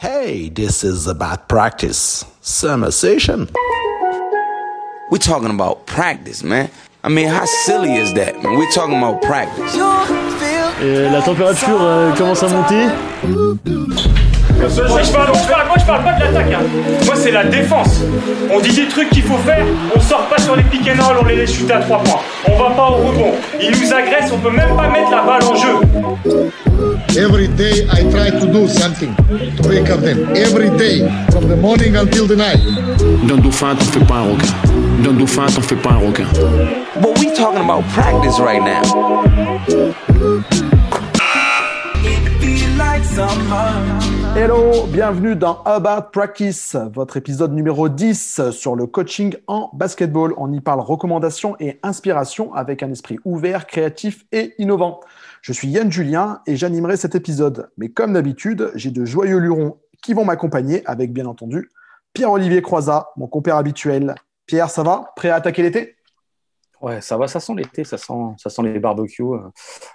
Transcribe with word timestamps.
Hey, 0.00 0.48
this 0.48 0.82
is 0.82 1.06
about 1.06 1.46
practice. 1.46 2.24
Summer 2.40 2.90
session. 2.90 3.50
We're 5.10 5.18
talking 5.18 5.50
about 5.50 5.84
practice, 5.84 6.42
man. 6.42 6.70
I 7.04 7.10
mean, 7.10 7.28
how 7.28 7.44
silly 7.44 7.96
is 7.96 8.14
that, 8.14 8.42
man? 8.42 8.56
We're 8.56 8.70
talking 8.70 8.96
about 8.96 9.20
practice. 9.20 9.74
Et 10.80 11.10
la 11.12 11.20
température 11.20 11.82
euh, 11.82 12.16
commence 12.16 12.42
à 12.42 12.48
monter. 12.48 12.88
Moi 14.60 14.68
je, 15.02 15.10
parle, 15.12 15.28
je 15.34 15.48
parle- 15.48 15.66
moi, 15.68 15.76
je 15.78 15.84
parle 15.86 16.04
pas 16.04 16.12
de 16.12 16.20
l'attaque. 16.20 16.52
hein. 16.52 16.62
Moi 17.06 17.14
c'est 17.16 17.30
la 17.30 17.44
défense. 17.44 18.00
On 18.52 18.60
dit 18.60 18.72
des 18.74 18.88
trucs 18.88 19.08
qu'il 19.10 19.22
faut 19.22 19.38
faire, 19.38 19.64
on 19.96 20.00
sort 20.00 20.26
pas 20.28 20.38
sur 20.38 20.54
les 20.56 20.62
pick 20.64 20.82
and 20.88 21.02
roll, 21.02 21.16
on 21.22 21.24
les 21.26 21.36
laisse 21.36 21.52
shooter 21.54 21.72
à 21.74 21.80
3 21.80 21.98
points. 22.02 22.20
On 22.46 22.58
va 22.58 22.70
pas 22.70 22.90
au 22.90 22.96
rebond. 23.08 23.32
Ils 23.60 23.70
nous 23.70 23.92
agressent, 23.92 24.32
on 24.32 24.38
peut 24.38 24.50
même 24.54 24.76
pas 24.76 24.88
mettre 24.88 25.10
la 25.10 25.22
balle 25.22 25.42
en 25.44 25.54
jeu. 25.56 25.76
Every 27.18 27.48
day 27.48 27.86
I 27.92 28.04
try 28.10 28.30
to 28.30 28.46
do 28.46 28.68
something 28.68 29.14
to 29.60 29.68
wake 29.68 29.90
up 29.90 30.00
them. 30.02 30.28
Every 30.34 30.70
day, 30.70 31.04
from 31.30 31.48
the 31.48 31.56
morning 31.56 31.96
until 31.96 32.26
the 32.26 32.36
night. 32.36 32.60
D'un 33.26 33.36
dauphin, 33.38 33.74
t'en 33.74 33.84
fais 33.84 34.04
pas 34.04 34.14
un 34.16 34.30
requin. 34.32 34.54
D'un 35.02 35.12
dauphin, 35.12 35.46
t'en 35.46 35.60
fais 35.62 35.74
pas 35.76 35.90
un 35.90 36.06
requin. 36.06 36.26
But 37.00 37.18
we 37.18 37.32
talking 37.34 37.60
about 37.64 37.82
practice 37.94 38.38
right 38.38 38.62
now. 38.62 38.82
Hello, 44.36 44.86
bienvenue 44.86 45.34
dans 45.34 45.60
About 45.64 46.10
Practice, 46.12 46.76
votre 46.94 47.16
épisode 47.16 47.52
numéro 47.52 47.88
10 47.88 48.50
sur 48.52 48.76
le 48.76 48.86
coaching 48.86 49.34
en 49.48 49.70
basketball. 49.72 50.32
On 50.36 50.52
y 50.52 50.60
parle 50.60 50.80
recommandations 50.80 51.56
et 51.58 51.80
inspiration 51.82 52.54
avec 52.54 52.82
un 52.82 52.90
esprit 52.90 53.18
ouvert, 53.24 53.66
créatif 53.66 54.24
et 54.30 54.54
innovant. 54.58 55.00
Je 55.42 55.52
suis 55.52 55.68
Yann 55.68 55.90
Julien 55.90 56.42
et 56.46 56.56
j'animerai 56.56 56.96
cet 56.96 57.16
épisode. 57.16 57.70
Mais 57.76 57.88
comme 57.88 58.12
d'habitude, 58.12 58.70
j'ai 58.76 58.92
de 58.92 59.04
joyeux 59.04 59.38
lurons 59.38 59.80
qui 60.00 60.14
vont 60.14 60.24
m'accompagner 60.24 60.86
avec 60.86 61.12
bien 61.12 61.26
entendu 61.26 61.68
Pierre-Olivier 62.14 62.62
Croizat, 62.62 63.10
mon 63.16 63.26
compère 63.26 63.56
habituel. 63.56 64.14
Pierre, 64.46 64.70
ça 64.70 64.84
va? 64.84 65.12
Prêt 65.16 65.30
à 65.30 65.34
attaquer 65.34 65.62
l'été? 65.62 65.96
Ouais, 66.80 67.00
ça 67.00 67.18
va, 67.18 67.28
ça 67.28 67.40
sent 67.40 67.52
l'été, 67.56 67.84
ça 67.84 67.98
sent, 67.98 68.14
ça 68.38 68.48
sent 68.48 68.62
les 68.62 68.78
barbecues. 68.78 69.24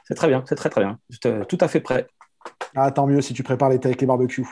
C'est 0.03 0.13
très 0.13 0.27
bien, 0.27 0.43
c'est 0.45 0.55
très 0.55 0.69
très 0.69 0.81
bien. 0.81 0.99
Tout 1.47 1.57
à 1.61 1.67
fait 1.67 1.79
prêt. 1.79 2.07
Ah, 2.75 2.91
tant 2.91 3.07
mieux 3.07 3.21
si 3.21 3.33
tu 3.33 3.43
prépares 3.43 3.69
l'été 3.69 3.87
avec 3.87 4.01
les 4.01 4.07
barbecues. 4.07 4.47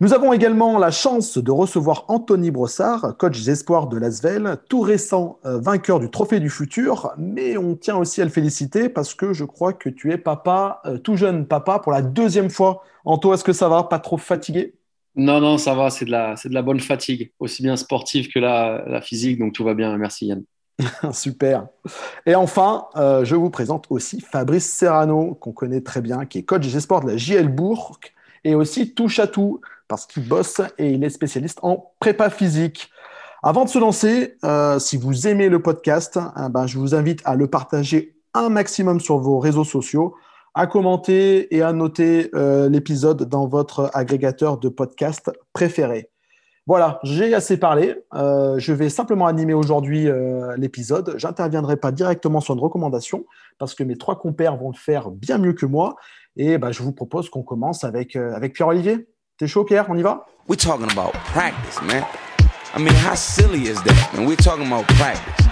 Nous 0.00 0.14
avons 0.14 0.32
également 0.32 0.78
la 0.78 0.90
chance 0.90 1.36
de 1.36 1.50
recevoir 1.50 2.06
Anthony 2.08 2.50
Brossard, 2.50 3.16
coach 3.18 3.38
des 3.38 3.50
espoirs 3.50 3.86
de 3.86 3.98
Lasvel, 3.98 4.56
tout 4.68 4.80
récent 4.80 5.38
euh, 5.44 5.60
vainqueur 5.60 6.00
du 6.00 6.08
Trophée 6.08 6.40
du 6.40 6.48
Futur, 6.48 7.12
mais 7.18 7.58
on 7.58 7.76
tient 7.76 7.96
aussi 7.96 8.22
à 8.22 8.24
le 8.24 8.30
féliciter 8.30 8.88
parce 8.88 9.14
que 9.14 9.34
je 9.34 9.44
crois 9.44 9.74
que 9.74 9.90
tu 9.90 10.10
es 10.10 10.16
papa, 10.16 10.80
euh, 10.86 10.96
tout 10.96 11.16
jeune 11.16 11.46
papa, 11.46 11.80
pour 11.80 11.92
la 11.92 12.00
deuxième 12.00 12.48
fois. 12.48 12.82
Anto, 13.04 13.34
est-ce 13.34 13.44
que 13.44 13.52
ça 13.52 13.68
va? 13.68 13.82
Pas 13.84 13.98
trop 13.98 14.16
fatigué? 14.16 14.74
Non, 15.16 15.38
non, 15.40 15.58
ça 15.58 15.74
va, 15.74 15.90
c'est 15.90 16.06
de 16.06 16.12
la, 16.12 16.34
c'est 16.36 16.48
de 16.48 16.54
la 16.54 16.62
bonne 16.62 16.80
fatigue, 16.80 17.32
aussi 17.38 17.62
bien 17.62 17.76
sportive 17.76 18.28
que 18.32 18.38
la, 18.38 18.82
la 18.86 19.02
physique, 19.02 19.38
donc 19.38 19.52
tout 19.52 19.64
va 19.64 19.74
bien. 19.74 19.94
Merci 19.98 20.28
Yann. 20.28 20.44
Super. 21.12 21.66
Et 22.26 22.34
enfin, 22.34 22.86
euh, 22.96 23.24
je 23.24 23.36
vous 23.36 23.50
présente 23.50 23.86
aussi 23.90 24.20
Fabrice 24.20 24.70
Serrano, 24.70 25.34
qu'on 25.34 25.52
connaît 25.52 25.80
très 25.80 26.00
bien, 26.00 26.26
qui 26.26 26.38
est 26.38 26.42
coach 26.42 26.62
des 26.62 26.76
espoirs 26.76 27.00
de 27.00 27.10
la 27.10 27.16
JL 27.16 27.48
Bourg 27.48 27.98
et 28.44 28.54
aussi 28.54 28.94
touche 28.94 29.18
à 29.18 29.26
tout 29.26 29.60
parce 29.88 30.06
qu'il 30.06 30.26
bosse 30.26 30.60
et 30.78 30.92
il 30.92 31.02
est 31.04 31.10
spécialiste 31.10 31.58
en 31.62 31.92
prépa 31.98 32.30
physique. 32.30 32.90
Avant 33.42 33.64
de 33.64 33.70
se 33.70 33.78
lancer, 33.78 34.36
euh, 34.44 34.78
si 34.78 34.96
vous 34.96 35.26
aimez 35.26 35.48
le 35.48 35.62
podcast, 35.62 36.18
hein, 36.18 36.50
ben, 36.50 36.66
je 36.66 36.78
vous 36.78 36.94
invite 36.94 37.22
à 37.24 37.34
le 37.34 37.46
partager 37.46 38.16
un 38.34 38.48
maximum 38.50 39.00
sur 39.00 39.18
vos 39.18 39.38
réseaux 39.38 39.64
sociaux, 39.64 40.14
à 40.54 40.66
commenter 40.66 41.54
et 41.54 41.62
à 41.62 41.72
noter 41.72 42.30
euh, 42.34 42.68
l'épisode 42.68 43.24
dans 43.28 43.46
votre 43.46 43.90
agrégateur 43.94 44.58
de 44.58 44.68
podcast 44.68 45.30
préféré. 45.52 46.10
Voilà, 46.66 47.00
j'ai 47.02 47.34
assez 47.34 47.56
parlé. 47.56 47.96
Euh, 48.14 48.58
je 48.58 48.72
vais 48.72 48.90
simplement 48.90 49.26
animer 49.26 49.54
aujourd'hui 49.54 50.08
euh, 50.08 50.54
l'épisode. 50.56 51.14
J'interviendrai 51.16 51.76
pas 51.76 51.90
directement 51.90 52.40
sur 52.40 52.54
une 52.54 52.60
recommandation 52.60 53.24
parce 53.58 53.74
que 53.74 53.82
mes 53.82 53.96
trois 53.96 54.18
compères 54.18 54.56
vont 54.56 54.70
le 54.70 54.76
faire 54.76 55.10
bien 55.10 55.38
mieux 55.38 55.52
que 55.52 55.66
moi. 55.66 55.96
Et 56.36 56.58
bah, 56.58 56.70
je 56.70 56.82
vous 56.82 56.92
propose 56.92 57.28
qu'on 57.28 57.42
commence 57.42 57.82
avec, 57.82 58.14
euh, 58.14 58.34
avec 58.34 58.52
Pierre-Olivier. 58.52 59.08
T'es 59.38 59.46
chaud, 59.48 59.64
Pierre? 59.64 59.86
On 59.88 59.96
y 59.96 60.02
va? 60.02 60.26
We're 60.48 60.56
talking 60.58 60.86
about 60.92 61.12
practice, 61.32 61.80
man. 61.82 62.04
I 62.76 62.80
mean, 62.80 62.94
how 62.94 63.16
silly 63.16 63.62
is 63.68 63.82
that, 63.84 64.16
man? 64.16 64.26
We're 64.28 64.36
talking 64.36 64.66
about 64.66 64.84
practice. 64.96 65.46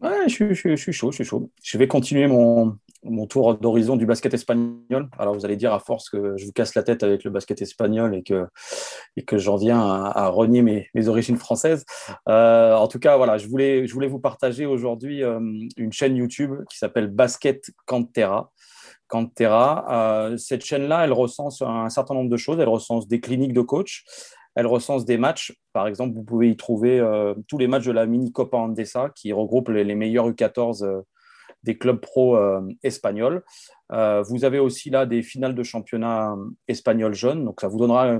Ouais, 0.00 0.28
je, 0.28 0.32
suis- 0.34 0.48
je 0.50 0.54
suis- 0.54 0.76
je 0.76 0.82
suis 0.82 0.92
chaud, 0.92 1.10
je 1.10 1.16
suis 1.16 1.24
chaud. 1.24 1.50
Je 1.62 1.78
vais 1.78 1.88
continuer 1.88 2.28
mon, 2.28 2.76
mon 3.04 3.26
tour 3.26 3.56
d'horizon 3.56 3.96
du 3.96 4.06
basket 4.06 4.34
espagnol. 4.34 5.08
Alors, 5.18 5.34
vous 5.34 5.44
allez 5.44 5.56
dire 5.56 5.72
à 5.72 5.78
force 5.78 6.10
que 6.10 6.36
je 6.36 6.46
vous 6.46 6.52
casse 6.52 6.74
la 6.74 6.82
tête 6.82 7.02
avec 7.02 7.24
le 7.24 7.30
basket 7.30 7.62
espagnol 7.62 8.14
et 8.14 8.22
que, 8.22 8.46
et 9.16 9.24
que 9.24 9.38
j'en 9.38 9.56
viens 9.56 9.80
à, 9.80 10.28
renier 10.28 10.62
mes, 10.62 10.88
mes 10.94 11.08
origines 11.08 11.36
françaises. 11.36 11.84
Euh, 12.28 12.74
en 12.74 12.88
tout 12.88 12.98
cas, 12.98 13.16
voilà, 13.16 13.38
je 13.38 13.48
voulais, 13.48 13.86
je 13.86 13.94
voulais 13.94 14.08
vous 14.08 14.18
partager 14.18 14.66
aujourd'hui 14.66 15.22
euh, 15.22 15.40
une 15.76 15.92
chaîne 15.92 16.16
YouTube 16.16 16.54
qui 16.70 16.78
s'appelle 16.78 17.08
Basket 17.08 17.70
Cantera. 17.86 18.50
Cantera. 19.06 19.86
Euh, 19.90 20.36
cette 20.36 20.64
chaîne-là, 20.64 21.04
elle 21.04 21.12
recense 21.12 21.62
un 21.62 21.88
certain 21.88 22.14
nombre 22.14 22.30
de 22.30 22.36
choses. 22.36 22.58
Elle 22.60 22.68
recense 22.68 23.08
des 23.08 23.20
cliniques 23.20 23.54
de 23.54 23.62
coach. 23.62 24.04
Elle 24.54 24.66
recense 24.66 25.04
des 25.04 25.18
matchs. 25.18 25.56
Par 25.72 25.86
exemple, 25.86 26.14
vous 26.16 26.24
pouvez 26.24 26.50
y 26.50 26.56
trouver 26.56 27.00
tous 27.46 27.58
les 27.58 27.68
matchs 27.68 27.84
de 27.84 27.92
la 27.92 28.06
mini 28.06 28.32
Copa 28.32 28.56
Andesa 28.56 29.10
qui 29.14 29.32
regroupe 29.32 29.68
les, 29.68 29.84
les 29.84 29.94
meilleurs 29.94 30.28
U14 30.28 30.84
euh, 30.84 31.02
des 31.62 31.76
clubs 31.78 32.00
pro 32.00 32.36
euh, 32.36 32.60
espagnols. 32.82 33.42
Euh, 33.92 34.22
vous 34.22 34.44
avez 34.44 34.58
aussi 34.58 34.90
là 34.90 35.06
des 35.06 35.22
finales 35.22 35.54
de 35.54 35.62
championnat 35.62 36.32
euh, 36.32 36.50
espagnol 36.68 37.14
jeunes. 37.14 37.44
Donc, 37.44 37.60
ça 37.60 37.68
vous 37.68 37.78
donnera 37.78 38.18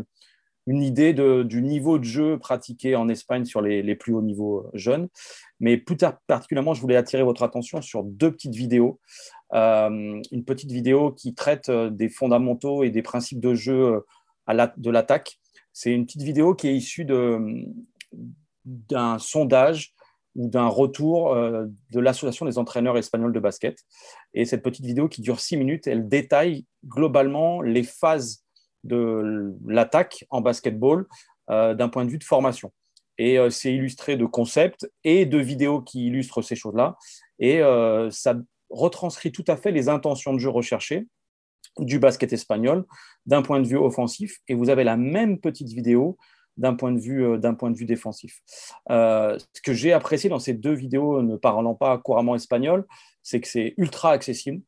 une 0.67 0.83
idée 0.83 1.15
du 1.15 1.63
niveau 1.63 1.99
de 1.99 2.05
jeu 2.05 2.39
pratiqué 2.39 2.95
en 2.95 3.09
Espagne 3.09 3.47
sur 3.47 3.63
les, 3.63 3.95
plus 3.95 4.13
hauts 4.13 4.21
niveaux 4.21 4.69
jeunes. 4.75 5.09
Mais 5.61 5.79
plus 5.79 5.97
tard, 5.97 6.19
particulièrement, 6.27 6.75
je 6.75 6.83
voulais 6.83 6.97
attirer 6.97 7.23
votre 7.23 7.43
attention 7.43 7.81
sur 7.81 8.05
deux 8.05 8.31
petites 8.31 8.55
vidéos. 8.55 9.01
Une 9.51 10.45
petite 10.47 10.71
vidéo 10.71 11.13
qui 11.13 11.35
traite 11.35 11.71
des 11.71 12.11
fondamentaux 12.11 12.85
et 12.85 12.91
des 12.91 13.01
principes 13.01 13.41
de 13.41 13.55
jeu 13.55 14.05
de 14.47 14.91
l'attaque. 14.91 15.39
C'est 15.73 15.91
une 15.91 16.05
petite 16.05 16.21
vidéo 16.21 16.55
qui 16.55 16.69
est 16.69 16.77
issue 16.77 17.07
d'un 18.67 19.19
sondage 19.19 19.95
ou 20.39 20.49
d'un 20.49 20.69
retour 20.69 21.35
euh, 21.35 21.67
de 21.91 22.01
l'Association 22.01 22.47
des 22.47 22.57
entraîneurs 22.57 22.97
espagnols 22.97 23.35
de 23.35 23.41
basket. 23.41 23.79
Et 24.33 24.47
cette 24.47 24.63
petite 24.63 24.87
vidéo 24.87 25.09
qui 25.09 25.21
dure 25.21 25.41
six 25.41 25.59
minutes, 25.59 25.87
elle 25.87 26.09
détaille 26.09 26.65
globalement 26.87 27.61
les 27.61 27.83
phases 27.83 28.45
de 28.85 29.55
l'attaque 29.67 30.25
en 30.31 30.41
basketball 30.41 31.07
euh, 31.51 31.75
d'un 31.75 31.89
point 31.89 32.05
de 32.05 32.11
vue 32.11 32.19
de 32.19 32.25
formation. 32.25 32.73
Et 33.19 33.39
euh, 33.39 33.51
c'est 33.51 33.75
illustré 33.75 34.17
de 34.17 34.25
concepts 34.25 34.89
et 35.03 35.27
de 35.27 35.39
vidéos 35.39 35.81
qui 35.81 36.07
illustrent 36.07 36.43
ces 36.43 36.55
choses-là. 36.55 36.97
Et 37.39 37.61
euh, 37.61 38.11
ça 38.11 38.37
retranscrit 38.71 39.33
tout 39.33 39.45
à 39.49 39.57
fait 39.57 39.73
les 39.73 39.89
intentions 39.89 40.33
de 40.33 40.39
jeu 40.39 40.51
recherchées 40.51 41.07
du 41.79 41.99
basket 41.99 42.33
espagnol 42.33 42.85
d'un 43.27 43.43
point 43.43 43.61
de 43.61 43.67
vue 43.67 43.77
offensif. 43.77 44.39
Et 44.47 44.55
vous 44.55 44.71
avez 44.71 44.85
la 44.85 44.97
même 44.97 45.41
petite 45.41 45.69
vidéo 45.69 46.17
d'un 46.59 46.75
point 46.75 46.93
de 46.93 46.99
vue, 46.99 47.25
euh, 47.25 47.39
d'un 47.39 47.55
point 47.55 47.71
de 47.71 47.77
vue 47.77 47.87
défensif. 47.87 48.43
Euh, 48.91 49.39
ce 49.55 49.63
que 49.63 49.73
j'ai 49.73 49.93
apprécié 49.93 50.29
dans 50.29 50.39
ces 50.39 50.53
deux 50.53 50.75
vidéos, 50.75 51.23
ne 51.23 51.37
parlant 51.37 51.75
pas 51.75 51.97
couramment 51.99 52.35
espagnol, 52.35 52.85
c'est 53.23 53.41
que 53.41 53.49
c'est 53.49 53.75
ultra 53.79 54.11
accessible 54.11 54.63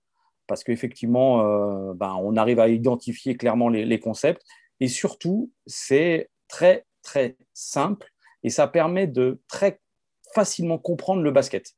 parce 0.47 0.65
qu'effectivement, 0.65 1.45
euh, 1.45 1.93
ben, 1.95 2.17
on 2.21 2.37
arrive 2.37 2.59
à 2.59 2.69
identifier 2.69 3.37
clairement 3.37 3.69
les, 3.69 3.85
les 3.85 4.01
concepts 4.01 4.43
et 4.81 4.89
surtout, 4.89 5.51
c'est 5.67 6.31
très, 6.49 6.87
très 7.03 7.37
simple 7.53 8.09
et 8.43 8.51
ça 8.51 8.67
permet 8.67 9.07
de 9.07 9.41
très 9.49 9.81
facilement 10.35 10.79
comprendre 10.79 11.23
le 11.23 11.31
basket. 11.31 11.75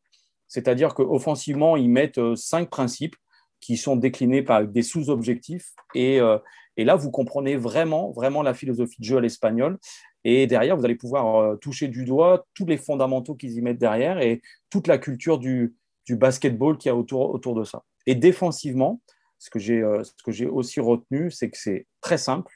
C'est-à-dire 0.47 0.95
qu'offensivement, 0.95 1.77
ils 1.77 1.89
mettent 1.89 2.35
cinq 2.37 2.69
principes 2.69 3.17
qui 3.63 3.79
sont 3.79 3.97
déclinés 3.97 4.43
par 4.43 4.67
des 4.67 4.83
sous-objectifs 4.83 5.73
et, 5.95 6.21
euh, 6.21 6.37
et 6.77 6.85
là, 6.85 6.97
vous 6.97 7.11
comprenez 7.11 7.57
vraiment, 7.57 8.11
vraiment 8.13 8.43
la 8.43 8.55
philosophie 8.55 9.01
de 9.01 9.05
jeu 9.05 9.19
à 9.19 9.21
l'espagnol. 9.21 9.79
Et 10.25 10.47
derrière, 10.47 10.77
vous 10.77 10.85
allez 10.85 10.95
pouvoir 10.95 11.37
euh, 11.37 11.57
toucher 11.57 11.89
du 11.89 12.05
doigt 12.05 12.47
tous 12.55 12.67
les 12.67 12.77
fondamentaux 12.77 13.35
qu'ils 13.35 13.53
y 13.53 13.63
mettent 13.63 13.79
derrière 13.79 14.21
et 14.21 14.41
toute 14.71 14.87
la 14.87 14.99
culture 14.99 15.39
du, 15.39 15.75
du 16.07 16.17
basketball 16.17 16.79
qu'il 16.79 16.89
y 16.89 16.93
a 16.93 16.97
autour, 16.97 17.31
autour 17.31 17.55
de 17.55 17.65
ça. 17.65 17.83
Et 18.07 18.15
défensivement, 18.15 19.01
ce 19.39 19.51
que 19.51 19.59
j'ai 19.59 19.81
euh, 19.81 20.03
aussi 20.51 20.81
retenu, 20.81 21.31
c'est 21.31 21.51
que 21.51 21.59
c'est 21.59 21.87
très 22.01 22.19
simple 22.19 22.53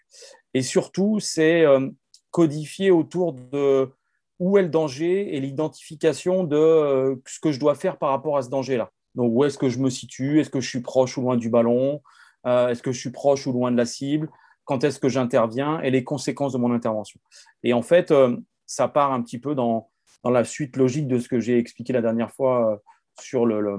et 0.54 0.62
surtout, 0.62 1.18
c'est 1.20 1.62
euh, 1.62 1.90
codifié 2.30 2.90
autour 2.90 3.34
de 3.34 3.90
où 4.38 4.58
est 4.58 4.62
le 4.62 4.68
danger 4.68 5.34
et 5.34 5.40
l'identification 5.40 6.44
de 6.44 7.20
ce 7.26 7.40
que 7.40 7.52
je 7.52 7.58
dois 7.58 7.74
faire 7.74 7.98
par 7.98 8.10
rapport 8.10 8.36
à 8.36 8.42
ce 8.42 8.50
danger-là. 8.50 8.90
Donc, 9.16 9.32
où 9.34 9.44
est-ce 9.44 9.58
que 9.58 9.68
je 9.68 9.78
me 9.78 9.90
situe? 9.90 10.40
Est-ce 10.40 10.50
que 10.50 10.60
je 10.60 10.68
suis 10.68 10.80
proche 10.82 11.18
ou 11.18 11.22
loin 11.22 11.36
du 11.36 11.50
ballon? 11.50 12.02
Euh, 12.46 12.68
Est-ce 12.68 12.82
que 12.82 12.92
je 12.92 13.00
suis 13.00 13.10
proche 13.10 13.46
ou 13.46 13.52
loin 13.52 13.72
de 13.72 13.76
la 13.76 13.86
cible? 13.86 14.30
Quand 14.64 14.84
est-ce 14.84 15.00
que 15.00 15.08
j'interviens? 15.08 15.80
Et 15.80 15.90
les 15.90 16.04
conséquences 16.04 16.52
de 16.52 16.58
mon 16.58 16.72
intervention. 16.72 17.18
Et 17.62 17.72
en 17.72 17.82
fait, 17.82 18.10
euh, 18.10 18.36
ça 18.66 18.88
part 18.88 19.12
un 19.12 19.22
petit 19.22 19.38
peu 19.40 19.54
dans, 19.54 19.90
dans 20.22 20.30
la 20.30 20.44
suite 20.44 20.76
logique 20.76 21.08
de 21.08 21.18
ce 21.18 21.28
que 21.28 21.40
j'ai 21.40 21.58
expliqué 21.58 21.92
la 21.92 22.02
dernière 22.02 22.30
fois 22.30 22.72
euh, 22.72 22.76
sur 23.20 23.46
le, 23.46 23.60
le- 23.60 23.78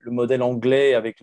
le 0.00 0.10
modèle 0.10 0.42
anglais 0.42 0.92
avec 0.92 1.16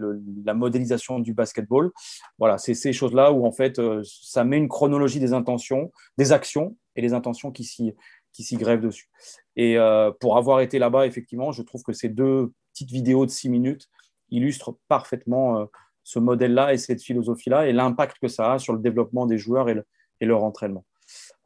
la 0.43 0.55
modélisation 0.55 1.19
du 1.19 1.35
basketball. 1.35 1.91
Voilà, 2.39 2.57
c'est 2.57 2.73
ces 2.73 2.93
choses-là 2.93 3.31
où 3.31 3.45
en 3.45 3.51
fait, 3.51 3.79
ça 4.03 4.43
met 4.43 4.57
une 4.57 4.67
chronologie 4.67 5.19
des 5.19 5.33
intentions, 5.33 5.91
des 6.17 6.31
actions 6.31 6.75
et 6.95 7.01
les 7.01 7.13
intentions 7.13 7.51
qui 7.51 7.63
s'y 7.63 7.93
qui 8.33 8.43
s'y 8.43 8.55
grèvent 8.55 8.81
dessus. 8.81 9.09
Et 9.55 9.77
pour 10.19 10.37
avoir 10.37 10.61
été 10.61 10.79
là-bas, 10.79 11.05
effectivement, 11.05 11.51
je 11.51 11.61
trouve 11.61 11.83
que 11.83 11.93
ces 11.93 12.09
deux 12.09 12.53
vidéos 12.89 13.25
de 13.25 13.31
six 13.31 13.49
minutes 13.49 13.89
illustrent 14.31 14.77
parfaitement 14.87 15.59
euh, 15.59 15.65
ce 16.03 16.19
modèle-là 16.19 16.73
et 16.73 16.77
cette 16.77 17.01
philosophie-là 17.01 17.67
et 17.67 17.73
l'impact 17.73 18.17
que 18.19 18.27
ça 18.27 18.53
a 18.53 18.59
sur 18.59 18.73
le 18.73 18.79
développement 18.79 19.25
des 19.25 19.37
joueurs 19.37 19.69
et, 19.69 19.75
leur 20.21 20.43
entraînement. 20.43 20.85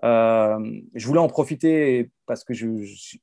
Euh, 0.04 0.60
je 0.94 1.08
voulais 1.08 1.20
en 1.20 1.30
profiter 1.30 2.12
parce 2.26 2.44
que 2.44 2.54
je, 2.54 2.68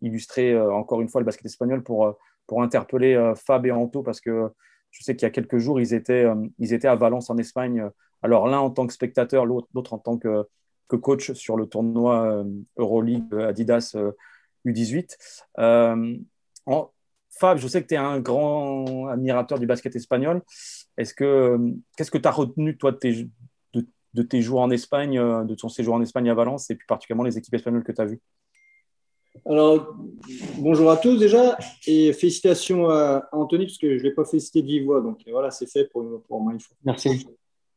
illustrais 0.00 0.52
euh, 0.52 0.72
encore 0.72 1.02
une 1.02 1.08
fois 1.10 1.20
le 1.20 1.26
basket 1.26 1.44
espagnol 1.44 1.82
pour, 1.82 2.18
pour 2.46 2.62
interpeller 2.62 3.34
Fab 3.36 3.66
et 3.66 3.70
Anto 3.70 4.02
parce 4.02 4.20
que 4.20 4.48
je 4.90 5.02
sais 5.02 5.14
qu'il 5.14 5.26
y 5.26 5.26
a 5.26 5.30
quelques 5.30 5.58
jours, 5.58 5.78
ils 5.78 5.92
étaient, 5.92 6.26
ils 6.58 6.72
étaient 6.72 6.88
à 6.88 6.96
Valence 6.96 7.28
en 7.28 7.36
Espagne. 7.36 7.86
Alors 8.22 8.48
l'un 8.48 8.60
en 8.60 8.70
tant 8.70 8.86
que 8.86 8.94
spectateur, 8.94 9.44
l'autre 9.44 9.92
en 9.92 9.98
tant 9.98 10.18
que, 10.18 10.46
coach 10.88 11.32
sur 11.32 11.56
le 11.56 11.66
tournoi 11.66 12.44
Euroleague 12.76 13.34
Adidas 13.34 13.96
U18. 14.66 15.16
En, 16.66 16.90
Fab, 17.38 17.58
je 17.58 17.66
sais 17.66 17.82
que 17.82 17.88
tu 17.88 17.94
es 17.94 17.98
un 17.98 18.20
grand 18.20 19.08
admirateur 19.08 19.58
du 19.58 19.66
basket 19.66 19.96
espagnol. 19.96 20.42
Est-ce 20.96 21.14
que 21.14 21.58
qu'est-ce 21.96 22.10
que 22.10 22.18
tu 22.18 22.28
as 22.28 22.32
retenu 22.32 22.76
toi 22.76 22.92
de 22.92 22.98
tes, 22.98 23.28
de 23.74 24.22
tes 24.22 24.42
jours 24.42 24.60
en 24.60 24.70
Espagne, 24.70 25.18
euh, 25.18 25.44
de 25.44 25.54
ton 25.54 25.68
séjour 25.68 25.94
en 25.94 26.02
Espagne 26.02 26.28
à 26.30 26.34
Valence 26.34 26.70
et 26.70 26.74
plus 26.74 26.86
particulièrement 26.86 27.24
les 27.24 27.38
équipes 27.38 27.54
espagnoles 27.54 27.84
que 27.84 27.92
tu 27.92 28.00
as 28.00 28.04
vues? 28.04 28.20
Alors, 29.46 29.96
bonjour 30.58 30.90
à 30.90 30.98
tous 30.98 31.16
déjà 31.18 31.56
et 31.86 32.12
félicitations 32.12 32.90
à 32.90 33.26
Anthony 33.32 33.64
parce 33.64 33.78
que 33.78 33.96
je 33.96 34.02
ne 34.02 34.08
l'ai 34.08 34.14
pas 34.14 34.26
félicité 34.26 34.60
de 34.60 34.66
vive 34.66 34.84
voix. 34.84 35.00
Donc 35.00 35.20
voilà, 35.30 35.50
c'est 35.50 35.66
fait 35.66 35.86
pour, 35.86 36.04
pour 36.28 36.40
moi. 36.40 36.52
Merci. 36.84 37.26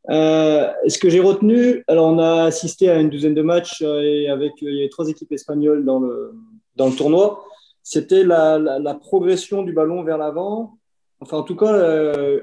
Euh, 0.09 0.71
ce 0.87 0.99
que 0.99 1.09
j'ai 1.09 1.21
retenu, 1.21 1.83
alors 1.87 2.07
on 2.07 2.19
a 2.19 2.43
assisté 2.43 2.89
à 2.89 2.99
une 2.99 3.09
douzaine 3.09 3.33
de 3.33 3.41
matchs 3.41 3.81
euh, 3.81 4.01
et 4.01 4.27
avec 4.27 4.51
il 4.61 4.75
y 4.75 4.79
avait 4.81 4.89
trois 4.89 5.09
équipes 5.09 5.31
espagnoles 5.31 5.83
dans 5.83 5.99
le, 5.99 6.35
dans 6.75 6.87
le 6.87 6.95
tournoi. 6.95 7.43
C'était 7.87 8.23
la, 8.23 8.97
progression 8.99 9.61
du 9.61 9.71
ballon 9.71 10.03
vers 10.03 10.17
l'avant, 10.17 10.79
enfin 11.19 11.37
en 11.37 11.43
tout 11.43 11.55
cas 11.55 11.71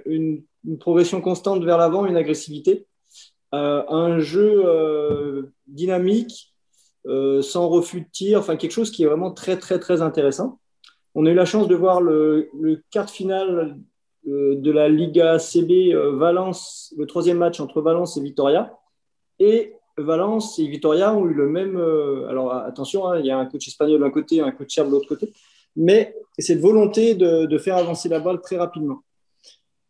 une, 0.06 0.44
une 0.64 0.78
progression 0.78 1.20
constante 1.20 1.64
vers 1.64 1.78
l'avant, 1.78 2.06
une 2.06 2.16
agressivité. 2.16 2.86
Euh, 3.54 3.82
un 3.88 4.18
jeu 4.18 4.62
euh, 4.64 5.52
dynamique, 5.66 6.54
euh, 7.06 7.42
sans 7.42 7.68
refus 7.68 8.00
de 8.00 8.06
tir, 8.10 8.38
enfin 8.38 8.56
quelque 8.56 8.70
chose 8.70 8.90
qui 8.90 9.02
est 9.02 9.06
vraiment 9.06 9.30
très 9.30 9.58
très 9.58 9.78
très 9.78 10.00
intéressant. 10.00 10.58
On 11.14 11.26
a 11.26 11.30
eu 11.30 11.34
la 11.34 11.44
chance 11.44 11.68
de 11.68 11.74
voir 11.74 12.00
le, 12.00 12.48
quart 12.90 13.10
final 13.10 13.78
de 14.24 14.70
la 14.70 14.88
Liga 14.88 15.38
CB 15.38 15.94
Valence, 16.14 16.94
le 16.96 17.06
troisième 17.06 17.36
match 17.36 17.60
entre 17.60 17.82
Valence 17.82 18.16
et 18.16 18.22
Vitoria. 18.22 18.78
Et 19.38 19.74
Valence 19.98 20.58
et 20.58 20.66
Vitoria 20.66 21.14
ont 21.14 21.26
eu 21.26 21.34
le 21.34 21.48
même. 21.48 21.76
alors 22.28 22.52
attention, 22.52 23.08
hein, 23.08 23.18
il 23.18 23.26
y 23.26 23.30
a 23.30 23.38
un 23.38 23.46
coach 23.46 23.68
espagnol 23.68 24.00
d'un 24.00 24.10
côté, 24.10 24.40
un 24.40 24.50
coach 24.50 24.74
serbe 24.74 24.88
de 24.88 24.92
l'autre 24.94 25.08
côté, 25.08 25.32
mais 25.76 26.14
cette 26.38 26.60
volonté 26.60 27.14
de, 27.14 27.58
faire 27.58 27.76
avancer 27.76 28.08
la 28.08 28.20
balle 28.20 28.40
très 28.40 28.56
rapidement. 28.56 29.02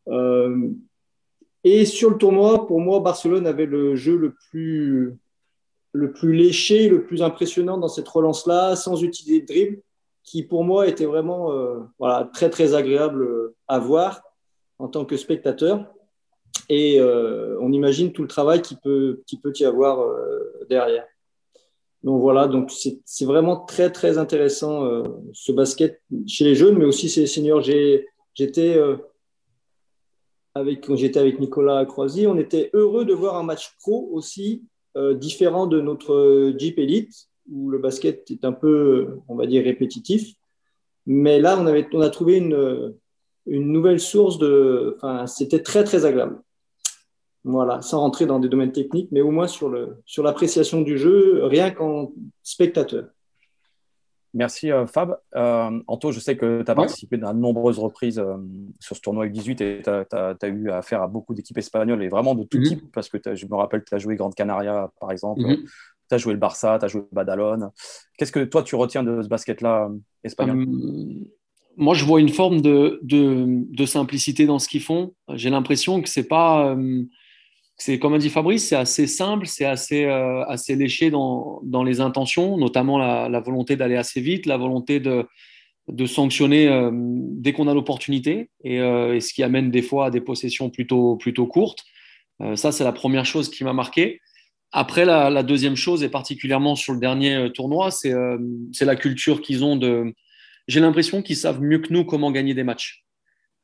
Euh, 0.08 0.68
et 1.64 1.84
sur 1.84 2.10
le 2.10 2.18
tournoi, 2.18 2.66
pour 2.66 2.80
moi, 2.80 3.00
Barcelone 3.00 3.46
avait 3.46 3.66
le 3.66 3.94
jeu 3.94 4.16
le 4.16 4.34
plus, 4.50 5.18
léché, 6.22 6.88
le 6.88 7.04
plus 7.04 7.22
impressionnant 7.22 7.78
dans 7.78 7.88
cette 7.88 8.08
relance-là, 8.08 8.76
sans 8.76 9.02
utiliser 9.02 9.42
de 9.42 9.46
dribble, 9.46 9.82
qui 10.24 10.42
pour 10.42 10.64
moi 10.64 10.88
était 10.88 11.06
vraiment 11.06 11.52
euh, 11.52 11.80
très 12.32 12.50
très 12.50 12.74
agréable 12.74 13.52
à 13.68 13.78
voir 13.78 14.22
en 14.78 14.88
tant 14.88 15.04
que 15.04 15.16
spectateur. 15.16 15.92
Et 16.68 17.00
euh, 17.00 17.58
on 17.60 17.72
imagine 17.72 18.12
tout 18.12 18.22
le 18.22 18.28
travail 18.28 18.62
qui 18.62 18.76
peut, 18.76 19.22
qui 19.26 19.38
peut 19.38 19.52
y 19.58 19.64
avoir 19.64 20.00
euh, 20.00 20.66
derrière. 20.68 21.06
Donc 22.02 22.20
voilà, 22.20 22.48
donc 22.48 22.72
c'est 22.72 23.24
vraiment 23.24 23.60
très 23.60 23.92
très 23.92 24.18
intéressant 24.18 25.04
ce 25.32 25.52
basket 25.52 26.02
chez 26.26 26.42
les 26.42 26.56
jeunes, 26.56 26.76
mais 26.76 26.84
aussi 26.84 27.08
chez 27.08 27.20
les 27.20 27.26
seniors. 27.28 27.62
J'étais 27.62 28.76
avec, 30.54 30.94
j'étais 30.94 31.20
avec 31.20 31.38
Nicolas 31.40 31.84
Croisy, 31.86 32.26
on 32.26 32.36
était 32.36 32.70
heureux 32.74 33.04
de 33.04 33.14
voir 33.14 33.36
un 33.36 33.42
match 33.42 33.76
pro 33.78 34.08
aussi 34.12 34.64
euh, 34.96 35.14
différent 35.14 35.66
de 35.66 35.80
notre 35.80 36.52
Jeep 36.58 36.78
Elite, 36.78 37.28
où 37.50 37.70
le 37.70 37.78
basket 37.78 38.30
est 38.30 38.44
un 38.44 38.52
peu, 38.52 39.18
on 39.28 39.36
va 39.36 39.46
dire, 39.46 39.64
répétitif. 39.64 40.34
Mais 41.06 41.40
là, 41.40 41.58
on, 41.58 41.66
avait, 41.66 41.88
on 41.92 42.00
a 42.00 42.10
trouvé 42.10 42.36
une, 42.36 42.94
une 43.46 43.72
nouvelle 43.72 44.00
source 44.00 44.38
de. 44.38 44.96
Enfin, 44.96 45.26
c'était 45.26 45.62
très, 45.62 45.84
très 45.84 46.04
agréable. 46.04 46.40
Voilà, 47.44 47.82
sans 47.82 48.00
rentrer 48.00 48.26
dans 48.26 48.38
des 48.38 48.48
domaines 48.48 48.70
techniques, 48.70 49.08
mais 49.10 49.20
au 49.20 49.32
moins 49.32 49.48
sur 49.48 49.68
l'appréciation 50.18 50.78
sur 50.78 50.84
du 50.84 50.96
jeu, 50.96 51.44
rien 51.44 51.72
qu'en 51.72 52.12
spectateur. 52.42 53.06
Merci 54.34 54.72
euh, 54.72 54.86
Fab. 54.86 55.18
Euh, 55.36 55.80
Anto, 55.86 56.10
je 56.10 56.18
sais 56.18 56.36
que 56.36 56.62
tu 56.62 56.70
as 56.70 56.74
participé 56.74 57.16
à 57.22 57.32
de 57.34 57.38
nombreuses 57.38 57.78
reprises 57.78 58.18
euh, 58.18 58.36
sur 58.80 58.96
ce 58.96 59.00
tournoi 59.02 59.26
U18 59.26 59.62
et 59.62 59.82
tu 59.82 59.90
as, 59.90 60.48
eu 60.48 60.70
affaire 60.70 61.02
à 61.02 61.06
beaucoup 61.06 61.34
d'équipes 61.34 61.58
espagnoles 61.58 62.02
et 62.02 62.08
vraiment 62.08 62.34
de 62.34 62.44
tout 62.44 62.58
mhm. 62.58 62.64
type 62.64 62.92
parce 62.92 63.10
que 63.10 63.18
je 63.34 63.46
me 63.46 63.54
rappelle 63.54 63.80
que 63.80 63.90
tu 63.90 63.94
as 63.94 63.98
joué 63.98 64.16
Grande 64.16 64.34
Canaria 64.34 64.90
par 64.98 65.12
exemple, 65.12 65.42
mhm. 65.42 65.56
tu 66.08 66.14
as 66.14 66.18
joué 66.18 66.32
le 66.32 66.38
Barça, 66.38 66.78
tu 66.78 66.84
as 66.86 66.88
joué 66.88 67.02
le 67.02 67.14
Badalone. 67.14 67.70
Qu'est-ce 68.16 68.32
que 68.32 68.44
toi 68.44 68.62
tu 68.62 68.74
retiens 68.74 69.02
de 69.02 69.20
ce 69.20 69.28
basket-là 69.28 69.90
espagnol? 70.24 70.66
Moi 71.76 71.94
je 71.94 72.04
vois 72.04 72.20
une 72.20 72.28
forme 72.28 72.60
de, 72.60 73.00
de, 73.02 73.86
simplicité 73.86 74.46
dans 74.46 74.58
ce 74.58 74.68
qu'ils 74.68 74.82
font. 74.82 75.14
J'ai 75.34 75.50
l'impression 75.50 76.02
que 76.02 76.08
c'est 76.08 76.28
pas 76.28 76.76
c'est 77.84 77.98
comme 77.98 78.14
a 78.14 78.18
dit 78.18 78.30
Fabrice, 78.30 78.68
c'est 78.68 78.76
assez 78.76 79.08
simple, 79.08 79.46
c'est 79.46 79.64
assez, 79.64 80.04
euh, 80.04 80.44
assez 80.44 80.76
léché 80.76 81.10
dans, 81.10 81.60
dans, 81.64 81.82
les 81.82 82.00
intentions, 82.00 82.56
notamment 82.56 82.96
la, 82.96 83.40
volonté 83.40 83.74
d'aller 83.74 83.96
assez 83.96 84.20
vite, 84.20 84.46
la 84.46 84.56
volonté 84.56 85.00
de, 85.00 85.26
de 85.88 86.06
sanctionner 86.06 86.68
euh, 86.68 86.90
dès 86.92 87.52
qu'on 87.52 87.66
a 87.66 87.74
l'opportunité, 87.74 88.50
et, 88.62 88.80
euh, 88.80 89.16
et, 89.16 89.20
ce 89.20 89.34
qui 89.34 89.42
amène 89.42 89.72
des 89.72 89.82
fois 89.82 90.06
à 90.06 90.10
des 90.10 90.20
possessions 90.20 90.70
plutôt, 90.70 91.16
plutôt 91.16 91.48
courtes. 91.48 91.82
ça, 92.54 92.70
c'est 92.70 92.84
la 92.84 92.92
première 92.92 93.26
chose 93.26 93.50
qui 93.50 93.64
m'a 93.64 93.72
marqué. 93.72 94.20
Après, 94.70 95.04
la, 95.04 95.28
la, 95.28 95.42
deuxième 95.42 95.76
chose, 95.76 96.04
et 96.04 96.08
particulièrement 96.08 96.76
sur 96.76 96.92
le 96.92 97.00
dernier 97.00 97.50
tournoi, 97.52 97.90
c'est 97.90 98.14
la 98.80 98.96
culture 98.96 99.42
qu'ils 99.42 99.64
ont 99.64 99.74
de... 99.74 100.14
J'ai 100.68 100.80
l'impression 100.80 101.22
qu'ils 101.22 101.36
savent 101.36 101.60
mieux 101.60 101.78
que 101.78 101.92
nous 101.92 102.04
comment 102.04 102.30
gagner 102.30 102.54
des 102.54 102.64
matchs. 102.64 103.04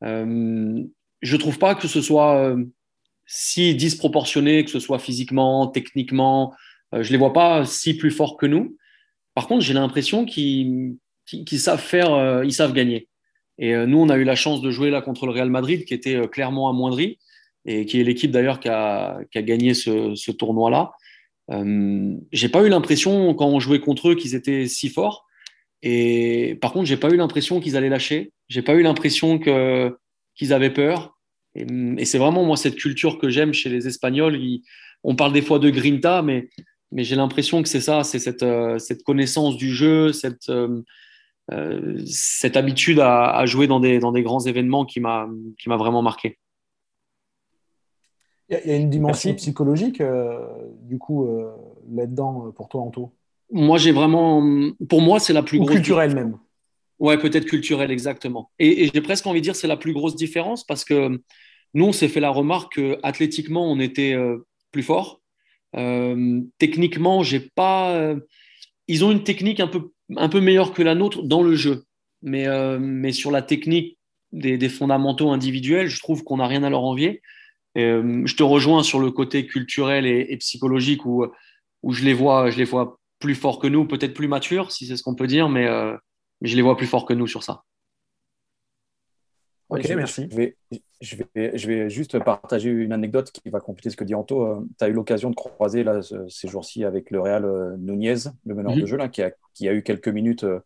je 0.03 0.06
ne 0.06 1.37
trouve 1.37 1.59
pas 1.59 1.75
que 1.75 1.89
ce 1.89 2.03
soit 2.03 2.56
si 3.29 3.75
disproportionnés, 3.75 4.65
que 4.65 4.71
ce 4.71 4.81
soit 4.81 4.99
physiquement, 4.99 5.69
techniquement. 5.69 6.55
Euh, 6.95 7.02
je 7.02 7.09
ne 7.09 7.12
les 7.12 7.19
vois 7.19 7.35
pas 7.35 7.64
si 7.67 7.95
plus 7.95 8.11
forts 8.11 8.37
que 8.37 8.47
nous. 8.47 8.76
Par 9.35 9.47
contre, 9.47 9.62
j'ai 9.62 9.75
l'impression 9.75 10.25
qu'ils 10.25 10.97
savent 11.59 11.81
faire, 11.81 12.12
euh, 12.12 12.45
ils 12.45 12.55
savent 12.55 12.73
gagner. 12.73 13.07
Et 13.59 13.75
euh, 13.75 13.87
nous, 13.87 13.99
on 13.99 14.09
a 14.09 14.17
eu 14.17 14.25
la 14.25 14.35
chance 14.35 14.62
de 14.62 14.71
jouer 14.71 14.90
là 14.90 15.02
contre 15.02 15.26
le 15.26 15.33
Real 15.33 15.50
Madrid, 15.50 15.85
qui 15.85 15.93
était 15.93 16.26
clairement 16.28 16.71
amoindri, 16.71 17.19
et 17.67 17.85
qui 17.85 18.00
est 18.00 18.05
l'équipe 18.05 18.31
d'ailleurs 18.31 18.61
qui 18.61 18.71
a, 18.71 19.21
gagné 19.35 19.75
ce, 19.75 20.31
tournoi-là. 20.33 20.93
j'ai 22.33 22.49
pas 22.49 22.62
eu 22.64 22.71
l'impression, 22.71 23.35
quand 23.35 23.47
on 23.47 23.61
jouait 23.61 23.81
contre 23.81 24.11
eux, 24.11 24.14
qu'ils 24.14 24.35
étaient 24.35 24.67
si 24.67 24.88
forts. 24.88 25.26
Et 25.82 26.58
par 26.61 26.73
contre, 26.73 26.87
j'ai 26.87 26.97
pas 26.97 27.11
eu 27.11 27.16
l'impression 27.16 27.61
qu'ils 27.61 27.76
allaient 27.76 27.88
lâcher. 27.88 28.32
J'ai 28.49 28.62
pas 28.62 28.75
eu 28.75 28.82
l'impression 28.82 29.38
qu'ils 29.38 30.52
avaient 30.52 30.73
peur. 30.73 31.18
Et, 31.54 32.04
c'est 32.04 32.18
vraiment 32.18 32.44
moi 32.44 32.56
cette 32.56 32.76
culture 32.76 33.18
que 33.18 33.28
j'aime 33.30 33.52
chez 33.52 33.68
les 33.68 33.87
Espagnols. 33.87 34.38
on 35.04 35.16
parle 35.16 35.32
des 35.32 35.42
fois 35.42 35.58
de 35.58 35.70
grinta, 35.70 36.23
mais, 36.23 36.49
mais 36.92 37.04
j'ai 37.04 37.16
l'impression 37.16 37.62
que 37.62 37.68
c'est 37.68 37.80
ça, 37.80 38.04
c'est 38.04 38.18
cette, 38.18 38.42
euh, 38.42 38.78
cette, 38.78 39.02
connaissance 39.02 39.56
du 39.56 39.73
jeu, 39.73 40.12
cette, 40.12 40.49
euh, 40.49 40.82
euh, 41.52 41.99
cette 42.06 42.56
habitude 42.56 43.00
à, 43.00 43.44
jouer 43.47 43.66
dans 43.66 43.80
des, 43.80 43.99
dans 43.99 44.12
des 44.12 44.23
grands 44.23 44.40
événements 44.40 44.85
qui 44.85 45.00
m'a 45.00 45.26
vraiment 45.66 46.02
marqué. 46.02 46.38
Il 48.50 48.66
y 48.66 48.70
a 48.70 48.76
une 48.76 48.88
dimension 48.88 49.35
psychologique, 49.35 50.02
du 50.82 50.99
coup, 50.99 51.28
là-dedans, 51.90 52.50
pour 52.52 52.70
toi, 52.70 52.80
Anto? 52.80 53.12
Moi, 53.50 53.78
j'ai 53.78 53.93
vraiment. 53.93 54.43
Pour 54.88 55.00
moi, 55.00 55.21
c'est 55.21 55.33
la 55.33 55.43
plus 55.43 55.59
Ou 55.59 55.62
grosse. 55.62 55.76
culturelle 55.76 56.14
même. 56.14 56.38
Ouais, 56.99 57.17
peut-être 57.17 57.47
culturelle, 57.47 57.90
exactement. 57.90 58.50
Et, 58.59 58.85
et 58.85 58.90
j'ai 58.93 59.00
presque 59.00 59.26
envie 59.26 59.40
de 59.40 59.45
dire 59.45 59.57
c'est 59.57 59.69
la 59.69 59.76
plus 59.76 59.93
grosse 59.93 60.17
différence 60.17 60.64
parce 60.64 60.85
que 60.85 61.21
nous, 61.75 61.87
on 61.87 61.93
s'est 61.93 62.09
fait 62.09 62.21
la 62.21 62.31
remarque 62.31 62.75
qu'athlétiquement, 62.75 63.71
on 63.71 63.78
était 63.78 64.14
euh, 64.14 64.47
plus 64.73 64.83
fort. 64.83 65.21
Euh, 65.76 66.40
techniquement, 66.59 67.23
j'ai 67.23 67.40
pas. 67.40 67.90
Euh, 67.93 68.17
ils 68.87 69.05
ont 69.05 69.11
une 69.11 69.23
technique 69.23 69.61
un 69.61 69.69
peu, 69.69 69.90
un 70.17 70.28
peu 70.28 70.40
meilleure 70.40 70.73
que 70.73 70.83
la 70.83 70.95
nôtre 70.95 71.23
dans 71.23 71.43
le 71.43 71.55
jeu. 71.55 71.85
Mais, 72.23 72.49
mais 72.81 73.12
sur 73.12 73.31
la 73.31 73.43
technique 73.43 73.97
des, 74.33 74.69
fondamentaux 74.69 75.31
individuels, 75.31 75.87
je 75.87 76.00
trouve 76.00 76.25
qu'on 76.25 76.38
n'a 76.38 76.49
rien 76.49 76.64
à 76.64 76.71
leur 76.71 76.83
envier. 76.83 77.23
je 77.76 78.35
te 78.35 78.43
rejoins 78.43 78.83
sur 78.83 78.99
le 78.99 79.12
côté 79.12 79.47
culturel 79.47 80.05
et, 80.05 80.37
psychologique 80.38 81.07
où, 81.07 81.25
où 81.85 81.93
je, 81.93 82.05
les 82.05 82.14
vois, 82.14 82.50
je 82.50 82.59
les 82.59 82.64
vois 82.64 82.98
plus 83.19 83.35
forts 83.35 83.59
que 83.59 83.67
nous, 83.67 83.87
peut-être 83.87 84.15
plus 84.15 84.29
matures, 84.29 84.73
si 84.73 84.87
c'est 84.87 84.97
ce 84.97 85.03
qu'on 85.03 85.15
peut 85.15 85.27
dire, 85.27 85.49
mais, 85.49 85.67
mais 86.41 86.49
je 86.49 86.57
les 86.57 86.63
vois 86.63 86.77
plus 86.77 86.87
forts 86.87 87.05
que 87.07 87.15
nous 87.15 87.27
sur 87.27 87.43
ça. 87.43 87.63
Ok, 89.69 89.87
je, 89.87 89.95
merci. 89.95 90.29
Je 90.31 90.37
vais, 90.37 90.57
je, 91.01 91.17
vais, 91.35 91.59
je 91.59 91.67
vais 91.69 91.91
juste 91.91 92.19
partager 92.21 92.71
une 92.71 92.93
anecdote 92.93 93.31
qui 93.31 93.51
va 93.51 93.61
compléter 93.61 93.91
ce 93.91 93.97
que 93.97 94.05
dit 94.05 94.15
Anto. 94.15 94.67
tu 94.79 94.85
as 94.85 94.89
eu 94.89 94.93
l'occasion 94.93 95.29
de 95.29 95.35
croiser 95.35 95.85
là, 95.85 96.01
ces 96.29 96.49
jours-ci 96.49 96.85
avec 96.85 97.11
le 97.11 97.21
Real 97.21 97.77
Nunez, 97.79 98.15
le 98.47 98.55
meneur 98.55 98.73
Mhm. 98.75 98.81
de 98.81 98.87
jeu, 98.87 98.97
là, 98.97 99.09
qui, 99.09 99.23
a, 99.23 99.31
qui 99.53 99.69
a 99.69 99.75
eu 99.75 99.83
quelques 99.83 100.09
minutes 100.09 100.45
euh, 100.45 100.61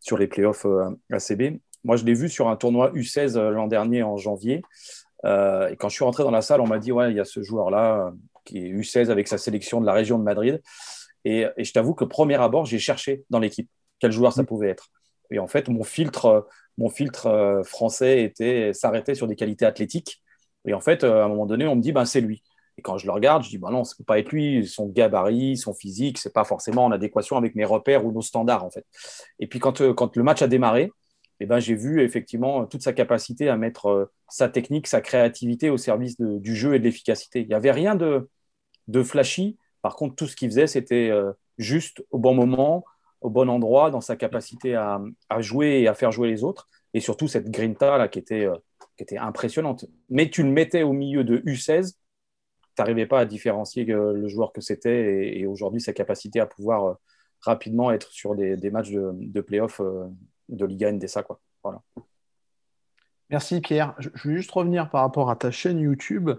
sur 0.00 0.18
les 0.18 0.26
playoffs 0.26 0.66
euh, 0.66 0.90
ACB. 1.10 1.58
Moi, 1.84 1.96
je 1.96 2.04
l'ai 2.04 2.12
vu 2.14 2.28
sur 2.28 2.48
un 2.48 2.56
tournoi 2.56 2.92
U16 2.92 3.36
euh, 3.38 3.50
l'an 3.50 3.66
dernier 3.66 4.02
en 4.02 4.18
janvier. 4.18 4.62
Euh, 5.24 5.68
et 5.68 5.76
quand 5.76 5.88
je 5.88 5.94
suis 5.94 6.04
rentré 6.04 6.22
dans 6.22 6.30
la 6.30 6.42
salle, 6.42 6.60
on 6.60 6.66
m'a 6.66 6.78
dit 6.78 6.92
Ouais, 6.92 7.10
il 7.10 7.16
y 7.16 7.20
a 7.20 7.24
ce 7.24 7.42
joueur-là 7.42 8.08
euh, 8.08 8.10
qui 8.44 8.58
est 8.58 8.70
U16 8.72 9.08
avec 9.10 9.26
sa 9.26 9.38
sélection 9.38 9.80
de 9.80 9.86
la 9.86 9.94
région 9.94 10.18
de 10.18 10.24
Madrid. 10.24 10.60
Et, 11.24 11.46
et 11.56 11.64
je 11.64 11.72
t'avoue 11.72 11.94
que 11.94 12.04
premier 12.04 12.36
abord, 12.36 12.66
j'ai 12.66 12.78
cherché 12.78 13.24
dans 13.30 13.38
l'équipe 13.38 13.68
quel 13.98 14.12
joueur 14.12 14.32
ça 14.32 14.44
pouvait 14.44 14.68
être. 14.68 14.88
Et 15.30 15.38
en 15.38 15.46
fait, 15.46 15.68
mon 15.68 15.84
filtre, 15.84 16.46
mon 16.78 16.88
filtre 16.88 17.26
euh, 17.26 17.62
français 17.62 18.22
était 18.22 18.72
s'arrêtait 18.72 19.14
sur 19.14 19.26
des 19.26 19.36
qualités 19.36 19.64
athlétiques. 19.66 20.22
Et 20.66 20.74
en 20.74 20.80
fait, 20.80 21.04
euh, 21.04 21.22
à 21.22 21.24
un 21.24 21.28
moment 21.28 21.46
donné, 21.46 21.66
on 21.66 21.76
me 21.76 21.80
dit 21.80 21.92
ben, 21.92 22.04
c'est 22.04 22.20
lui. 22.20 22.42
Et 22.76 22.82
quand 22.82 22.98
je 22.98 23.06
le 23.06 23.12
regarde, 23.12 23.44
je 23.44 23.48
dis 23.50 23.58
ben 23.58 23.70
non, 23.70 23.84
ça 23.84 23.94
peut 23.96 24.04
pas 24.04 24.18
être 24.18 24.30
lui. 24.32 24.66
Son 24.66 24.86
gabarit, 24.88 25.56
son 25.56 25.74
physique, 25.74 26.18
c'est 26.18 26.32
pas 26.32 26.44
forcément 26.44 26.84
en 26.84 26.90
adéquation 26.92 27.36
avec 27.36 27.54
mes 27.54 27.64
repères 27.64 28.04
ou 28.04 28.12
nos 28.12 28.22
standards 28.22 28.64
en 28.64 28.70
fait. 28.70 28.84
Et 29.38 29.46
puis 29.46 29.58
quand, 29.60 29.80
euh, 29.80 29.94
quand 29.94 30.16
le 30.16 30.22
match 30.22 30.42
a 30.42 30.48
démarré, 30.48 30.90
eh 31.40 31.46
ben, 31.46 31.58
j'ai 31.60 31.74
vu 31.74 32.02
effectivement 32.02 32.64
toute 32.66 32.82
sa 32.82 32.92
capacité 32.92 33.48
à 33.48 33.56
mettre 33.56 34.10
sa 34.28 34.48
technique, 34.48 34.86
sa 34.86 35.00
créativité 35.00 35.68
au 35.70 35.76
service 35.76 36.16
de- 36.18 36.38
du 36.38 36.54
jeu 36.54 36.74
et 36.74 36.78
de 36.78 36.84
l'efficacité. 36.84 37.40
Il 37.42 37.48
n'y 37.48 37.54
avait 37.54 37.72
rien 37.72 37.94
de, 37.96 38.28
de 38.88 39.02
flashy. 39.02 39.56
Par 39.84 39.96
contre, 39.96 40.14
tout 40.14 40.26
ce 40.26 40.34
qu'il 40.34 40.48
faisait, 40.48 40.66
c'était 40.66 41.10
euh, 41.10 41.32
juste 41.58 42.02
au 42.10 42.18
bon 42.18 42.32
moment, 42.32 42.86
au 43.20 43.28
bon 43.28 43.50
endroit, 43.50 43.90
dans 43.90 44.00
sa 44.00 44.16
capacité 44.16 44.74
à, 44.74 44.98
jouer 45.40 45.82
et 45.82 45.88
à 45.88 45.94
faire 45.94 46.10
jouer 46.10 46.26
les 46.26 46.42
autres. 46.42 46.70
Et 46.94 47.00
surtout 47.00 47.28
cette 47.28 47.50
grinta 47.50 47.98
là, 47.98 48.08
qui, 48.08 48.18
était, 48.18 48.46
euh, 48.46 48.56
qui 48.96 49.02
était 49.02 49.18
impressionnante. 49.18 49.84
Mais 50.08 50.30
tu 50.30 50.42
le 50.42 50.48
mettais 50.48 50.84
au 50.84 50.94
milieu 50.94 51.22
de 51.22 51.36
U16, 51.40 51.92
tu 51.92 51.98
n'arrivais 52.78 53.04
pas 53.04 53.20
à 53.20 53.24
différencier 53.26 53.84
euh, 53.90 54.14
le 54.14 54.26
joueur 54.26 54.54
que 54.54 54.62
c'était. 54.62 55.38
Et, 55.38 55.44
aujourd'hui, 55.44 55.82
sa 55.82 55.92
capacité 55.92 56.40
à 56.40 56.46
pouvoir 56.46 56.96
rapidement 57.42 57.90
être 57.90 58.10
sur 58.10 58.34
des, 58.34 58.56
matchs 58.70 58.90
de, 58.90 59.12
de 59.12 59.44
de 60.48 60.64
Liga 60.64 60.92
NDSA. 60.92 61.24
Quoi. 61.24 61.42
Voilà. 61.62 61.82
Merci 63.28 63.60
Pierre. 63.60 63.94
Je, 63.98 64.08
je 64.14 64.28
veux 64.28 64.36
juste 64.36 64.50
revenir 64.50 64.88
par 64.88 65.02
rapport 65.02 65.28
à 65.28 65.36
ta 65.36 65.50
chaîne 65.50 65.78
YouTube. 65.78 66.30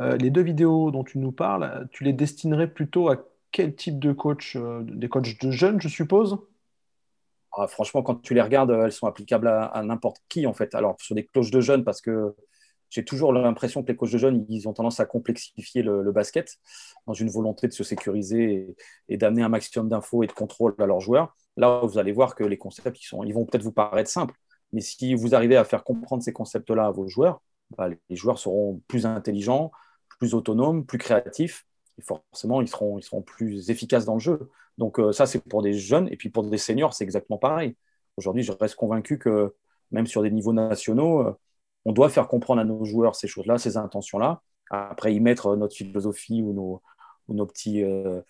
Euh, 0.00 0.16
les 0.16 0.30
deux 0.30 0.42
vidéos 0.42 0.90
dont 0.90 1.04
tu 1.04 1.18
nous 1.18 1.32
parles, 1.32 1.88
tu 1.90 2.04
les 2.04 2.12
destinerais 2.12 2.68
plutôt 2.68 3.08
à 3.08 3.16
quel 3.50 3.74
type 3.74 3.98
de 3.98 4.12
coach 4.12 4.56
euh, 4.56 4.82
Des 4.82 5.08
coachs 5.08 5.40
de 5.40 5.50
jeunes, 5.50 5.80
je 5.80 5.88
suppose? 5.88 6.38
Ah, 7.52 7.66
franchement, 7.66 8.02
quand 8.02 8.16
tu 8.16 8.34
les 8.34 8.42
regardes, 8.42 8.70
elles 8.70 8.92
sont 8.92 9.06
applicables 9.06 9.48
à, 9.48 9.82
n'importe 9.82 10.18
qui, 10.28 10.46
en 10.46 10.54
fait. 10.54 10.74
Alors, 10.74 10.96
sur 11.00 11.14
des 11.14 11.24
coachs 11.24 11.50
de 11.50 11.60
jeunes, 11.60 11.82
parce 11.82 12.00
que 12.00 12.34
j'ai 12.90 13.04
toujours 13.04 13.32
l'impression 13.32 13.82
que 13.82 13.88
les 13.88 13.96
coachs 13.96 14.12
de 14.12 14.18
jeunes, 14.18 14.46
ils 14.48 14.68
ont 14.68 14.72
tendance 14.72 15.00
à 15.00 15.06
complexifier 15.06 15.82
le, 15.82 16.12
basket 16.12 16.58
dans 17.06 17.14
une 17.14 17.28
volonté 17.28 17.66
de 17.66 17.72
se 17.72 17.84
sécuriser 17.84 18.52
et, 18.52 18.76
et 19.08 19.16
d'amener 19.16 19.42
un 19.42 19.48
maximum 19.48 19.88
d'infos 19.88 20.22
et 20.22 20.26
de 20.26 20.32
contrôle 20.32 20.74
à 20.78 20.86
leurs 20.86 21.00
joueurs. 21.00 21.34
Là, 21.56 21.80
vous 21.82 21.98
allez 21.98 22.12
voir 22.12 22.34
que 22.34 22.44
les 22.44 22.56
concepts, 22.56 23.00
ils, 23.02 23.06
sont, 23.06 23.24
ils 23.24 23.34
vont 23.34 23.44
peut-être 23.44 23.64
vous 23.64 23.72
paraître 23.72 24.10
simples, 24.10 24.34
mais 24.72 24.80
si 24.80 25.14
vous 25.14 25.34
arrivez 25.34 25.56
à 25.56 25.64
faire 25.64 25.82
comprendre 25.84 26.22
ces 26.22 26.32
concepts-là 26.32 26.86
à 26.86 26.90
vos 26.90 27.08
joueurs, 27.08 27.42
bah, 27.76 27.88
les 27.88 28.16
joueurs 28.16 28.38
seront 28.38 28.80
plus 28.86 29.06
intelligents, 29.06 29.72
plus 30.18 30.34
autonomes, 30.34 30.84
plus 30.84 30.98
créatifs, 30.98 31.66
et 31.98 32.02
forcément, 32.02 32.60
ils 32.60 32.68
seront, 32.68 33.00
plus 33.22 33.70
efficaces 33.70 34.04
dans 34.04 34.14
le 34.14 34.20
jeu. 34.20 34.50
Donc 34.78 35.00
euh, 35.00 35.12
ça, 35.12 35.26
c'est 35.26 35.40
pour 35.40 35.62
des 35.62 35.74
jeunes, 35.74 36.08
et 36.10 36.16
puis 36.16 36.30
pour 36.30 36.44
des 36.44 36.58
seniors, 36.58 36.94
c'est 36.94 37.04
exactement 37.04 37.38
pareil. 37.38 37.76
Aujourd'hui, 38.16 38.42
je 38.42 38.52
reste 38.52 38.74
convaincu 38.76 39.18
que 39.18 39.54
même 39.90 40.06
sur 40.06 40.22
des 40.22 40.30
niveaux 40.30 40.52
nationaux, 40.52 41.20
euh, 41.20 41.32
on 41.84 41.92
doit 41.92 42.08
faire 42.10 42.28
comprendre 42.28 42.60
à 42.60 42.64
nos 42.64 42.84
joueurs 42.84 43.16
ces 43.16 43.28
choses-là, 43.28 43.58
ces 43.58 43.76
intentions-là. 43.76 44.42
Après, 44.70 45.14
y 45.14 45.20
mettre 45.20 45.56
notre 45.56 45.74
philosophie 45.74 46.42
ou 46.42 46.52
nos, 47.28 47.46
petits, 47.46 47.82
euh, 47.82 48.20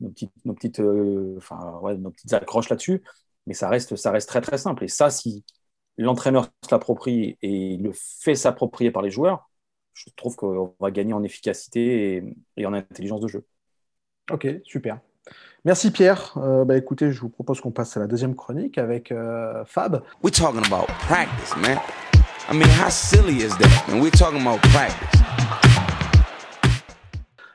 euh, 0.00 0.06
nos 0.44 0.54
petites 0.54 2.32
accroches 2.32 2.70
là-dessus. 2.70 3.02
Mais 3.46 3.54
ça 3.54 3.68
reste, 3.68 3.96
ça 3.96 4.10
reste 4.10 4.28
très, 4.28 4.40
très 4.40 4.58
simple. 4.58 4.84
Et 4.84 4.88
ça, 4.88 5.10
si 5.10 5.44
l'entraîneur 5.98 6.44
se 6.64 6.70
l'approprie 6.70 7.36
et 7.42 7.76
le 7.76 7.92
fait 7.92 8.34
s'approprier 8.34 8.90
par 8.90 9.02
les 9.02 9.10
joueurs, 9.10 9.50
je 9.94 10.10
trouve 10.16 10.36
qu'on 10.36 10.74
va 10.80 10.90
gagner 10.90 11.12
en 11.12 11.22
efficacité 11.22 12.16
et, 12.16 12.36
et, 12.56 12.66
en 12.66 12.72
intelligence 12.72 13.20
de 13.20 13.28
jeu. 13.28 13.46
Ok, 14.30 14.46
super. 14.64 15.00
Merci 15.64 15.90
Pierre. 15.90 16.34
Euh, 16.38 16.64
bah, 16.64 16.76
écoutez, 16.76 17.12
je 17.12 17.20
vous 17.20 17.28
propose 17.28 17.60
qu'on 17.60 17.70
passe 17.70 17.96
à 17.96 18.00
la 18.00 18.06
deuxième 18.06 18.34
chronique 18.34 18.78
avec 18.78 19.12
euh, 19.12 19.64
Fab. 19.64 20.02
We're 20.22 20.32
talking 20.32 20.64
about 20.66 20.86
practice, 21.06 21.56
man. 21.56 21.78
I 22.50 22.54
mean, 22.54 22.68
how 22.68 22.90
silly 22.90 23.42
is 23.42 23.50
that? 23.58 23.88
Man, 23.88 24.00
we're 24.00 24.10
talking 24.10 24.40
about 24.40 24.60
practice. 24.70 25.20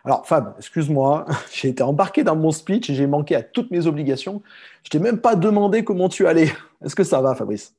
Alors 0.06 0.26
Fab, 0.26 0.54
excuse-moi, 0.58 1.26
j'ai 1.54 1.68
été 1.68 1.84
embarqué 1.84 2.24
dans 2.24 2.38
mon 2.38 2.52
speech 2.52 2.90
et 2.90 2.96
j'ai 2.96 3.08
manqué 3.08 3.36
à 3.36 3.44
toutes 3.44 3.72
mes 3.72 3.88
obligations. 3.88 4.42
Je 4.84 4.90
t'ai 4.90 5.00
même 5.00 5.20
pas 5.20 5.36
demandé 5.36 5.84
comment 5.84 6.08
tu 6.08 6.28
allais. 6.28 6.50
Est-ce 6.82 6.96
que 6.96 7.04
ça 7.04 7.20
va, 7.20 7.36
Fabrice? 7.36 7.76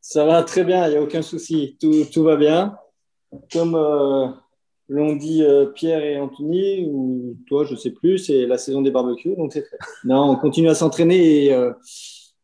Ça 0.00 0.24
va 0.24 0.44
très 0.44 0.62
bien, 0.62 0.86
il 0.86 0.90
n'y 0.90 0.96
a 0.96 1.02
aucun 1.02 1.22
souci. 1.22 1.76
Tout, 1.80 2.04
tout 2.12 2.22
va 2.22 2.36
bien. 2.36 2.76
Comme 3.52 3.74
euh, 3.74 4.28
l'ont 4.88 5.16
dit 5.16 5.42
euh, 5.42 5.66
Pierre 5.66 6.04
et 6.04 6.18
Anthony, 6.18 6.86
ou 6.86 7.36
toi, 7.46 7.64
je 7.64 7.72
ne 7.72 7.78
sais 7.78 7.90
plus, 7.90 8.18
c'est 8.18 8.46
la 8.46 8.58
saison 8.58 8.82
des 8.82 8.90
barbecues, 8.90 9.34
donc 9.36 9.52
c'est 9.52 9.62
fait. 9.62 9.78
Non, 10.04 10.30
on 10.30 10.36
continue 10.36 10.68
à 10.68 10.74
s'entraîner 10.74 11.46
et, 11.46 11.54
euh, 11.54 11.72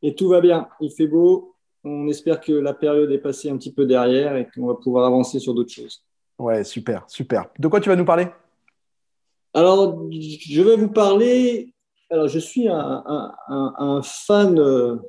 et, 0.02 0.14
tout 0.14 0.28
va 0.28 0.40
bien. 0.40 0.68
Il 0.80 0.90
fait 0.90 1.06
beau. 1.06 1.54
On 1.84 2.08
espère 2.08 2.40
que 2.40 2.52
la 2.52 2.74
période 2.74 3.10
est 3.12 3.18
passée 3.18 3.50
un 3.50 3.56
petit 3.56 3.72
peu 3.72 3.86
derrière 3.86 4.36
et 4.36 4.48
qu'on 4.54 4.66
va 4.66 4.74
pouvoir 4.74 5.06
avancer 5.06 5.38
sur 5.38 5.54
d'autres 5.54 5.72
choses. 5.72 6.02
Ouais, 6.38 6.64
super, 6.64 7.04
super. 7.08 7.46
De 7.58 7.68
quoi 7.68 7.80
tu 7.80 7.88
vas 7.88 7.96
nous 7.96 8.04
parler? 8.04 8.28
Alors, 9.54 10.08
je 10.10 10.62
vais 10.62 10.76
vous 10.76 10.88
parler. 10.88 11.74
Alors, 12.10 12.28
je 12.28 12.38
suis 12.38 12.68
un, 12.68 13.02
un, 13.06 13.34
un, 13.48 13.74
un 13.78 14.02
fan, 14.02 15.00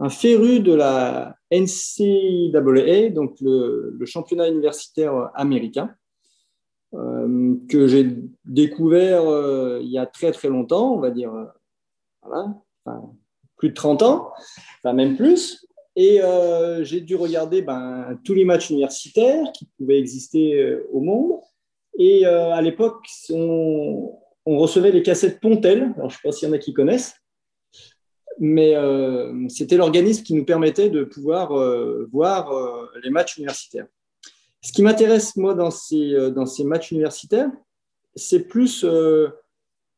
un 0.00 0.08
féru 0.08 0.60
de 0.60 0.74
la 0.74 1.36
NCAA, 1.52 3.10
donc 3.10 3.36
le, 3.40 3.96
championnat 4.04 4.48
universitaire 4.48 5.30
américain, 5.34 5.94
euh, 6.94 7.54
que 7.68 7.86
j'ai 7.86 8.08
découvert 8.44 9.28
euh, 9.28 9.80
il 9.82 9.88
y 9.88 9.98
a 9.98 10.06
très 10.06 10.30
très 10.30 10.48
longtemps, 10.48 10.94
on 10.94 11.00
va 11.00 11.10
dire, 11.10 11.32
euh, 12.26 12.46
plus 13.56 13.70
de 13.70 13.74
30 13.74 14.02
ans, 14.02 14.32
même 14.84 15.16
plus. 15.16 15.66
Et 15.96 16.20
j'ai 16.82 17.00
dû 17.00 17.14
regarder 17.14 17.62
ben, 17.62 18.18
tous 18.24 18.34
les 18.34 18.44
matchs 18.44 18.70
universitaires 18.70 19.52
qui 19.52 19.68
pouvaient 19.78 19.98
exister 19.98 20.80
au 20.92 21.00
monde. 21.00 21.38
Et 21.96 22.26
à 22.26 22.60
l'époque, 22.60 23.06
on, 23.30 24.12
on, 24.44 24.58
recevait 24.58 24.90
les 24.90 25.04
cassettes 25.04 25.40
Pontel. 25.40 25.92
Alors, 25.96 26.10
je 26.10 26.16
ne 26.16 26.18
sais 26.18 26.18
pas 26.24 26.32
s'il 26.32 26.48
y 26.48 26.50
en 26.50 26.54
a 26.54 26.58
qui 26.58 26.72
connaissent. 26.72 27.14
Mais 28.40 28.74
euh, 28.74 29.48
c'était 29.48 29.76
l'organisme 29.76 30.24
qui 30.24 30.34
nous 30.34 30.44
permettait 30.44 30.90
de 30.90 31.04
pouvoir 31.04 31.52
euh, 31.52 32.08
voir 32.12 32.52
euh, 32.52 32.86
les 33.02 33.10
matchs 33.10 33.36
universitaires. 33.36 33.86
Ce 34.60 34.72
qui 34.72 34.82
m'intéresse, 34.82 35.36
moi, 35.36 35.54
dans 35.54 35.70
ces, 35.70 36.30
dans 36.34 36.46
ces 36.46 36.64
matchs 36.64 36.90
universitaires, 36.90 37.50
c'est 38.16 38.48
plus 38.48 38.84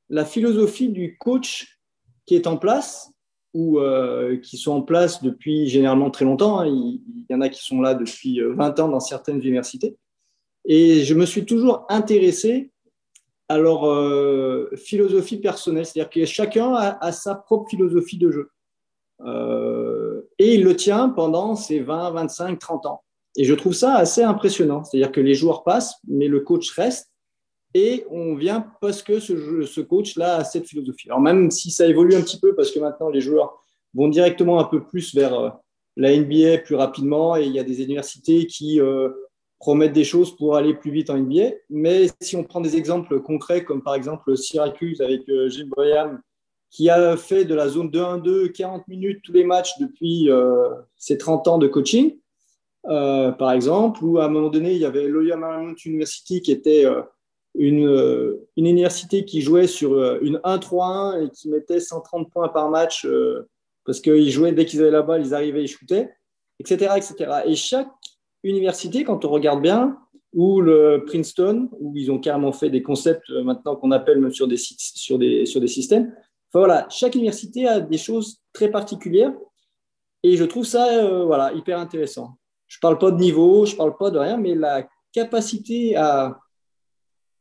la 0.09 0.25
philosophie 0.25 0.89
du 0.89 1.17
coach 1.19 1.79
qui 2.25 2.35
est 2.35 2.49
en 2.49 2.57
place 2.57 3.13
ou 3.55 3.79
qui 4.43 4.57
sont 4.57 4.73
en 4.73 4.83
place 4.83 5.23
depuis 5.23 5.69
généralement 5.69 6.11
très 6.11 6.25
longtemps. 6.25 6.59
Hein. 6.59 6.67
Il, 6.67 7.01
il, 7.07 7.27
y 7.31 7.35
en 7.37 7.43
a 7.43 7.49
qui 7.49 7.65
sont 7.65 7.81
là 7.81 7.95
depuis 7.95 8.41
20 8.41 8.81
ans 8.81 8.89
dans 8.89 8.99
certaines 8.99 9.39
universités. 9.39 9.97
Et 10.65 11.05
je 11.05 11.15
me 11.15 11.27
suis 11.27 11.47
toujours 11.47 11.87
intéressé 11.89 12.73
leur 13.51 13.89
euh, 13.89 14.71
philosophie 14.77 15.39
personnelle, 15.39 15.87
c'est-à-dire 15.87 16.11
que 16.11 16.25
chacun 16.25 16.75
a, 16.75 16.99
a, 17.01 17.13
sa 17.13 17.35
propre 17.35 17.71
philosophie 17.71 18.19
de 18.19 18.31
jeu. 18.31 18.51
Euh, 19.25 20.23
et 20.39 20.55
il 20.55 20.65
le 20.65 20.77
tient 20.77 21.09
pendant 21.09 21.55
ses 21.55 21.81
20, 21.81 22.11
25, 22.11 22.59
30 22.59 22.87
ans. 22.87 23.03
Et 23.37 23.45
je 23.45 23.55
trouve 23.55 23.75
ça 23.75 23.95
assez 23.95 24.23
impressionnant, 24.23 24.83
c'est-à-dire 24.83 25.13
que 25.13 25.21
les 25.21 25.35
joueurs 25.35 25.63
passent, 25.63 25.97
mais 26.09 26.27
le 26.27 26.41
coach 26.41 26.71
reste. 26.73 27.11
Et 27.75 28.07
on 28.11 28.35
vient 28.35 28.67
parce 28.81 29.03
que 29.03 29.21
ce, 29.21 29.63
ce 29.63 29.81
coach-là 29.81 30.37
a 30.37 30.45
cette 30.45 30.67
philosophie. 30.67 31.09
Alors 31.09 31.21
même 31.21 31.51
si 31.51 31.71
ça 31.71 31.87
évolue 31.87 32.15
un 32.15 32.23
petit 32.23 32.41
peu, 32.41 32.55
parce 32.55 32.71
que 32.71 32.79
maintenant 32.79 33.11
les 33.11 33.21
joueurs 33.21 33.63
vont 33.95 34.09
directement 34.09 34.59
un 34.59 34.65
peu 34.65 34.83
plus 34.83 35.15
vers 35.15 35.39
euh, 35.39 35.51
la 35.97 36.17
NBA 36.17 36.59
plus 36.59 36.75
rapidement, 36.75 37.37
et 37.37 37.45
il 37.45 37.53
y 37.53 37.59
a 37.59 37.65
des 37.65 37.83
universités 37.83 38.47
qui 38.47 38.81
euh, 38.81 39.11
promettent 39.59 39.93
des 39.93 40.05
choses 40.05 40.37
pour 40.37 40.57
aller 40.57 40.75
plus 40.75 40.91
vite 40.91 41.11
en 41.11 41.19
NBA. 41.19 41.51
Mais 41.71 42.07
si 42.21 42.37
on 42.37 42.45
prend 42.45 42.61
des 42.61 42.77
exemples 42.77 43.21
concrets, 43.21 43.65
comme 43.65 43.83
par 43.83 43.95
exemple 43.95 44.37
Syracuse 44.37 45.01
avec 45.01 45.29
euh, 45.29 45.49
Jim 45.49 45.69
Boyam, 45.75 46.21
qui 46.71 46.91
a 46.91 47.17
fait 47.17 47.45
de 47.45 47.55
la 47.55 47.69
zone 47.69 47.89
2-1-2 47.89 48.53
40 48.53 48.87
minutes 48.89 49.21
tous 49.25 49.33
les 49.33 49.45
matchs 49.45 49.79
depuis 49.79 50.31
euh, 50.31 50.69
ses 50.97 51.17
30 51.17 51.49
ans 51.49 51.59
de 51.59 51.69
coaching, 51.69 52.17
euh, 52.89 53.33
par 53.33 53.53
exemple, 53.53 54.05
ou 54.05 54.19
à 54.19 54.27
un 54.27 54.29
moment 54.29 54.51
donné, 54.51 54.73
il 54.73 54.79
y 54.79 54.85
avait 54.85 55.09
Loyola 55.09 55.37
Marymount 55.37 55.75
University 55.85 56.41
qui 56.41 56.53
était 56.53 56.85
euh, 56.85 57.03
une, 57.59 57.87
euh, 57.87 58.49
une, 58.57 58.67
université 58.67 59.25
qui 59.25 59.41
jouait 59.41 59.67
sur 59.67 59.95
euh, 59.95 60.19
une 60.23 60.39
1-3-1 60.45 61.25
et 61.27 61.31
qui 61.31 61.49
mettait 61.49 61.81
130 61.81 62.31
points 62.31 62.49
par 62.49 62.69
match 62.71 63.05
euh, 63.05 63.49
parce 63.85 64.01
qu'ils 64.01 64.31
jouaient 64.31 64.53
dès 64.53 64.67
qu'ils 64.67 64.83
avaient 64.83 64.91
la 64.91 65.03
balle, 65.03 65.25
ils 65.25 65.35
arrivaient, 65.35 65.63
ils 65.63 65.69
shootaient, 65.69 66.11
etc., 66.59 66.95
etc. 66.97 67.43
Et 67.47 67.55
chaque 67.55 67.89
universités, 68.47 69.05
quand 69.05 69.25
on 69.25 69.31
regarde 69.31 69.63
bien, 69.63 69.99
ou 70.33 70.61
le 70.61 71.05
Princeton, 71.07 71.69
où 71.81 71.97
ils 71.97 72.11
ont 72.13 72.19
carrément 72.19 72.53
fait 72.53 72.71
des 72.71 72.83
concepts 72.83 73.31
euh, 73.31 73.43
maintenant 73.43 73.75
qu'on 73.75 73.91
appelle 73.91 74.21
même 74.21 74.33
sur 74.33 74.47
des, 74.47 74.59
sur 74.59 75.19
des, 75.19 75.47
sur 75.47 75.61
des 75.61 75.67
systèmes. 75.67 76.15
Voilà, 76.53 76.87
chaque 76.91 77.15
université 77.15 77.67
a 77.67 77.81
des 77.81 77.99
choses 77.99 78.41
très 78.53 78.71
particulières 78.71 79.33
et 80.23 80.37
je 80.37 80.45
trouve 80.45 80.65
ça 80.65 80.89
euh, 80.89 81.25
voilà, 81.25 81.53
hyper 81.55 81.79
intéressant. 81.79 82.37
Je 82.69 82.77
ne 82.77 82.81
parle 82.81 82.99
pas 82.99 83.11
de 83.11 83.19
niveau, 83.19 83.65
je 83.65 83.73
ne 83.73 83.77
parle 83.77 83.97
pas 83.97 84.11
de 84.11 84.19
rien, 84.19 84.37
mais 84.37 84.55
la 84.55 84.87
capacité 85.13 85.97
à, 85.97 86.39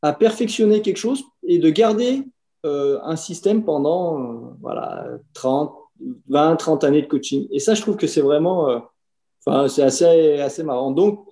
à 0.00 0.12
perfectionner 0.14 0.80
quelque 0.80 0.96
chose 0.96 1.22
et 1.42 1.58
de 1.58 1.68
garder 1.68 2.22
euh, 2.64 2.98
un 3.02 3.16
système 3.16 3.64
pendant 3.64 4.54
voilà, 4.60 5.06
30, 5.34 5.74
20, 6.28 6.56
30 6.56 6.84
années 6.84 7.02
de 7.02 7.08
coaching. 7.08 7.46
Et 7.50 7.58
ça, 7.58 7.74
je 7.74 7.82
trouve 7.82 7.96
que 7.96 8.06
c'est 8.06 8.20
vraiment 8.22 8.82
c'est 9.68 9.82
assez, 9.82 10.40
assez 10.40 10.62
marrant. 10.62 10.90
Donc, 10.90 11.26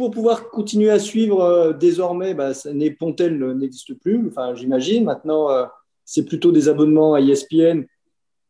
pour 0.00 0.10
pouvoir 0.10 0.48
continuer 0.48 0.90
à 0.90 0.98
suivre, 0.98 1.42
euh, 1.42 1.72
désormais, 1.74 2.32
bah, 2.32 2.52
Pontel 2.98 3.38
n'existe 3.54 3.92
plus, 3.94 4.28
enfin, 4.28 4.54
j'imagine. 4.54 5.04
Maintenant, 5.04 5.50
euh, 5.50 5.66
c'est 6.06 6.24
plutôt 6.24 6.52
des 6.52 6.70
abonnements 6.70 7.12
à 7.12 7.20
ESPN 7.20 7.84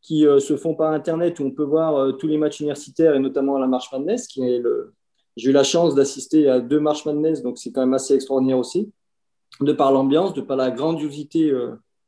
qui 0.01 0.25
euh, 0.25 0.39
se 0.39 0.55
font 0.55 0.75
par 0.75 0.93
Internet 0.93 1.39
où 1.39 1.43
on 1.43 1.51
peut 1.51 1.65
voir 1.65 2.15
tous 2.17 2.27
les 2.27 2.37
matchs 2.37 2.61
universitaires 2.61 3.15
et 3.15 3.19
notamment 3.19 3.57
la 3.57 3.67
Marche 3.67 3.91
Madness. 3.91 4.27
Qui 4.27 4.43
est. 4.43 4.63
J'ai 5.35 5.49
eu 5.49 5.53
la 5.53 5.63
chance 5.63 5.93
d'assister 5.93 6.49
à 6.49 6.61
deux 6.61 6.79
Marches 6.79 7.05
Madness, 7.05 7.41
donc 7.41 7.57
c'est 7.57 7.71
quand 7.71 7.81
même 7.81 7.93
assez 7.93 8.15
extraordinaire 8.15 8.57
aussi, 8.57 8.91
de 9.59 9.73
par 9.73 9.91
l'ambiance, 9.91 10.33
de 10.33 10.41
par 10.41 10.57
la 10.57 10.71
grandiosité 10.71 11.51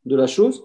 de 0.05 0.15
la 0.15 0.27
chose. 0.27 0.62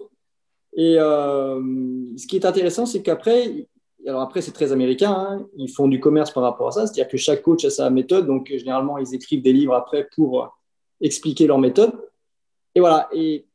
Et 0.73 0.95
ce 0.97 2.27
qui 2.27 2.35
est 2.35 2.45
intéressant, 2.45 2.85
c'est 2.85 3.01
qu'après, 3.01 3.67
alors 4.09 4.21
après, 4.21 4.41
c'est 4.41 4.51
très 4.51 4.71
américain. 4.71 5.11
Hein. 5.11 5.47
Ils 5.55 5.69
font 5.69 5.87
du 5.87 5.99
commerce 5.99 6.31
par 6.31 6.43
rapport 6.43 6.67
à 6.67 6.71
ça. 6.71 6.87
C'est-à-dire 6.87 7.07
que 7.07 7.17
chaque 7.17 7.41
coach 7.43 7.63
a 7.65 7.69
sa 7.69 7.89
méthode. 7.89 8.25
Donc, 8.25 8.47
généralement, 8.49 8.97
ils 8.97 9.13
écrivent 9.13 9.41
des 9.41 9.53
livres 9.53 9.73
après 9.73 10.09
pour 10.15 10.43
euh, 10.43 10.47
expliquer 10.99 11.47
leur 11.47 11.59
méthode. 11.59 11.93
Et 12.75 12.79
voilà. 12.79 13.07
Et 13.13 13.45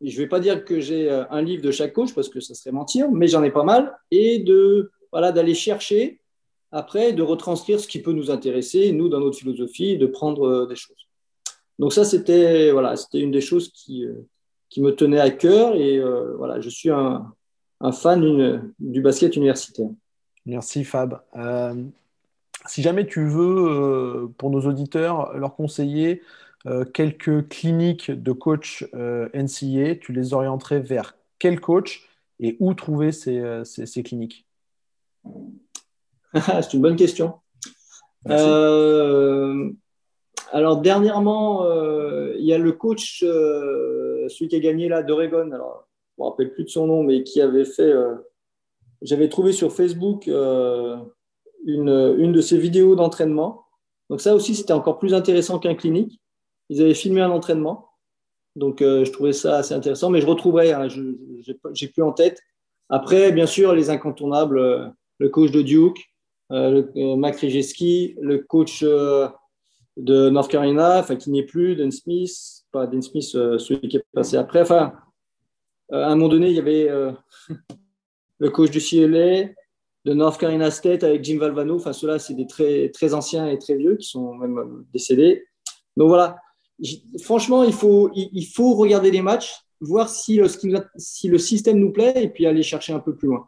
je 0.00 0.14
ne 0.14 0.22
vais 0.22 0.28
pas 0.28 0.40
dire 0.40 0.64
que 0.64 0.80
j'ai 0.80 1.08
euh, 1.08 1.24
un 1.30 1.40
livre 1.40 1.62
de 1.62 1.70
chaque 1.70 1.92
coach 1.92 2.14
parce 2.14 2.28
que 2.28 2.40
ça 2.40 2.54
serait 2.54 2.72
mentir, 2.72 3.10
mais 3.10 3.28
j'en 3.28 3.42
ai 3.44 3.50
pas 3.50 3.62
mal. 3.62 3.96
Et 4.10 4.40
de 4.40 4.90
voilà 5.12 5.30
d'aller 5.30 5.54
chercher 5.54 6.20
après, 6.72 7.12
de 7.12 7.22
retranscrire 7.22 7.78
ce 7.78 7.86
qui 7.86 8.00
peut 8.00 8.12
nous 8.12 8.30
intéresser, 8.30 8.92
nous, 8.92 9.08
dans 9.08 9.20
notre 9.20 9.38
philosophie, 9.38 9.98
de 9.98 10.06
prendre 10.06 10.48
euh, 10.48 10.66
des 10.66 10.76
choses. 10.76 10.96
Donc 11.78 11.92
ça, 11.92 12.04
c'était 12.04 12.70
voilà, 12.72 12.94
une 13.14 13.30
des 13.30 13.40
choses 13.40 13.70
qui, 13.72 14.06
qui 14.68 14.80
me 14.80 14.94
tenait 14.94 15.20
à 15.20 15.30
cœur. 15.30 15.74
Et 15.74 16.00
voilà, 16.36 16.60
je 16.60 16.68
suis 16.68 16.90
un, 16.90 17.32
un 17.82 17.92
fan 17.92 18.72
du 18.78 19.00
basket 19.02 19.36
universitaire. 19.36 19.90
Merci 20.46 20.84
Fab. 20.84 21.20
Euh, 21.36 21.74
si 22.66 22.80
jamais 22.80 23.06
tu 23.06 23.26
veux, 23.26 23.66
euh, 23.68 24.28
pour 24.38 24.50
nos 24.50 24.60
auditeurs, 24.62 25.36
leur 25.36 25.54
conseiller 25.56 26.22
euh, 26.66 26.84
quelques 26.84 27.48
cliniques 27.48 28.10
de 28.10 28.32
coach 28.32 28.86
NCA, 28.92 29.96
tu 29.96 30.12
les 30.12 30.32
orienterais 30.32 30.80
vers 30.80 31.16
quel 31.38 31.60
coach 31.60 32.08
et 32.38 32.56
où 32.60 32.72
trouver 32.74 33.10
ces, 33.12 33.72
cliniques? 34.04 34.46
C'est 36.34 36.74
une 36.74 36.82
bonne 36.82 36.96
question. 36.96 37.34
alors 40.52 40.80
dernièrement, 40.80 41.64
il 42.38 42.44
y 42.44 42.54
a 42.54 42.58
le 42.58 42.72
coach, 42.72 43.20
celui 43.20 44.48
qui 44.48 44.56
a 44.56 44.60
gagné 44.60 44.88
là 44.88 45.02
d'Oregon. 45.02 45.50
Alors 45.50 45.88
me 46.22 46.30
rappelle 46.30 46.52
plus 46.52 46.64
de 46.64 46.68
son 46.68 46.86
nom, 46.86 47.02
mais 47.02 47.22
qui 47.22 47.40
avait 47.40 47.64
fait. 47.64 47.82
Euh, 47.82 48.14
j'avais 49.02 49.28
trouvé 49.28 49.52
sur 49.52 49.72
Facebook 49.72 50.28
euh, 50.28 50.96
une, 51.66 52.14
une 52.18 52.32
de 52.32 52.40
ses 52.40 52.58
vidéos 52.58 52.94
d'entraînement. 52.94 53.64
Donc 54.10 54.20
ça 54.20 54.34
aussi, 54.34 54.54
c'était 54.54 54.72
encore 54.72 54.98
plus 54.98 55.14
intéressant 55.14 55.58
qu'un 55.58 55.74
clinique. 55.74 56.20
Ils 56.68 56.80
avaient 56.80 56.94
filmé 56.94 57.20
un 57.20 57.30
entraînement. 57.30 57.88
Donc 58.54 58.82
euh, 58.82 59.04
je 59.04 59.12
trouvais 59.12 59.32
ça 59.32 59.58
assez 59.58 59.74
intéressant, 59.74 60.10
mais 60.10 60.20
je 60.20 60.26
retrouverai, 60.26 60.72
hein, 60.72 60.88
je 60.88 61.00
n'ai 61.00 61.88
plus 61.88 62.02
en 62.02 62.12
tête. 62.12 62.38
Après, 62.88 63.32
bien 63.32 63.46
sûr, 63.46 63.74
les 63.74 63.90
incontournables, 63.90 64.94
le 65.18 65.28
coach 65.30 65.50
de 65.50 65.62
Duke, 65.62 65.98
le, 66.50 67.16
Mac 67.16 67.40
Rejeski, 67.40 68.16
le 68.20 68.38
coach 68.40 68.82
de 68.84 70.28
North 70.28 70.50
Carolina, 70.50 70.98
enfin 70.98 71.16
qui 71.16 71.30
n'est 71.30 71.44
plus, 71.44 71.74
Dan 71.74 71.90
Smith, 71.90 72.64
pas 72.70 72.86
Dan 72.86 73.00
Smith, 73.00 73.24
celui 73.24 73.88
qui 73.88 73.96
est 73.96 74.04
passé 74.12 74.36
après. 74.36 74.60
Enfin, 74.60 74.92
à 75.92 76.06
un 76.06 76.16
moment 76.16 76.28
donné, 76.28 76.48
il 76.48 76.56
y 76.56 76.58
avait 76.58 76.88
euh, 76.88 77.12
le 78.38 78.50
coach 78.50 78.70
du 78.70 78.80
CLA, 78.80 79.50
de 80.04 80.14
North 80.14 80.40
Carolina 80.40 80.70
State 80.70 81.04
avec 81.04 81.22
Jim 81.22 81.38
Valvano. 81.38 81.76
Enfin, 81.76 81.92
ceux-là, 81.92 82.18
c'est 82.18 82.34
des 82.34 82.46
très, 82.46 82.88
très 82.88 83.14
anciens 83.14 83.46
et 83.46 83.58
très 83.58 83.76
vieux 83.76 83.96
qui 83.96 84.08
sont 84.08 84.34
même 84.34 84.58
euh, 84.58 84.86
décédés. 84.92 85.44
Donc 85.96 86.08
voilà, 86.08 86.38
franchement, 87.22 87.62
il 87.62 87.74
faut, 87.74 88.10
il, 88.14 88.46
faut 88.46 88.74
regarder 88.74 89.10
les 89.10 89.20
matchs, 89.20 89.52
voir 89.80 90.08
si 90.08 90.36
le, 90.36 90.46
si 90.96 91.28
le 91.28 91.38
système 91.38 91.78
nous 91.78 91.92
plaît 91.92 92.14
et 92.16 92.28
puis 92.28 92.46
aller 92.46 92.62
chercher 92.62 92.94
un 92.94 92.98
peu 92.98 93.14
plus 93.14 93.28
loin. 93.28 93.46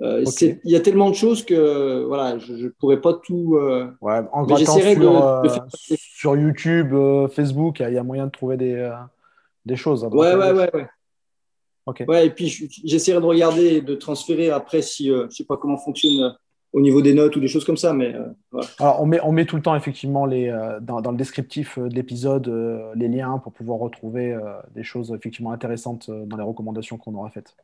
Il 0.00 0.58
y 0.64 0.74
a 0.74 0.80
tellement 0.80 1.10
de 1.10 1.14
choses 1.14 1.44
que 1.44 2.02
voilà, 2.04 2.38
je 2.38 2.54
ne 2.54 2.68
pourrais 2.70 3.00
pas 3.00 3.12
tout. 3.12 3.56
ouais, 4.00 4.20
en 4.32 4.48
sur, 4.48 5.66
sur 5.70 6.36
YouTube, 6.36 6.94
Facebook, 7.30 7.80
il 7.80 7.92
y 7.92 7.98
a 7.98 8.02
moyen 8.02 8.26
de 8.26 8.32
trouver 8.32 8.56
des, 8.56 8.90
des 9.66 9.76
choses. 9.76 10.02
Ouais, 10.04 10.34
ouais, 10.34 10.52
ouais, 10.52 10.70
ouais, 10.74 10.88
Ouais, 11.86 12.26
et 12.26 12.30
puis 12.30 12.70
j'essaierai 12.84 13.20
de 13.20 13.26
regarder 13.26 13.66
et 13.74 13.80
de 13.82 13.94
transférer 13.94 14.50
après 14.50 14.80
si 14.80 15.10
euh, 15.10 15.26
je 15.30 15.36
sais 15.36 15.44
pas 15.44 15.56
comment 15.56 15.76
fonctionne 15.76 16.22
euh, 16.22 16.30
au 16.72 16.80
niveau 16.80 17.02
des 17.02 17.12
notes 17.12 17.36
ou 17.36 17.40
des 17.40 17.46
choses 17.46 17.64
comme 17.64 17.76
ça, 17.76 17.92
mais 17.92 18.14
euh, 18.14 18.26
voilà. 18.50 18.66
Alors 18.80 19.02
on 19.02 19.06
met, 19.06 19.20
on 19.20 19.32
met 19.32 19.44
tout 19.44 19.56
le 19.56 19.62
temps 19.62 19.76
effectivement 19.76 20.24
les, 20.26 20.52
dans, 20.80 21.00
dans, 21.00 21.12
le 21.12 21.16
descriptif 21.16 21.78
de 21.78 21.94
l'épisode 21.94 22.48
les 22.96 23.06
liens 23.06 23.38
pour 23.38 23.52
pouvoir 23.52 23.78
retrouver 23.78 24.36
des 24.74 24.82
choses 24.82 25.12
effectivement 25.12 25.52
intéressantes 25.52 26.10
dans 26.10 26.36
les 26.36 26.42
recommandations 26.42 26.96
qu'on 26.96 27.14
aura 27.14 27.30
faites. 27.30 27.54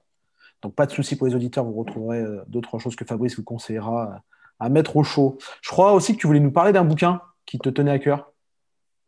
Donc 0.63 0.77
pas 0.77 0.87
de 0.87 0.93
souci 0.93 1.17
pour 1.17 1.27
les 1.27 1.35
auditeurs, 1.35 1.65
vous 1.65 1.73
retrouverez 1.73 2.25
d'autres 2.47 2.79
choses 2.79 2.95
que 2.95 3.05
Fabrice 3.05 3.37
vous 3.37 3.43
conseillera 3.43 4.23
à 4.61 4.69
mettre 4.69 4.97
au 4.97 5.03
chaud. 5.03 5.39
Je 5.61 5.71
crois 5.71 5.93
aussi 5.93 6.15
que 6.15 6.21
tu 6.21 6.29
voulais 6.29 6.39
nous 6.39 6.53
parler 6.53 6.71
d'un 6.71 6.85
bouquin 6.85 7.21
qui 7.47 7.59
te 7.59 7.69
tenait 7.69 7.91
à 7.91 7.99
cœur. 7.99 8.33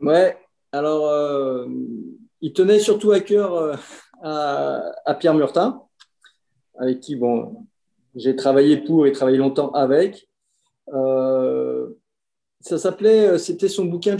Ouais, 0.00 0.36
alors 0.72 1.68
il 2.40 2.52
tenait 2.52 2.80
surtout 2.80 3.12
à 3.12 3.20
cœur 3.20 3.78
à, 4.22 5.14
Pierre 5.18 5.34
Murtin, 5.34 5.82
avec 6.78 7.00
qui 7.00 7.16
bon, 7.16 7.66
j'ai 8.14 8.36
travaillé 8.36 8.76
pour 8.78 9.06
et 9.06 9.12
travaillé 9.12 9.38
longtemps 9.38 9.70
avec. 9.72 10.28
Euh, 10.92 11.88
ça 12.60 12.78
s'appelait, 12.78 13.38
c'était 13.38 13.68
son 13.68 13.86
bouquin, 13.86 14.16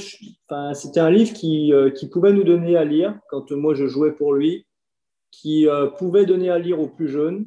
enfin, 0.48 0.74
c'était 0.74 1.00
un 1.00 1.10
livre 1.10 1.32
qui, 1.32 1.72
euh, 1.72 1.90
qui, 1.90 2.08
pouvait 2.08 2.32
nous 2.32 2.42
donner 2.42 2.76
à 2.76 2.84
lire 2.84 3.18
quand 3.28 3.52
moi 3.52 3.74
je 3.74 3.86
jouais 3.86 4.12
pour 4.12 4.34
lui, 4.34 4.66
qui 5.30 5.68
euh, 5.68 5.86
pouvait 5.86 6.26
donner 6.26 6.50
à 6.50 6.58
lire 6.58 6.80
aux 6.80 6.88
plus 6.88 7.08
jeunes 7.08 7.46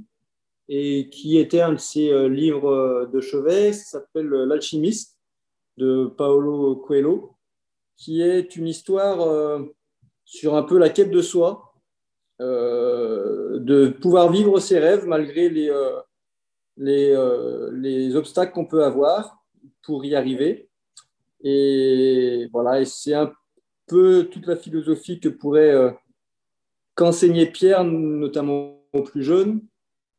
et 0.70 1.10
qui 1.10 1.38
était 1.38 1.62
un 1.62 1.74
de 1.74 1.80
ses 1.80 2.30
livres 2.30 3.08
de 3.12 3.22
chevet. 3.22 3.74
Ça 3.74 4.00
s'appelle 4.00 4.28
L'alchimiste 4.28 5.18
de 5.78 6.06
Paolo 6.06 6.78
Coelho, 6.78 7.36
qui 7.98 8.22
est 8.22 8.56
une 8.56 8.68
histoire 8.68 9.60
sur 10.24 10.56
un 10.56 10.64
peu 10.64 10.80
la 10.80 10.90
quête 10.90 11.12
de 11.12 11.22
soi, 11.22 11.75
euh, 12.42 13.60
de 13.60 13.88
pouvoir 13.88 14.30
vivre 14.30 14.60
ses 14.60 14.78
rêves 14.78 15.06
malgré 15.06 15.48
les, 15.48 15.70
euh, 15.70 16.02
les, 16.76 17.12
euh, 17.12 17.72
les 17.72 18.14
obstacles 18.18 18.52
qu'on 18.52 18.66
peut 18.66 18.84
avoir 18.84 19.42
pour 19.84 20.04
y 20.04 20.16
arriver. 20.16 20.70
Et 21.44 22.50
voilà, 22.52 22.82
et 22.82 22.86
c'est 22.86 23.14
un 23.14 23.32
peu 23.88 24.26
toute 24.26 24.48
la 24.48 24.58
philosophie 24.58 25.20
que 25.22 25.30
pourrait 25.30 25.96
qu'enseigner 26.96 27.46
Pierre, 27.46 27.84
notamment 27.84 28.82
aux 28.94 29.04
plus 29.04 29.24
jeunes, 29.24 29.62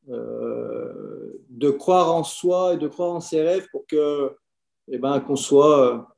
de 0.06 1.70
croire 1.70 2.14
en 2.14 2.22
soi 2.22 2.74
et 2.74 2.76
de 2.76 2.86
croire 2.86 3.10
en 3.10 3.20
ses 3.20 3.42
rêves 3.42 3.66
pour 3.72 3.84
que, 3.88 4.36
eh 4.88 4.98
ben, 4.98 5.18
qu'on 5.20 5.34
soit 5.34 6.16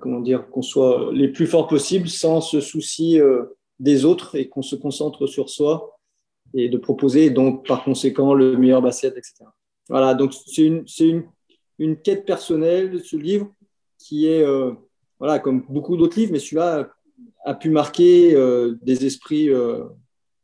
comment 0.00 0.20
dire, 0.20 0.48
qu'on 0.50 0.62
soit 0.62 1.10
les 1.12 1.28
plus 1.28 1.46
forts 1.46 1.68
possibles 1.68 2.08
sans 2.08 2.40
se 2.40 2.60
soucier 2.60 3.20
euh, 3.20 3.56
des 3.78 4.04
autres 4.04 4.36
et 4.36 4.48
qu'on 4.48 4.62
se 4.62 4.76
concentre 4.76 5.26
sur 5.26 5.50
soi 5.50 5.98
et 6.54 6.68
de 6.68 6.78
proposer 6.78 7.30
donc 7.30 7.66
par 7.66 7.84
conséquent 7.84 8.32
le 8.32 8.56
meilleur 8.56 8.80
basket, 8.80 9.16
etc. 9.16 9.44
Voilà, 9.88 10.14
donc 10.14 10.32
c'est 10.32 10.62
une, 10.62 10.84
une, 11.00 11.24
une, 11.78 11.96
quête 12.00 12.24
personnelle, 12.24 13.00
ce 13.04 13.16
livre, 13.16 13.52
qui 13.98 14.26
est, 14.26 14.42
euh, 14.42 14.72
voilà, 15.18 15.38
comme 15.38 15.62
beaucoup 15.68 15.96
d'autres 15.96 16.18
livres, 16.18 16.32
mais 16.32 16.38
celui-là 16.38 16.88
a 17.44 17.54
pu 17.54 17.70
marquer 17.70 18.34
euh, 18.34 18.78
des 18.82 19.04
esprits 19.04 19.50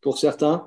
pour 0.00 0.18
certains. 0.18 0.66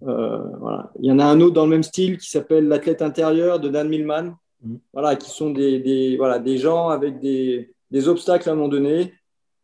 voilà. 0.00 0.90
Il 1.00 1.06
y 1.06 1.12
en 1.12 1.18
a 1.18 1.24
un 1.24 1.40
autre 1.40 1.54
dans 1.54 1.64
le 1.64 1.70
même 1.70 1.82
style 1.82 2.16
qui 2.16 2.30
s'appelle 2.30 2.68
L'athlète 2.68 3.02
intérieur 3.02 3.60
de 3.60 3.68
Dan 3.68 3.88
Millman, 3.88 4.36
Mm. 4.62 4.76
voilà, 4.92 5.16
qui 5.16 5.30
sont 5.30 5.50
des, 5.50 5.80
des, 5.80 6.16
voilà, 6.16 6.38
des 6.38 6.58
gens 6.58 6.88
avec 6.88 7.20
des, 7.20 7.74
des, 7.90 8.08
obstacles 8.08 8.48
à 8.48 8.52
un 8.52 8.54
moment 8.54 8.68
donné 8.68 9.14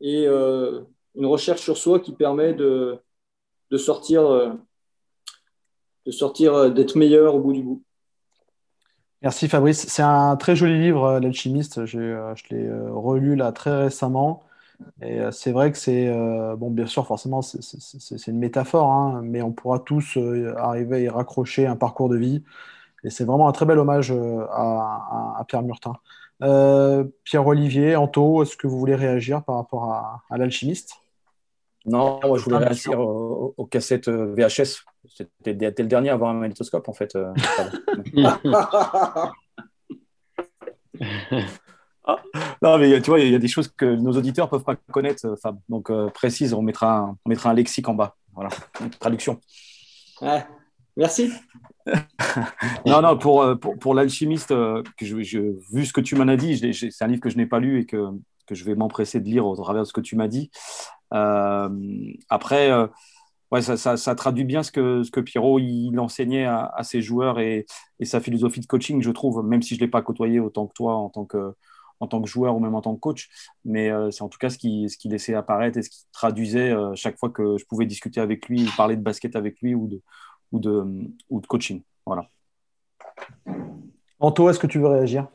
et 0.00 0.26
euh, 0.26 0.80
une 1.14 1.26
recherche 1.26 1.60
sur 1.60 1.76
soi 1.76 2.00
qui 2.00 2.12
permet 2.12 2.52
de, 2.52 2.98
de 3.70 3.76
sortir, 3.76 4.26
euh, 4.26 4.50
de 6.06 6.10
sortir, 6.10 6.54
euh, 6.54 6.70
d'être 6.70 6.96
meilleur 6.96 7.34
au 7.34 7.40
bout 7.40 7.52
du 7.52 7.62
bout. 7.62 7.82
Merci 9.22 9.48
Fabrice. 9.48 9.86
C'est 9.88 10.02
un 10.02 10.36
très 10.36 10.54
joli 10.54 10.78
livre, 10.80 11.18
L'Alchimiste. 11.18 11.78
Euh, 11.78 11.86
je 11.86 11.98
l'ai 12.50 12.70
relu 12.90 13.34
là 13.34 13.52
très 13.52 13.84
récemment. 13.84 14.42
Et 15.02 15.18
c'est 15.32 15.50
vrai 15.50 15.72
que 15.72 15.78
c'est, 15.78 16.06
euh, 16.08 16.54
bon, 16.54 16.70
bien 16.70 16.86
sûr, 16.86 17.04
forcément, 17.04 17.42
c'est 17.42 17.62
c'est- 17.62 17.80
c'est- 17.80 18.16
c'est 18.18 18.30
une 18.30 18.38
métaphore, 18.38 18.92
hein, 18.92 19.22
mais 19.24 19.42
on 19.42 19.50
pourra 19.52 19.80
tous 19.80 20.16
euh, 20.16 20.54
arriver 20.56 20.96
à 20.96 21.00
y 21.00 21.08
raccrocher 21.08 21.66
un 21.66 21.74
parcours 21.76 22.08
de 22.08 22.16
vie. 22.16 22.44
Et 23.04 23.10
c'est 23.10 23.24
vraiment 23.24 23.48
un 23.48 23.52
très 23.52 23.64
bel 23.66 23.78
hommage 23.78 24.10
euh, 24.10 24.44
à, 24.50 25.34
à- 25.36 25.40
à 25.40 25.44
Pierre 25.44 25.62
Murtin. 25.62 25.94
Euh, 26.42 27.04
Pierre-Olivier, 27.24 27.96
Anto, 27.96 28.42
est-ce 28.42 28.56
que 28.56 28.66
vous 28.66 28.78
voulez 28.78 28.94
réagir 28.94 29.42
par 29.44 29.56
rapport 29.56 29.84
à, 29.92 30.22
à 30.30 30.38
L'Alchimiste? 30.38 30.94
Non, 31.86 32.20
moi 32.24 32.38
je 32.38 32.44
voulais 32.44 32.56
Ah, 32.56 32.58
bien 32.60 32.68
réagir 32.68 33.00
aux, 33.00 33.54
aux 33.56 33.66
cassettes 33.66 34.08
euh, 34.08 34.34
VHS. 34.36 34.84
C'était 35.08 35.54
le 35.82 35.88
dernier 35.88 36.10
à 36.10 36.14
avoir 36.14 36.30
un 36.30 36.34
magnétoscope 36.34 36.88
en 36.88 36.92
fait. 36.92 37.16
Ah, 42.10 42.22
non, 42.62 42.78
mais 42.78 43.00
tu 43.02 43.10
vois, 43.10 43.20
il 43.20 43.30
y 43.30 43.34
a 43.34 43.38
des 43.38 43.48
choses 43.48 43.68
que 43.68 43.84
nos 43.84 44.12
auditeurs 44.12 44.48
peuvent 44.48 44.64
pas 44.64 44.76
connaître, 44.90 45.36
Fab. 45.42 45.58
Donc 45.68 45.90
euh, 45.90 46.08
précise, 46.08 46.54
on 46.54 46.62
mettra, 46.62 46.96
un, 46.98 47.16
on 47.24 47.28
mettra 47.28 47.50
un 47.50 47.54
lexique 47.54 47.86
en 47.88 47.94
bas. 47.94 48.16
Voilà, 48.34 48.48
une 48.80 48.88
traduction. 48.90 49.38
Ouais. 50.22 50.46
Merci. 50.98 51.30
Non, 52.84 53.00
non, 53.00 53.16
pour, 53.16 53.40
euh, 53.40 53.54
pour, 53.54 53.94
l'alchimiste, 53.94 54.50
euh, 54.50 54.82
je, 55.00 55.56
vu 55.72 55.86
ce 55.86 55.92
que 55.94 56.02
tu 56.02 56.16
m'en 56.16 56.28
as 56.28 56.36
dit, 56.36 56.74
c'est 56.74 57.02
un 57.02 57.06
livre 57.06 57.22
que 57.22 57.30
je 57.30 57.38
n'ai 57.38 57.46
pas 57.46 57.60
lu 57.60 57.80
et 57.80 57.86
que, 57.86 58.10
que 58.46 58.54
je 58.54 58.62
vais 58.64 58.74
m'empresser 58.74 59.20
de 59.20 59.24
lire 59.24 59.46
au 59.46 59.56
travers 59.56 59.84
de 59.84 59.88
ce 59.88 59.94
que 59.94 60.02
tu 60.02 60.14
m'as 60.14 60.28
dit. 60.28 60.50
Euh, 61.14 61.70
après, 62.28 62.70
ouais, 63.50 63.62
ça, 63.62 63.96
ça, 63.96 64.14
traduit 64.16 64.44
bien 64.44 64.62
ce 64.62 64.70
que, 64.70 65.02
ce 65.02 65.10
que 65.10 65.20
Pierrot 65.20 65.58
il 65.58 65.98
enseignait 65.98 66.44
à, 66.44 66.80
ses 66.82 67.00
joueurs 67.00 67.40
et, 67.40 67.64
et 68.00 68.04
sa 68.04 68.20
philosophie 68.20 68.60
de 68.60 68.66
coaching, 68.66 69.00
je 69.00 69.10
trouve, 69.10 69.42
même 69.42 69.62
si 69.62 69.74
je 69.74 69.80
ne 69.80 69.86
l'ai 69.86 69.90
pas 69.90 70.02
côtoyé 70.02 70.40
autant 70.40 70.66
que 70.66 70.74
toi 70.74 70.94
en 70.94 71.08
tant 71.08 71.24
que, 71.24 71.54
en 72.00 72.06
tant 72.06 72.20
que 72.20 72.28
joueur 72.28 72.54
ou 72.54 72.60
même 72.60 72.74
en 72.74 72.82
tant 72.82 72.94
que 72.94 73.00
coach. 73.00 73.30
Mais 73.64 73.90
c'est 74.10 74.22
en 74.22 74.28
tout 74.28 74.38
cas 74.38 74.50
ce 74.50 74.58
qui, 74.58 74.90
ce 74.90 74.98
qui 74.98 75.08
laissait 75.08 75.34
apparaître 75.34 75.78
et 75.78 75.82
ce 75.82 75.88
qui 75.88 76.04
traduisait 76.12 76.74
chaque 76.96 77.18
fois 77.18 77.30
que 77.30 77.56
je 77.56 77.64
pouvais 77.64 77.86
discuter 77.86 78.20
avec 78.20 78.46
lui 78.46 78.68
parler 78.76 78.96
de 78.96 79.02
basket 79.02 79.36
avec 79.36 79.62
lui 79.62 79.74
ou 79.74 79.88
de, 79.88 80.02
ou 80.52 80.58
de, 80.58 80.84
ou 81.30 81.40
de 81.40 81.46
coaching. 81.46 81.82
Voilà. 82.06 82.28
Anto, 84.20 84.50
est-ce 84.50 84.58
que 84.58 84.66
tu 84.66 84.78
veux 84.78 84.88
réagir? 84.88 85.28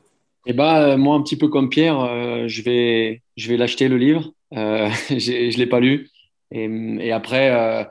Eh 0.46 0.54
ben, 0.54 0.76
euh, 0.76 0.98
moi, 0.98 1.16
un 1.16 1.22
petit 1.22 1.38
peu 1.38 1.48
comme 1.48 1.70
Pierre, 1.70 2.00
euh, 2.02 2.48
je 2.48 2.62
vais, 2.64 3.22
je 3.38 3.50
vais 3.50 3.58
l'acheter 3.58 3.88
le 3.88 3.98
livre. 3.98 4.34
Euh, 4.54 4.90
je 5.10 5.58
l'ai 5.58 5.68
pas 5.68 5.80
lu. 5.80 6.10
Et, 6.52 6.66
et 7.00 7.12
après, 7.12 7.52
euh, 7.52 7.84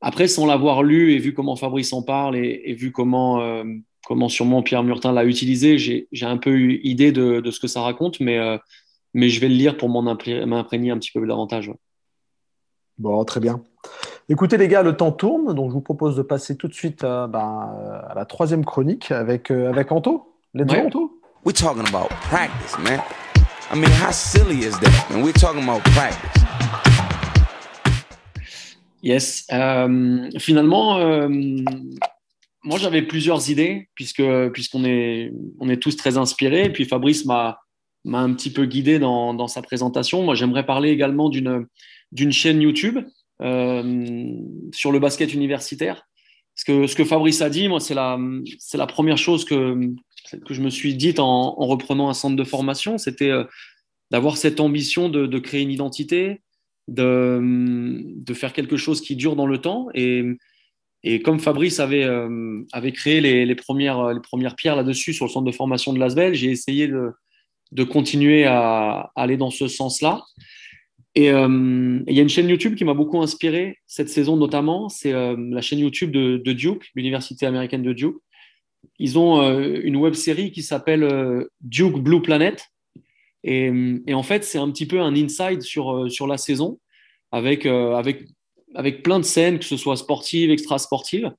après, 0.00 0.26
sans 0.28 0.46
l'avoir 0.46 0.82
lu 0.82 1.12
et 1.12 1.18
vu 1.18 1.32
comment 1.34 1.56
Fabrice 1.56 1.92
en 1.92 2.02
parle 2.02 2.36
et, 2.36 2.62
et 2.64 2.74
vu 2.74 2.90
comment, 2.90 3.40
euh, 3.40 3.64
comment 4.06 4.28
sûrement 4.28 4.62
Pierre 4.62 4.82
Murtin 4.82 5.12
l'a 5.12 5.24
utilisé, 5.24 5.78
j'ai, 5.78 6.08
j'ai 6.12 6.26
un 6.26 6.36
peu 6.36 6.50
eu 6.50 6.80
idée 6.82 7.12
de, 7.12 7.40
de 7.40 7.50
ce 7.50 7.60
que 7.60 7.68
ça 7.68 7.80
raconte, 7.80 8.20
mais, 8.20 8.38
euh, 8.38 8.58
mais 9.14 9.28
je 9.28 9.40
vais 9.40 9.48
le 9.48 9.54
lire 9.54 9.76
pour 9.76 9.88
m'en 9.88 10.02
impré- 10.12 10.44
m'imprégner 10.44 10.90
un 10.90 10.98
petit 10.98 11.12
peu 11.12 11.24
davantage. 11.26 11.68
ouais. 11.68 11.76
Bon, 12.98 13.24
très 13.24 13.40
bien. 13.40 13.62
Écoutez 14.30 14.56
les 14.56 14.68
gars, 14.68 14.82
le 14.82 14.96
temps 14.96 15.12
tourne, 15.12 15.54
donc 15.54 15.68
je 15.68 15.74
vous 15.74 15.82
propose 15.82 16.16
de 16.16 16.22
passer 16.22 16.56
tout 16.56 16.66
de 16.66 16.72
suite 16.72 17.04
euh, 17.04 17.26
ben, 17.26 17.70
à 18.08 18.14
la 18.14 18.24
troisième 18.24 18.64
chronique 18.64 19.10
avec, 19.10 19.50
euh, 19.50 19.68
avec 19.68 19.92
Anto. 19.92 20.34
Let's 20.54 20.72
go. 20.72 20.80
Anto. 20.80 21.20
We're 21.44 21.52
talking 21.52 21.86
about 21.86 22.08
practice, 22.30 22.78
man. 22.78 23.00
I 23.70 23.76
mean, 23.76 23.90
how 23.90 24.10
silly 24.12 24.60
is 24.64 24.78
that, 24.80 25.10
man? 25.10 25.22
We're 25.22 25.34
talking 25.34 25.62
about 25.62 25.82
practice. 25.92 26.42
Yes. 29.02 29.44
Euh, 29.52 30.30
finalement, 30.38 30.96
euh, 30.96 31.28
moi 32.62 32.78
j'avais 32.78 33.02
plusieurs 33.02 33.50
idées 33.50 33.90
puisque 33.94 34.22
puisqu'on 34.54 34.86
est 34.86 35.34
on 35.60 35.68
est 35.68 35.76
tous 35.76 35.98
très 35.98 36.16
inspirés. 36.16 36.72
Puis 36.72 36.86
Fabrice 36.86 37.26
m'a 37.26 37.58
m'a 38.06 38.20
un 38.20 38.32
petit 38.32 38.50
peu 38.50 38.64
guidé 38.64 38.98
dans, 38.98 39.34
dans 39.34 39.48
sa 39.48 39.60
présentation. 39.60 40.22
Moi, 40.22 40.34
j'aimerais 40.34 40.64
parler 40.64 40.88
également 40.88 41.28
d'une 41.28 41.66
d'une 42.10 42.32
chaîne 42.32 42.62
YouTube 42.62 43.00
euh, 43.00 43.02
sur 43.40 44.92
le 44.92 44.98
basket 44.98 45.34
universitaire. 45.34 46.06
Ce 46.54 46.94
que 46.94 47.04
Fabrice 47.04 47.42
a 47.42 47.50
dit, 47.50 47.68
moi, 47.68 47.80
c'est 47.80 47.94
la 47.94 48.86
première 48.86 49.18
chose 49.18 49.44
que 49.44 49.94
je 50.50 50.60
me 50.60 50.70
suis 50.70 50.94
dite 50.94 51.18
en, 51.18 51.58
en 51.58 51.66
reprenant 51.66 52.08
un 52.08 52.14
centre 52.14 52.36
de 52.36 52.44
formation, 52.44 52.98
c'était 52.98 53.30
euh, 53.30 53.44
d'avoir 54.10 54.36
cette 54.36 54.60
ambition 54.60 55.08
de, 55.08 55.38
créer 55.38 55.62
une 55.62 55.70
identité, 55.70 56.42
de, 56.88 58.34
faire 58.34 58.52
quelque 58.52 58.76
chose 58.76 59.00
qui 59.00 59.16
dure 59.16 59.36
dans 59.36 59.46
le 59.46 59.58
temps. 59.58 59.88
Et, 59.94 60.24
comme 61.22 61.40
Fabrice 61.40 61.80
avait, 61.80 62.04
euh, 62.04 62.62
créé 62.94 63.20
les, 63.20 63.54
premières, 63.54 64.56
pierres 64.56 64.76
là-dessus 64.76 65.12
sur 65.12 65.26
le 65.26 65.30
centre 65.30 65.46
de 65.46 65.52
formation 65.52 65.92
de 65.92 65.98
Lasvel, 65.98 66.34
j'ai 66.34 66.50
essayé 66.50 66.88
de, 66.88 67.84
continuer 67.84 68.44
à 68.44 69.10
aller 69.16 69.36
dans 69.36 69.50
ce 69.50 69.66
sens-là. 69.68 70.22
Et 71.14 71.30
euh, 71.30 72.00
il 72.06 72.14
y 72.14 72.18
a 72.18 72.22
une 72.22 72.28
chaîne 72.28 72.48
YouTube 72.48 72.74
qui 72.74 72.84
m'a 72.84 72.94
beaucoup 72.94 73.22
inspiré 73.22 73.78
cette 73.86 74.08
saison 74.08 74.36
notamment, 74.36 74.88
c'est 74.88 75.12
euh, 75.12 75.36
la 75.50 75.60
chaîne 75.60 75.78
YouTube 75.78 76.10
de, 76.10 76.52
Duke, 76.52 76.90
l'université 76.94 77.46
américaine 77.46 77.82
de 77.82 77.92
Duke. 77.92 78.16
Ils 78.98 79.18
ont 79.18 79.40
euh, 79.40 79.80
une 79.84 79.96
web 79.96 80.14
série 80.14 80.50
qui 80.50 80.62
s'appelle 80.62 81.08
Duke 81.60 82.02
Blue 82.02 82.20
Planet. 82.20 82.68
Et, 83.44 83.70
en 84.12 84.22
fait, 84.22 84.42
c'est 84.42 84.58
un 84.58 84.70
petit 84.70 84.86
peu 84.86 85.00
un 85.00 85.14
inside 85.14 85.60
sur, 85.60 86.10
sur 86.10 86.26
la 86.26 86.38
saison 86.38 86.80
avec, 87.30 87.66
avec, 87.66 88.24
avec 88.74 89.02
plein 89.02 89.18
de 89.18 89.24
scènes, 89.24 89.58
que 89.58 89.66
ce 89.66 89.76
soit 89.76 89.96
sportives, 89.96 90.50
extra-sportives. 90.50 91.30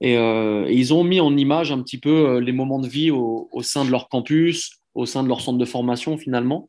Et, 0.00 0.12
et 0.12 0.72
ils 0.72 0.94
ont 0.94 1.02
mis 1.02 1.18
en 1.20 1.36
image 1.36 1.72
un 1.72 1.82
petit 1.82 1.98
peu 1.98 2.38
les 2.38 2.52
moments 2.52 2.78
de 2.78 2.86
vie 2.86 3.10
au, 3.10 3.48
au 3.50 3.62
sein 3.62 3.84
de 3.84 3.90
leur 3.90 4.08
campus, 4.08 4.80
au 4.94 5.06
sein 5.06 5.24
de 5.24 5.28
leur 5.28 5.40
centre 5.40 5.58
de 5.58 5.64
formation 5.64 6.16
finalement. 6.16 6.68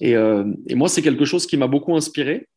Et, 0.00 0.16
euh, 0.16 0.44
et 0.66 0.74
moi, 0.74 0.88
c'est 0.88 1.02
quelque 1.02 1.24
chose 1.24 1.46
qui 1.46 1.56
m'a 1.56 1.66
beaucoup 1.66 1.96
inspiré 1.96 2.48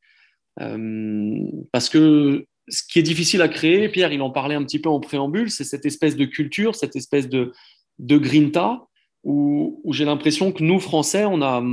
euh, 0.59 1.39
parce 1.71 1.89
que 1.89 2.45
ce 2.67 2.83
qui 2.83 2.99
est 2.99 3.03
difficile 3.03 3.41
à 3.41 3.47
créer, 3.47 3.89
Pierre, 3.89 4.11
il 4.11 4.21
en 4.21 4.31
parlait 4.31 4.55
un 4.55 4.63
petit 4.63 4.79
peu 4.79 4.89
en 4.89 4.99
préambule, 4.99 5.49
c'est 5.49 5.63
cette 5.63 5.85
espèce 5.85 6.15
de 6.15 6.25
culture, 6.25 6.75
cette 6.75 6.95
espèce 6.95 7.29
de, 7.29 7.53
de 7.99 8.17
grinta 8.17 8.83
où, 9.23 9.81
j'ai 9.91 10.05
l'impression 10.05 10.51
que 10.51 10.63
nous, 10.63 10.79
Français, 10.79 11.25
on 11.25 11.41
a, 11.41 11.63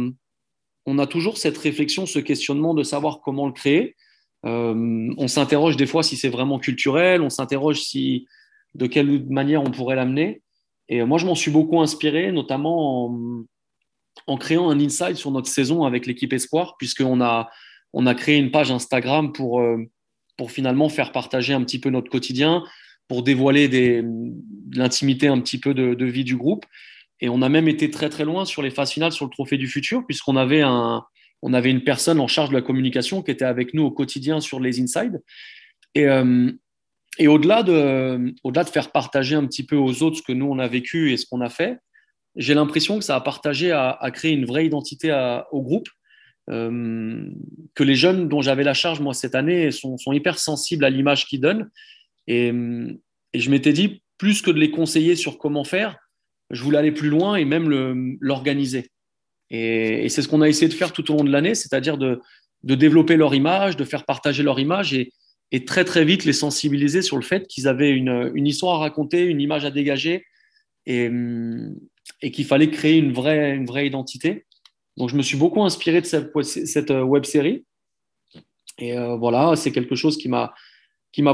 on 0.87 0.99
a 0.99 1.07
toujours 1.07 1.39
cette 1.39 1.59
réflexion, 1.59 2.07
ce 2.07 2.19
questionnement 2.19 2.75
de 2.75 2.83
savoir 2.83 3.21
comment 3.21 3.47
le 3.47 3.53
créer. 3.53 3.97
Euh, 4.45 5.13
on 5.17 5.29
s'interroge 5.29 5.77
des 5.77 5.87
fois 5.87 6.03
si 6.03 6.17
c'est 6.17 6.29
vraiment 6.29 6.59
culturel, 6.59 7.23
on 7.23 7.31
s'interroge 7.31 7.81
si 7.81 8.27
de 8.75 8.87
quelle 8.87 9.25
manière 9.29 9.63
on 9.63 9.71
pourrait 9.71 9.97
l'amener. 9.97 10.43
Et 10.89 11.03
moi, 11.05 11.19
je 11.19 11.27
m'en 11.27 11.35
suis 11.35 11.51
beaucoup 11.51 11.81
inspiré, 11.81 12.31
notamment 12.31 13.07
en, 13.07 13.45
en 14.27 14.37
créant 14.37 14.71
un 14.71 14.81
insight 14.81 15.17
sur 15.17 15.31
notre 15.31 15.49
saison 15.49 15.85
avec 15.85 16.07
l'équipe 16.07 16.33
Espoir, 16.33 16.77
puisqu'on 16.79 17.21
a, 17.21 17.51
on 17.93 18.07
a 18.07 18.15
créé 18.15 18.39
une 18.39 18.51
page 18.51 18.71
Instagram 18.71 19.33
pour, 19.33 19.61
euh, 19.61 19.79
pour 20.37 20.51
finalement 20.51 20.89
faire 20.89 21.13
partager 21.13 21.53
un 21.53 21.63
petit 21.63 21.79
peu 21.79 21.91
notre 21.91 22.11
quotidien, 22.11 22.65
pour 23.09 23.23
dévoiler 23.23 24.03
l'intimité 24.73 25.29
un 25.29 25.39
petit 25.41 25.59
peu 25.59 25.75
de, 25.75 25.95
de 25.95 26.05
vie 26.07 26.25
du 26.25 26.37
groupe. 26.37 26.65
Et 27.21 27.29
on 27.29 27.43
a 27.43 27.49
même 27.49 27.69
été 27.69 27.91
très 27.91 28.09
très 28.09 28.25
loin 28.25 28.45
sur 28.45 28.63
les 28.63 28.71
phases 28.71 28.93
finales 28.93 29.13
sur 29.13 29.27
le 29.27 29.31
Trophée 29.31 29.59
du 29.59 29.69
Futur, 29.69 30.05
puisqu'on 30.07 30.37
avait, 30.37 30.63
un, 30.63 31.05
on 31.43 31.53
avait 31.53 31.71
une 31.71 31.85
personne 31.85 32.19
en 32.19 32.27
charge 32.27 32.49
de 32.49 32.55
la 32.55 32.63
communication 32.63 33.23
qui 33.23 33.31
était 33.31 33.45
avec 33.45 33.75
nous 33.75 33.85
au 33.85 33.91
quotidien 33.91 34.41
sur 34.41 34.59
les 34.59 34.81
insides. 34.81 35.23
Et, 35.95 36.07
euh, 36.07 36.51
et 37.19 37.29
au-delà 37.29 37.63
de, 37.63 38.35
au-delà 38.43 38.65
de 38.65 38.71
faire 38.71 38.91
partager 38.91 39.37
un 39.37 39.47
petit 39.47 39.65
peu 39.65 39.77
aux 39.77 40.03
autres 40.03 40.17
ce 40.17 40.23
que 40.23 40.33
nous 40.33 40.47
on 40.47 40.59
a 40.59 40.67
vécu 40.67 41.13
et 41.13 41.17
ce 41.17 41.27
qu'on 41.27 41.41
a 41.41 41.49
fait, 41.51 41.79
j'ai 42.37 42.55
l'impression 42.55 42.99
que 42.99 43.05
ça 43.05 43.17
a 43.17 43.21
partagé 43.21 43.71
à, 43.71 43.91
à 43.91 44.11
créer 44.11 44.33
une 44.33 44.45
vraie 44.45 44.67
identité 44.67 45.13
au 45.53 45.63
groupe. 45.63 45.89
Euh, 46.51 47.27
que 47.75 47.83
les 47.83 47.95
jeunes 47.95 48.29
dont 48.29 48.43
j'avais 48.43 48.65
la 48.65 48.75
charge 48.75 49.01
moi 49.01 49.15
cette 49.15 49.35
année 49.35 49.71
sont, 49.71 49.97
hyper 50.13 50.39
sensibles 50.39 50.85
à 50.85 50.91
l'image 50.91 51.27
qu'ils 51.27 51.41
donnent. 51.41 51.71
Et, 52.27 52.53
je 53.35 53.51
m'étais 53.51 53.73
dit, 53.73 54.03
plus 54.17 54.43
que 54.43 54.51
de 54.51 54.61
les 54.61 54.71
conseiller 54.71 55.17
sur 55.17 55.39
comment 55.39 55.65
faire, 55.65 55.97
je 56.51 56.63
voulais 56.63 56.79
aller 56.79 56.93
plus 56.93 57.09
loin 57.09 57.35
et 57.35 57.45
même 57.45 57.69
l'organiser. 58.21 58.91
Et, 59.51 60.09
c'est 60.09 60.23
ce 60.23 60.29
qu'on 60.29 60.43
a 60.43 60.49
essayé 60.49 60.69
de 60.69 60.75
faire 60.75 60.93
tout 60.93 61.11
au 61.11 61.17
long 61.17 61.25
de 61.25 61.33
l'année, 61.33 61.55
c'est-à-dire 61.55 61.99
de, 61.99 62.21
développer 62.63 63.17
leur 63.17 63.35
image, 63.35 63.77
de 63.77 63.85
faire 63.85 64.05
partager 64.05 64.43
leur 64.43 64.61
image 64.61 64.95
et, 64.95 65.13
et 65.51 65.65
très 65.65 65.85
très 65.85 66.05
vite 66.05 66.25
les 66.25 66.33
sensibiliser 66.33 67.03
sur 67.03 67.17
le 67.17 67.23
fait 67.23 67.47
qu'ils 67.47 67.69
avaient 67.69 67.91
une, 67.91 68.31
une 68.35 68.47
histoire 68.47 68.77
à 68.77 68.79
raconter, 68.79 69.25
une 69.25 69.41
image 69.41 69.65
à 69.65 69.71
dégager 69.71 70.25
et, 70.87 71.11
et 72.25 72.31
qu'il 72.31 72.47
fallait 72.47 72.71
créer 72.71 72.97
une 72.97 73.13
vraie, 73.13 73.55
une 73.55 73.67
vraie 73.67 73.87
identité. 73.87 74.47
Donc 74.97 75.11
je 75.11 75.17
me 75.17 75.21
suis 75.21 75.37
beaucoup 75.37 75.63
inspiré 75.63 76.01
de 76.01 76.07
cette, 76.07 76.33
cette 76.43 76.89
web 76.89 77.25
série. 77.27 77.67
Et 78.79 78.97
euh, 78.97 79.17
voilà, 79.17 79.55
c'est 79.57 79.73
quelque 79.73 79.95
chose 79.95 80.17
qui 80.17 80.29
m'a, 80.29 80.55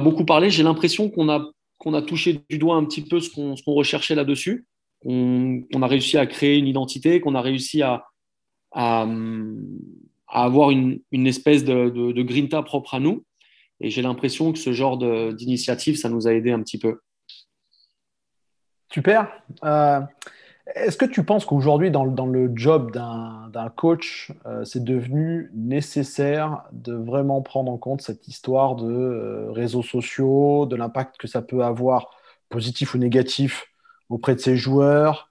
beaucoup 0.01 0.25
parlé. 0.25 0.51
J'ai 0.51 0.65
l'impression 0.65 1.09
qu'on 1.09 1.29
a, 1.29 1.49
qu'on 1.79 1.95
a 1.95 2.03
touché 2.03 2.41
du 2.51 2.59
doigt 2.59 2.75
un 2.75 2.85
petit 2.85 3.03
peu 3.03 3.21
ce 3.21 3.31
qu'on, 3.31 3.55
qu'on 3.55 3.75
recherchait 3.75 4.17
là-dessus. 4.17 4.67
On, 5.05 5.63
a 5.81 5.87
réussi 5.87 6.19
à 6.19 6.27
créer 6.27 6.59
une 6.59 6.67
identité, 6.67 7.21
qu'on 7.21 7.37
a 7.37 7.41
réussi 7.41 7.83
à, 7.83 8.05
à, 8.73 9.07
à 10.27 10.45
avoir 10.45 10.73
une, 10.73 11.01
une 11.13 11.29
espèce 11.29 11.65
de, 11.65 11.89
de, 11.89 12.11
de, 12.11 12.23
grinta 12.23 12.63
propre 12.65 12.95
à 12.95 13.01
nous. 13.01 13.25
Et 13.81 13.91
j'ai 13.91 14.03
l'impression 14.03 14.53
que 14.53 14.59
ce 14.59 14.73
genre 14.73 14.99
d'initiative, 14.99 15.97
ça 15.97 16.09
nous 16.09 16.27
a 16.27 16.35
aidé 16.35 16.51
un 16.51 16.61
petit 16.61 16.79
peu. 16.79 16.99
Super. 18.93 19.31
Euh, 19.65 20.01
Est-ce 20.75 20.97
que 20.97 21.05
tu 21.05 21.25
penses 21.25 21.45
qu'aujourd'hui, 21.45 21.91
dans, 21.91 22.05
le- 22.05 22.13
dans 22.13 22.27
le 22.27 22.51
job 22.55 22.93
d'un 22.93 23.69
coach, 23.75 24.33
euh, 24.47 24.65
c'est 24.65 24.85
devenu 24.85 25.51
nécessaire 25.55 26.63
de 26.73 26.95
vraiment 26.95 27.43
prendre 27.43 27.71
en 27.73 27.79
compte 27.79 28.03
cette 28.03 28.29
histoire 28.29 28.77
de 28.77 28.91
euh, 28.91 29.51
réseaux 29.51 29.83
sociaux, 29.83 30.67
de 30.67 30.77
l'impact 30.77 31.17
que 31.19 31.27
ça 31.27 31.43
peut 31.43 31.65
avoir, 31.65 32.11
positif 32.49 32.95
ou 32.95 32.99
négatif, 32.99 33.67
auprès 34.09 34.35
de 34.35 34.41
ses 34.41 34.57
joueurs? 34.57 35.29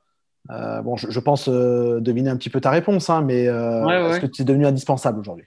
Euh, 0.52 0.82
Bon, 0.82 0.96
je, 0.96 1.12
je 1.12 1.20
pense 1.20 1.48
deviner 1.48 2.30
un 2.30 2.38
petit 2.38 2.50
peu 2.50 2.62
ta 2.62 2.72
réponse, 2.72 3.10
hein, 3.10 3.22
mais 3.22 3.50
Ouais, 3.50 3.86
ouais. 3.86 4.10
est-ce 4.10 4.20
que 4.20 4.28
c'est 4.34 4.46
devenu 4.46 4.66
indispensable 4.66 5.20
aujourd'hui? 5.20 5.46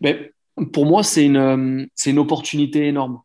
Mais 0.00 0.32
pour 0.72 0.86
moi, 0.86 1.02
c'est 1.02 1.24
une, 1.26 1.88
une 2.06 2.18
opportunité 2.18 2.86
énorme. 2.86 3.20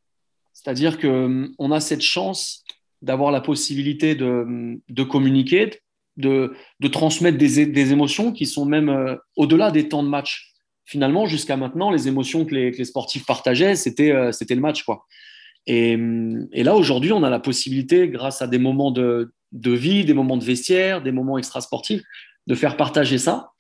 C'est-à-dire 0.54 1.00
qu'on 1.00 1.72
a 1.72 1.80
cette 1.80 2.02
chance 2.02 2.64
d'avoir 3.02 3.32
la 3.32 3.42
possibilité 3.42 4.16
de, 4.16 4.80
de 4.88 5.04
communiquer, 5.04 5.66
de, 5.68 5.72
de 6.18 6.88
transmettre 6.92 7.38
des, 7.38 7.92
émotions 7.92 8.32
qui 8.32 8.46
sont 8.46 8.66
même 8.66 8.90
euh, 8.90 9.16
au-delà 9.36 9.72
des 9.72 9.90
temps 9.90 10.04
de 10.04 10.10
match. 10.10 10.54
Finalement, 10.86 11.26
jusqu'à 11.26 11.58
maintenant, 11.58 11.92
les 11.92 12.08
émotions 12.08 12.46
que 12.46 12.54
les, 12.54 12.86
sportifs 12.86 13.26
partageaient, 13.26 13.76
c'était 13.76 14.12
euh, 14.12 14.32
c'était 14.32 14.56
le 14.56 14.62
match. 14.62 14.84
Quoi. 14.84 15.06
Et, 15.68 15.96
hum, 15.96 16.48
et 16.52 16.64
là, 16.64 16.76
aujourd'hui, 16.76 17.12
on 17.12 17.24
a 17.24 17.30
la 17.30 17.40
possibilité, 17.40 18.10
grâce 18.10 18.42
à 18.42 18.48
des 18.48 18.60
moments 18.60 18.92
de, 18.92 19.32
vie, 19.54 20.06
des 20.06 20.14
moments 20.14 20.38
de 20.38 20.44
vestiaire, 20.44 21.02
des 21.02 21.12
moments 21.12 21.38
extrasportifs, 21.38 22.02
de 22.48 22.56
faire 22.56 22.78
partager 22.78 23.18
ça. 23.18 23.52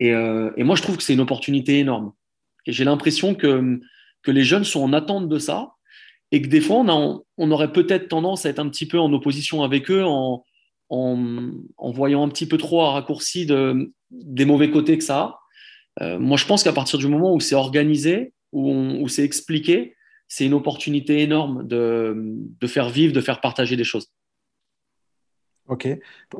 Et, 0.00 0.12
euh, 0.12 0.50
moi, 0.58 0.76
je 0.76 0.82
trouve 0.82 0.96
que 0.96 1.02
c'est 1.02 1.14
une 1.14 1.20
opportunité 1.20 1.78
énorme. 1.78 2.12
Et 2.66 2.72
j'ai 2.72 2.84
l'impression 2.84 3.34
que, 3.34 3.80
que 4.22 4.30
les 4.30 4.42
jeunes 4.42 4.64
sont 4.64 4.82
en 4.82 4.92
attente 4.92 5.28
de 5.28 5.38
ça 5.38 5.74
et 6.32 6.42
que 6.42 6.48
des 6.48 6.60
fois, 6.60 6.78
on, 6.78 6.88
a- 6.88 7.20
on 7.38 7.50
aurait 7.50 7.72
peut-être 7.72 8.08
tendance 8.08 8.44
à 8.44 8.50
être 8.50 8.58
un 8.58 8.68
petit 8.68 8.86
peu 8.86 8.98
en 8.98 9.12
opposition 9.12 9.62
avec 9.62 9.90
eux 9.90 10.02
en, 10.88 11.50
en 11.76 11.90
voyant 11.90 12.22
un 12.24 12.28
petit 12.28 12.46
peu 12.46 12.58
trop 12.58 12.82
à 12.82 12.92
raccourci 12.92 13.46
de, 13.46 13.92
des 14.10 14.44
mauvais 14.44 14.70
côtés 14.70 14.98
que 14.98 15.04
ça 15.04 15.20
a. 15.20 15.40
Euh, 16.02 16.18
moi, 16.18 16.36
je 16.36 16.46
pense 16.46 16.62
qu'à 16.62 16.72
partir 16.72 16.98
du 16.98 17.08
moment 17.08 17.34
où 17.34 17.40
c'est 17.40 17.54
organisé, 17.54 18.32
où, 18.52 18.70
où 18.70 19.08
c'est 19.08 19.24
expliqué, 19.24 19.96
c'est 20.28 20.46
une 20.46 20.54
opportunité 20.54 21.20
énorme 21.20 21.66
de, 21.66 22.14
de 22.16 22.66
faire 22.66 22.88
vivre, 22.88 23.12
de 23.12 23.20
faire 23.20 23.40
partager 23.40 23.76
des 23.76 23.84
choses. 23.84 24.10
Ok. 25.66 25.88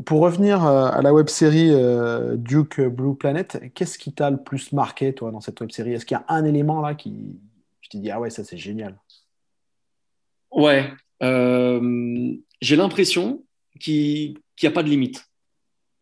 Pour 0.05 0.21
revenir 0.21 0.65
euh, 0.67 0.89
à 0.89 1.01
la 1.01 1.15
web 1.15 1.29
série 1.29 1.71
euh, 1.71 2.37
Duke 2.37 2.81
Blue 2.81 3.17
Planet, 3.17 3.73
qu'est-ce 3.75 3.99
qui 3.99 4.13
t'a 4.13 4.31
le 4.31 4.43
plus 4.43 4.73
marqué, 4.73 5.15
toi, 5.15 5.31
dans 5.31 5.41
cette 5.41 5.61
web 5.61 5.71
série? 5.71 5.95
Est-ce 5.95 6.05
qu'il 6.05 6.17
y 6.17 6.21
a 6.21 6.25
un 6.29 6.45
élément 6.45 6.83
là 6.83 6.95
qui. 6.95 7.39
Je 7.81 7.89
t'ai 7.89 7.99
dit, 7.99 8.11
ah 8.11 8.21
ouais, 8.21 8.31
ça 8.31 8.45
c'est 8.45 8.59
génial? 8.59 8.99
Ouais, 10.51 10.93
euh, 11.23 12.33
j'ai 12.61 12.77
l'impression 12.77 13.43
qu'il 13.81 14.35
n'y 14.63 14.69
a 14.69 14.71
pas 14.71 14.83
de 14.83 14.89
limite. 14.89 15.27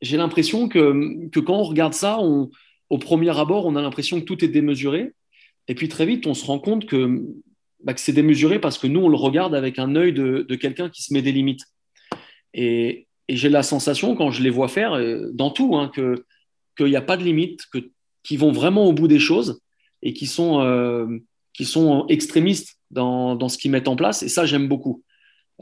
J'ai 0.00 0.16
l'impression 0.16 0.68
que, 0.68 1.28
quand 1.40 1.56
on 1.56 1.62
regarde 1.62 1.94
ça, 1.94 2.18
au 2.18 2.98
premier 2.98 3.36
abord, 3.38 3.66
on 3.66 3.76
a 3.76 3.82
l'impression 3.82 4.20
que 4.20 4.24
tout 4.24 4.44
est 4.44 4.48
démesuré. 4.48 5.12
Et 5.68 5.74
puis 5.74 5.88
très 5.88 6.06
vite, 6.06 6.26
on 6.26 6.34
se 6.34 6.44
rend 6.44 6.58
compte 6.58 6.86
que, 6.86 7.22
bah, 7.82 7.94
c'est 7.96 8.12
démesuré 8.12 8.60
parce 8.60 8.78
que 8.78 8.86
nous, 8.86 9.00
on 9.00 9.08
le 9.08 9.16
regarde 9.16 9.54
avec 9.54 9.78
un 9.78 9.96
œil 9.96 10.12
de, 10.12 10.54
quelqu'un 10.56 10.88
qui 10.88 11.02
se 11.02 11.12
met 11.12 11.22
des 11.22 11.32
limites. 11.32 11.64
Et, 12.54 13.06
j'ai 13.28 13.48
la 13.48 13.62
sensation, 13.62 14.14
quand 14.14 14.30
je 14.30 14.42
les 14.42 14.50
vois 14.50 14.68
faire, 14.68 14.92
euh, 14.92 15.30
dans 15.32 15.50
tout, 15.50 15.76
hein, 15.76 15.90
qu'il 15.94 16.86
n'y 16.86 16.96
a 16.96 17.00
pas 17.00 17.16
de 17.16 17.22
limite, 17.22 17.62
qu'ils 18.22 18.38
vont 18.38 18.52
vraiment 18.52 18.84
au 18.84 18.92
bout 18.92 19.08
des 19.08 19.20
choses 19.20 19.60
et 20.02 20.12
qui 20.12 20.26
sont, 20.26 20.60
euh, 20.60 21.06
qui 21.54 21.66
extrémistes 22.08 22.78
dans 22.90 23.48
ce 23.48 23.56
qu'ils 23.56 23.70
mettent 23.70 23.88
en 23.88 23.96
place. 23.96 24.22
Et 24.22 24.28
ça, 24.28 24.44
j'aime 24.44 24.68
beaucoup. 24.68 25.02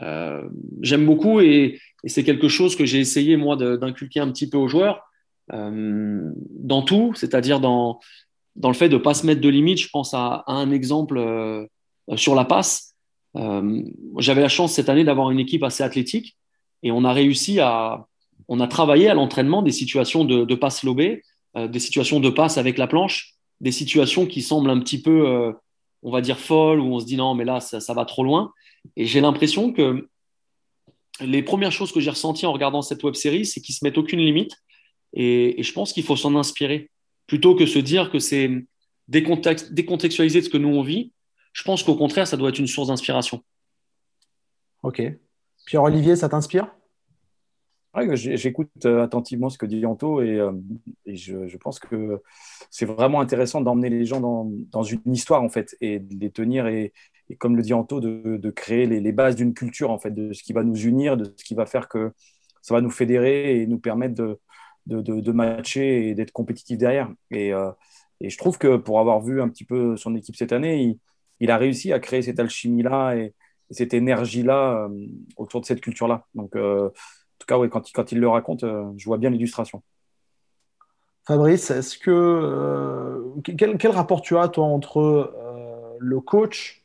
Euh, 0.02 0.48
j'aime 0.80 1.06
beaucoup 1.06 1.40
et, 1.40 1.78
c'est 2.06 2.24
quelque 2.24 2.48
chose 2.48 2.76
que 2.76 2.86
j'ai 2.86 2.98
essayé, 2.98 3.36
moi, 3.36 3.56
d'inculquer 3.56 4.20
un 4.20 4.30
petit 4.32 4.48
peu 4.48 4.56
aux 4.56 4.68
joueurs 4.68 5.02
euh, 5.52 6.32
dans 6.50 6.80
tout, 6.80 7.12
c'est-à-dire 7.14 7.60
dans, 7.60 8.00
dans 8.56 8.68
le 8.68 8.74
fait 8.74 8.88
de 8.88 8.96
ne 8.96 9.02
pas 9.02 9.12
se 9.12 9.26
mettre 9.26 9.42
de 9.42 9.48
limites. 9.50 9.80
Je 9.80 9.90
pense 9.92 10.14
à, 10.14 10.44
un 10.46 10.70
exemple 10.70 11.18
euh, 11.18 11.66
sur 12.16 12.34
la 12.34 12.46
passe. 12.46 12.94
J'avais 14.16 14.40
la 14.40 14.48
chance 14.48 14.72
cette 14.72 14.88
année 14.88 15.04
d'avoir 15.04 15.30
une 15.30 15.38
équipe 15.38 15.62
assez 15.62 15.82
athlétique 15.84 16.38
et 16.82 16.90
on 16.90 17.04
a 17.04 17.12
réussi 17.12 17.60
à, 17.60 18.06
on 18.48 18.60
a 18.60 18.66
travaillé 18.66 19.08
à 19.08 19.14
l'entraînement 19.14 19.60
des 19.60 19.72
situations 19.72 20.24
de, 20.24 20.54
passe 20.54 20.82
lobée, 20.82 21.22
des 21.54 21.78
situations 21.78 22.18
de 22.18 22.30
passe 22.30 22.56
avec 22.56 22.78
la 22.78 22.88
planche, 22.88 23.34
des 23.60 23.70
situations 23.72 24.26
qui 24.26 24.40
semblent 24.40 24.70
un 24.70 24.80
petit 24.80 25.00
peu, 25.00 25.52
on 26.02 26.10
va 26.10 26.22
dire, 26.22 26.40
folles, 26.40 26.80
où 26.80 26.94
on 26.94 26.98
se 26.98 27.04
dit 27.04 27.16
non, 27.16 27.34
mais 27.34 27.44
là, 27.44 27.60
ça 27.60 27.94
va 27.94 28.04
trop 28.04 28.24
loin. 28.24 28.52
Et 28.96 29.06
j'ai 29.06 29.20
l'impression 29.20 29.72
que 29.72 30.08
les 31.20 31.42
premières 31.42 31.72
choses 31.72 31.92
que 31.92 32.00
j'ai 32.00 32.10
ressenties 32.10 32.46
en 32.46 32.52
regardant 32.52 32.82
cette 32.82 33.02
web 33.02 33.14
série, 33.14 33.44
c'est 33.44 33.60
qu'ils 33.60 33.74
se 33.74 33.84
mettent 33.84 33.98
aucune 33.98 34.20
limite. 34.20 34.56
Et, 35.12 35.60
et 35.60 35.62
je 35.62 35.72
pense 35.72 35.92
qu'il 35.92 36.04
faut 36.04 36.16
s'en 36.16 36.34
inspirer. 36.36 36.90
Plutôt 37.26 37.54
que 37.54 37.66
se 37.66 37.78
dire 37.78 38.10
que 38.10 38.18
c'est 38.18 38.50
décontext- 39.08 39.72
décontextualiser 39.72 40.40
de 40.40 40.44
ce 40.46 40.50
que 40.50 40.58
nous 40.58 40.68
on 40.68 40.82
vit, 40.82 41.12
je 41.52 41.62
pense 41.62 41.82
qu'au 41.82 41.96
contraire, 41.96 42.26
ça 42.26 42.36
doit 42.36 42.48
être 42.48 42.58
une 42.58 42.66
source 42.66 42.88
d'inspiration. 42.88 43.42
Ok. 44.82 45.02
Pierre-Olivier, 45.66 46.16
ça 46.16 46.28
t'inspire? 46.28 46.74
Ouais, 47.92 48.16
J'écoute 48.16 48.70
euh, 48.84 49.02
attentivement 49.02 49.50
ce 49.50 49.58
que 49.58 49.66
dit 49.66 49.84
Anto 49.84 50.22
et, 50.22 50.38
euh, 50.38 50.52
et 51.06 51.16
je, 51.16 51.48
je 51.48 51.56
pense 51.56 51.80
que 51.80 52.22
c'est 52.70 52.86
vraiment 52.86 53.20
intéressant 53.20 53.60
d'emmener 53.60 53.90
les 53.90 54.06
gens 54.06 54.20
dans, 54.20 54.48
dans 54.70 54.84
une 54.84 55.00
histoire 55.12 55.42
en 55.42 55.48
fait 55.48 55.76
et 55.80 55.98
de 55.98 56.14
les 56.20 56.30
tenir 56.30 56.68
et, 56.68 56.92
et 57.30 57.36
comme 57.36 57.56
le 57.56 57.62
dit 57.62 57.72
Anto, 57.72 58.00
de, 58.00 58.50
créer 58.50 58.86
les, 58.86 59.12
bases 59.12 59.36
d'une 59.36 59.54
culture 59.54 59.90
en 59.90 59.98
fait, 59.98 60.10
de 60.10 60.32
ce 60.32 60.42
qui 60.42 60.52
va 60.52 60.64
nous 60.64 60.76
unir, 60.76 61.16
de 61.16 61.32
ce 61.36 61.44
qui 61.44 61.54
va 61.54 61.64
faire 61.64 61.88
que 61.88 62.12
ça 62.60 62.74
va 62.74 62.80
nous 62.80 62.90
fédérer 62.90 63.60
et 63.60 63.66
nous 63.68 63.78
permettre 63.78 64.14
de, 64.86 65.32
matcher 65.32 66.08
et 66.08 66.14
d'être 66.14 66.32
compétitif 66.32 66.76
derrière. 66.76 67.08
Et, 67.30 67.54
euh, 67.54 67.70
et 68.20 68.30
je 68.30 68.36
trouve 68.36 68.58
que 68.58 68.76
pour 68.76 68.98
avoir 68.98 69.20
vu 69.20 69.40
un 69.40 69.48
petit 69.48 69.64
peu 69.64 69.96
son 69.96 70.16
équipe 70.16 70.34
cette 70.34 70.52
année, 70.52 70.98
il, 71.38 71.50
a 71.52 71.56
réussi 71.56 71.92
à 71.92 72.00
créer 72.00 72.20
cette 72.20 72.40
alchimie-là 72.40 73.14
et, 73.14 73.32
et 73.70 73.74
cette 73.74 73.94
énergie-là 73.94 74.88
euh, 74.88 75.06
autour 75.36 75.60
de 75.60 75.66
cette 75.66 75.80
culture-là. 75.80 76.26
Donc, 76.34 76.56
euh, 76.56 76.88
en 76.88 77.38
tout 77.38 77.46
cas, 77.46 77.80
quand, 77.94 78.12
il, 78.12 78.18
le 78.18 78.28
raconte, 78.28 78.64
je 78.96 79.04
vois 79.04 79.18
bien 79.18 79.30
l'illustration. 79.30 79.82
Fabrice, 81.26 81.70
est-ce 81.70 81.96
que 81.96 83.40
quel, 83.44 83.90
rapport 83.92 84.20
tu 84.20 84.36
as 84.36 84.48
toi 84.48 84.64
entre 84.64 85.32
le 86.00 86.20
coach, 86.20 86.79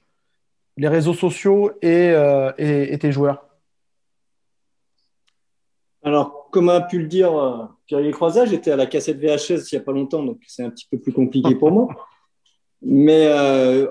les 0.78 0.88
réseaux 0.88 1.14
sociaux 1.14 1.72
et, 1.82 2.10
euh, 2.12 2.52
et- 2.58 2.98
tes 3.00 3.12
joueurs 3.12 3.48
Alors, 6.04 6.50
comme 6.52 6.70
a 6.70 6.82
pu 6.82 7.00
le 7.00 7.08
dire 7.08 7.36
euh, 7.38 7.64
Pierre 7.88 8.10
Croisat, 8.12 8.46
j'étais 8.46 8.72
à 8.72 8.76
la 8.76 8.86
cassette 8.86 9.18
VHS 9.20 9.72
il 9.72 9.76
n'y 9.76 9.82
a 9.82 9.86
pas 9.86 9.92
longtemps, 9.92 10.24
donc 10.24 10.40
c'est 10.48 10.64
un 10.64 10.70
petit 10.70 10.88
peu 10.90 11.00
plus 11.00 11.12
compliqué 11.14 11.56
pour 11.56 11.72
moi. 11.72 11.88
Mais 12.82 13.28
euh, 13.28 13.88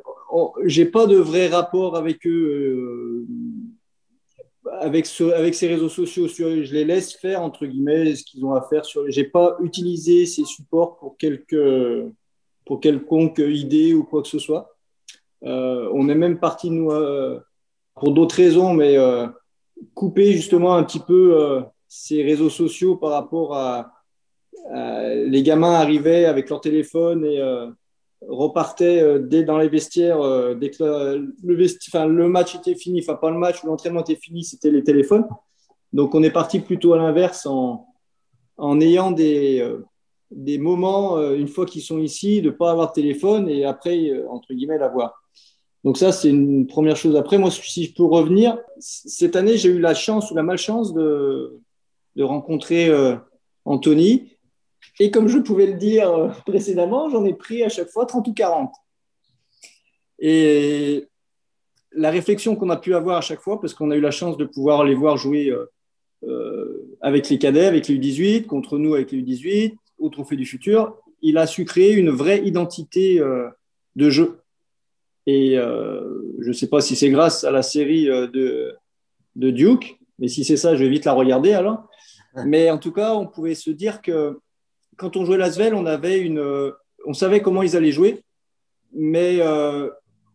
j'ai 0.64 0.84
pas 0.84 1.06
de 1.06 1.16
vrai 1.16 1.48
rapport 1.48 1.96
avec 1.96 2.24
eux, 2.26 3.26
euh, 4.66 4.70
avec, 4.80 5.06
ce- 5.06 5.32
avec 5.32 5.54
ces 5.54 5.66
réseaux 5.68 5.88
sociaux. 5.88 6.28
Je 6.28 6.72
les 6.72 6.84
laisse 6.84 7.14
faire, 7.14 7.42
entre 7.42 7.66
guillemets, 7.66 8.14
ce 8.14 8.24
qu'ils 8.24 8.44
ont 8.44 8.52
à 8.54 8.62
faire. 8.62 8.84
Sur... 8.84 9.04
J'ai 9.10 9.24
pas 9.24 9.56
utilisé 9.60 10.26
ces 10.26 10.44
supports 10.44 10.96
pour, 10.98 11.16
quelque, 11.16 12.08
pour 12.64 12.80
quelconque 12.80 13.38
idée 13.44 13.94
ou 13.94 14.04
quoi 14.04 14.22
que 14.22 14.28
ce 14.28 14.38
soit. 14.38 14.73
Euh, 15.44 15.90
on 15.92 16.08
est 16.08 16.14
même 16.14 16.38
parti, 16.38 16.70
euh, 16.70 17.38
pour 17.94 18.12
d'autres 18.12 18.36
raisons, 18.36 18.72
mais 18.72 18.96
euh, 18.96 19.26
couper 19.94 20.32
justement 20.32 20.74
un 20.74 20.84
petit 20.84 21.00
peu 21.00 21.62
ces 21.88 22.22
réseaux 22.22 22.50
sociaux 22.50 22.96
par 22.96 23.10
rapport 23.10 23.56
à, 23.56 23.92
les 24.72 25.42
gamins 25.42 25.74
arrivaient 25.74 26.24
avec 26.24 26.48
leur 26.48 26.60
téléphone 26.60 27.24
et 27.24 27.42
repartaient 28.26 29.20
dès 29.20 29.42
dans 29.42 29.58
les 29.58 29.68
vestiaires 29.68 30.56
dès 30.56 30.70
que 30.70 31.20
le, 31.42 32.28
match 32.28 32.54
était 32.54 32.74
fini, 32.74 33.00
enfin 33.00 33.14
pas 33.14 33.30
le 33.30 33.36
match, 33.36 33.62
l'entraînement 33.64 34.00
était 34.00 34.16
fini, 34.16 34.42
c'était 34.42 34.70
les 34.70 34.82
téléphones. 34.82 35.26
Donc 35.92 36.14
on 36.14 36.22
est 36.22 36.30
parti 36.30 36.60
plutôt 36.60 36.94
à 36.94 36.96
l'inverse 36.96 37.46
en, 37.46 37.86
en 38.56 38.80
ayant 38.80 39.10
des, 39.10 39.68
des 40.30 40.58
moments, 40.58 41.20
une 41.32 41.48
fois 41.48 41.66
qu'ils 41.66 41.82
sont 41.82 41.98
ici, 41.98 42.40
de 42.40 42.50
ne 42.50 42.54
pas 42.54 42.70
avoir 42.70 42.88
de 42.88 42.94
téléphone 42.94 43.48
et 43.48 43.64
après, 43.64 44.12
entre 44.28 44.54
guillemets, 44.54 44.78
l'avoir. 44.78 45.23
Donc 45.84 45.98
ça, 45.98 46.12
c'est 46.12 46.30
une 46.30 46.66
première 46.66 46.96
chose. 46.96 47.14
Après, 47.14 47.36
moi, 47.36 47.50
si 47.50 47.84
je 47.84 47.94
peux 47.94 48.04
revenir, 48.04 48.58
cette 48.78 49.36
année, 49.36 49.58
j'ai 49.58 49.68
eu 49.68 49.78
la 49.78 49.94
chance 49.94 50.30
ou 50.30 50.34
la 50.34 50.42
malchance 50.42 50.94
de, 50.94 51.60
rencontrer 52.18 52.88
euh, 52.88 53.16
Anthony. 53.66 54.30
Et 54.98 55.10
comme 55.10 55.28
je 55.28 55.38
pouvais 55.38 55.66
le 55.66 55.74
dire 55.74 56.10
euh, 56.10 56.28
précédemment, 56.46 57.10
j'en 57.10 57.24
ai 57.26 57.34
pris 57.34 57.62
à 57.62 57.68
chaque 57.68 57.90
fois 57.90 58.06
30 58.06 58.26
ou 58.28 58.32
40. 58.32 58.72
Et 60.20 61.06
la 61.92 62.10
réflexion 62.10 62.56
qu'on 62.56 62.70
a 62.70 62.78
pu 62.78 62.94
avoir 62.94 63.18
à 63.18 63.20
chaque 63.20 63.40
fois, 63.40 63.60
parce 63.60 63.74
qu'on 63.74 63.90
a 63.90 63.96
eu 63.96 64.00
la 64.00 64.10
chance 64.10 64.38
de 64.38 64.46
pouvoir 64.46 64.84
les 64.84 64.94
voir 64.94 65.18
jouer 65.18 65.54
euh, 66.24 66.96
avec 67.02 67.28
les 67.28 67.38
cadets, 67.38 67.66
avec 67.66 67.88
les 67.88 67.98
U18, 67.98 68.46
contre 68.46 68.78
nous 68.78 68.94
avec 68.94 69.12
les 69.12 69.18
U18, 69.18 69.74
au 69.98 70.08
Trophée 70.08 70.36
du 70.36 70.46
Futur, 70.46 70.96
il 71.20 71.36
a 71.36 71.46
su 71.46 71.66
créer 71.66 71.92
une 71.92 72.10
vraie 72.10 72.42
identité 72.44 73.20
de 73.96 74.10
jeu. 74.10 74.43
Et 75.26 75.58
euh, 75.58 76.02
je 76.40 76.48
ne 76.48 76.52
sais 76.52 76.68
pas 76.68 76.80
si 76.80 76.96
c'est 76.96 77.10
grâce 77.10 77.44
à 77.44 77.50
la 77.50 77.62
série 77.62 78.10
euh, 78.10 78.26
de, 78.26 78.74
de 79.36 79.50
Duke, 79.50 79.98
Mais 80.18 80.28
si 80.28 80.44
c'est 80.44 80.56
ça, 80.56 80.76
je 80.76 80.84
vais 80.84 80.90
vite 80.90 81.04
la 81.04 81.12
regarder 81.12 81.52
alors. 81.52 81.88
Mais 82.46 82.70
en 82.70 82.78
tout 82.78 82.92
cas, 82.92 83.14
on 83.14 83.26
pouvait 83.26 83.54
se 83.54 83.70
dire 83.70 84.02
que 84.02 84.40
quand 84.96 85.16
on 85.16 85.24
jouait 85.24 85.38
l'Asvel, 85.38 85.74
on 85.74 85.86
avait 85.86 86.18
une, 86.18 86.72
on 87.06 87.12
savait 87.12 87.40
comment 87.40 87.62
ils 87.62 87.76
allaient 87.76 87.92
jouer, 87.92 88.22
mais 88.92 89.38
euh, 89.40 89.88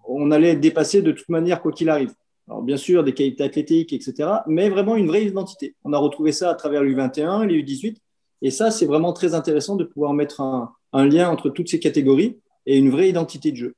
on 0.08 0.32
allait 0.32 0.50
être 0.50 0.60
dépassé 0.60 1.02
de 1.02 1.12
toute 1.12 1.30
manière 1.30 1.62
quoi 1.62 1.72
qu'il 1.72 1.90
arrive. 1.90 2.14
Alors 2.48 2.64
bien 2.64 2.78
sûr, 2.78 3.04
des 3.04 3.14
qualités 3.14 3.44
athlétiques, 3.44 3.94
etc., 3.94 4.30
mais 4.48 4.70
vraiment 4.70 4.96
une 4.96 5.08
vraie 5.08 5.26
identité. 5.26 5.76
On 5.84 5.94
a 5.94 5.98
retrouvé 5.98 6.32
ça 6.32 6.50
à 6.50 6.56
travers 6.56 6.84
l'U21, 6.84 7.46
les 7.46 7.62
U18, 7.62 7.98
et 8.42 8.52
ça, 8.52 8.72
c'est 8.72 8.86
vraiment 8.86 9.14
très 9.14 9.34
intéressant 9.34 9.76
de 9.76 9.84
pouvoir 9.84 10.14
mettre 10.14 10.42
un, 10.42 10.74
un 10.94 11.06
lien 11.06 11.30
entre 11.30 11.50
toutes 11.50 11.70
ces 11.70 11.80
catégories 11.80 12.40
et 12.66 12.78
une 12.78 12.90
vraie 12.90 13.10
identité 13.10 13.52
de 13.52 13.58
jeu. 13.58 13.76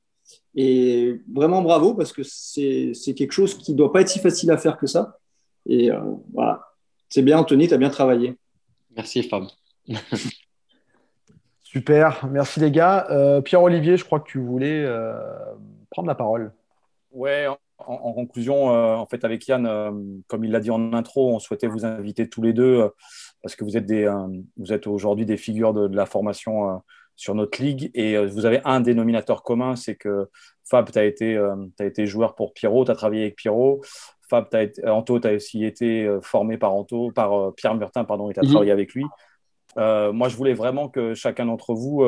Et 0.54 1.20
vraiment 1.32 1.62
bravo 1.62 1.94
parce 1.94 2.12
que 2.12 2.22
c'est 2.22 3.14
quelque 3.14 3.32
chose 3.32 3.56
qui 3.56 3.72
ne 3.72 3.76
doit 3.76 3.92
pas 3.92 4.02
être 4.02 4.08
si 4.08 4.18
facile 4.18 4.50
à 4.50 4.58
faire 4.58 4.76
que 4.76 4.86
ça. 4.86 5.18
Et 5.66 5.90
euh, 5.90 6.00
voilà, 6.32 6.60
c'est 7.08 7.22
bien 7.22 7.38
Anthony, 7.38 7.68
tu 7.68 7.74
as 7.74 7.78
bien 7.78 7.90
travaillé. 7.90 8.36
Merci 8.94 9.22
Fab. 9.22 9.44
Super, 11.62 12.26
merci 12.30 12.60
les 12.60 12.70
gars. 12.70 13.06
Euh, 13.10 13.40
Pierre-Olivier, 13.40 13.96
je 13.96 14.04
crois 14.04 14.20
que 14.20 14.28
tu 14.28 14.38
voulais 14.38 14.84
euh, 14.84 15.14
prendre 15.90 16.08
la 16.08 16.14
parole. 16.14 16.52
Ouais, 17.12 17.46
en, 17.78 18.12
conclusion, 18.12 18.66
en 18.66 19.06
fait, 19.06 19.24
avec 19.24 19.46
Yann, 19.48 20.22
comme 20.28 20.44
il 20.44 20.50
l'a 20.50 20.60
dit 20.60 20.70
en 20.70 20.92
intro, 20.92 21.34
on 21.34 21.38
souhaitait 21.38 21.66
vous 21.66 21.84
inviter 21.84 22.28
tous 22.28 22.42
les 22.42 22.52
deux 22.52 22.90
parce 23.42 23.56
que 23.56 23.64
vous 23.64 23.76
êtes, 23.76 23.86
des, 23.86 24.10
vous 24.56 24.72
êtes 24.72 24.86
aujourd'hui 24.86 25.26
des 25.26 25.36
figures 25.36 25.74
de, 25.74 25.88
de 25.88 25.96
la 25.96 26.06
formation 26.06 26.80
sur 27.22 27.36
notre 27.36 27.62
ligue. 27.62 27.90
Et 27.94 28.16
euh, 28.16 28.26
vous 28.26 28.46
avez 28.46 28.60
un 28.64 28.80
dénominateur 28.80 29.44
commun, 29.44 29.76
c'est 29.76 29.94
que 29.94 30.28
Fab, 30.68 30.90
tu 30.90 30.98
as, 30.98 31.04
été, 31.04 31.36
euh, 31.36 31.54
été 31.80 32.04
joueur 32.04 32.34
pour 32.34 32.52
Pierrot, 32.52 32.84
tu 32.84 32.90
as 32.90 32.96
travaillé 32.96 33.22
avec 33.22 33.36
Pierrot. 33.36 33.80
Fab, 34.28 34.48
as 34.52 34.64
été, 34.64 34.88
Anto, 34.88 35.20
tu 35.20 35.28
as 35.28 35.34
aussi 35.34 35.64
été 35.64 36.04
euh, 36.04 36.20
formé 36.20 36.58
par, 36.58 36.74
Anto, 36.74 37.12
par 37.12 37.54
Pierre 37.54 37.76
Murtin 37.76 38.04
pardon, 38.04 38.28
et 38.28 38.34
tu 38.34 38.40
as 38.40 38.42
mhm. 38.42 38.50
travaillé 38.50 38.72
avec 38.72 38.92
lui. 38.92 39.04
moi, 39.76 40.28
je 40.28 40.36
voulais 40.36 40.54
vraiment 40.54 40.88
que 40.88 41.14
chacun 41.14 41.46
d'entre 41.46 41.74
vous 41.74 42.04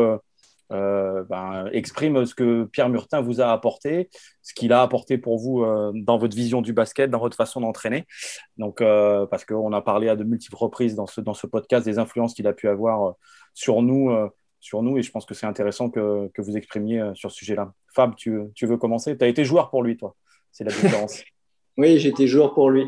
ben, 0.71 1.69
exprime 1.71 2.27
ce 2.27 2.35
que 2.35 2.65
Pierre 2.65 2.89
Murtin 2.89 3.21
vous 3.21 3.41
a 3.41 3.53
apporté, 3.53 4.09
ce 4.43 4.53
qu'il 4.53 4.73
a 4.73 4.83
apporté 4.83 5.17
pour 5.17 5.39
vous 5.39 5.65
dans 5.95 6.19
votre 6.19 6.35
vision 6.35 6.61
du 6.61 6.73
basket, 6.73 7.09
dans 7.09 7.21
votre 7.21 7.37
façon 7.37 7.61
d'entraîner. 7.61 8.05
Donc, 8.57 8.79
parce 9.31 9.45
qu'on 9.45 9.73
a 9.73 9.81
parlé 9.81 10.09
à 10.09 10.17
de 10.17 10.25
multiples 10.25 10.57
reprises 10.57 10.97
dans 10.97 11.07
ce, 11.07 11.21
dans 11.21 11.35
ce 11.35 11.47
podcast 11.47 11.85
des 11.85 12.01
influences 12.01 12.35
qu'il 12.35 12.49
a 12.49 12.53
pu 12.53 12.69
avoir 12.69 13.15
sur 13.55 13.83
nous 13.83 14.11
sur 14.65 14.83
nous 14.83 14.97
et 14.97 15.03
je 15.03 15.11
pense 15.11 15.27
que 15.27 15.35
c'est 15.35 15.45
intéressant 15.45 15.91
que, 15.91 16.31
que, 16.33 16.41
vous 16.41 16.57
exprimiez 16.57 16.99
euh, 16.99 17.15
sur 17.15 17.31
ce 17.31 17.37
sujet-là. 17.37 17.75
Fab, 17.95 18.17
tu, 18.17 18.41
tu, 18.55 18.65
veux 18.65 18.79
commencer? 18.79 19.15
Tu 19.17 19.23
as 19.23 19.29
été 19.29 19.45
joueur 19.45 19.69
pour 19.69 19.83
lui, 19.83 19.99
toi. 19.99 20.17
C'est 20.53 20.65
la 20.65 20.71
différence. 20.71 21.23
oui, 21.77 21.99
j'ai 21.99 22.09
été 22.09 22.27
joueur 22.27 22.55
pour 22.55 22.71
lui. 22.71 22.87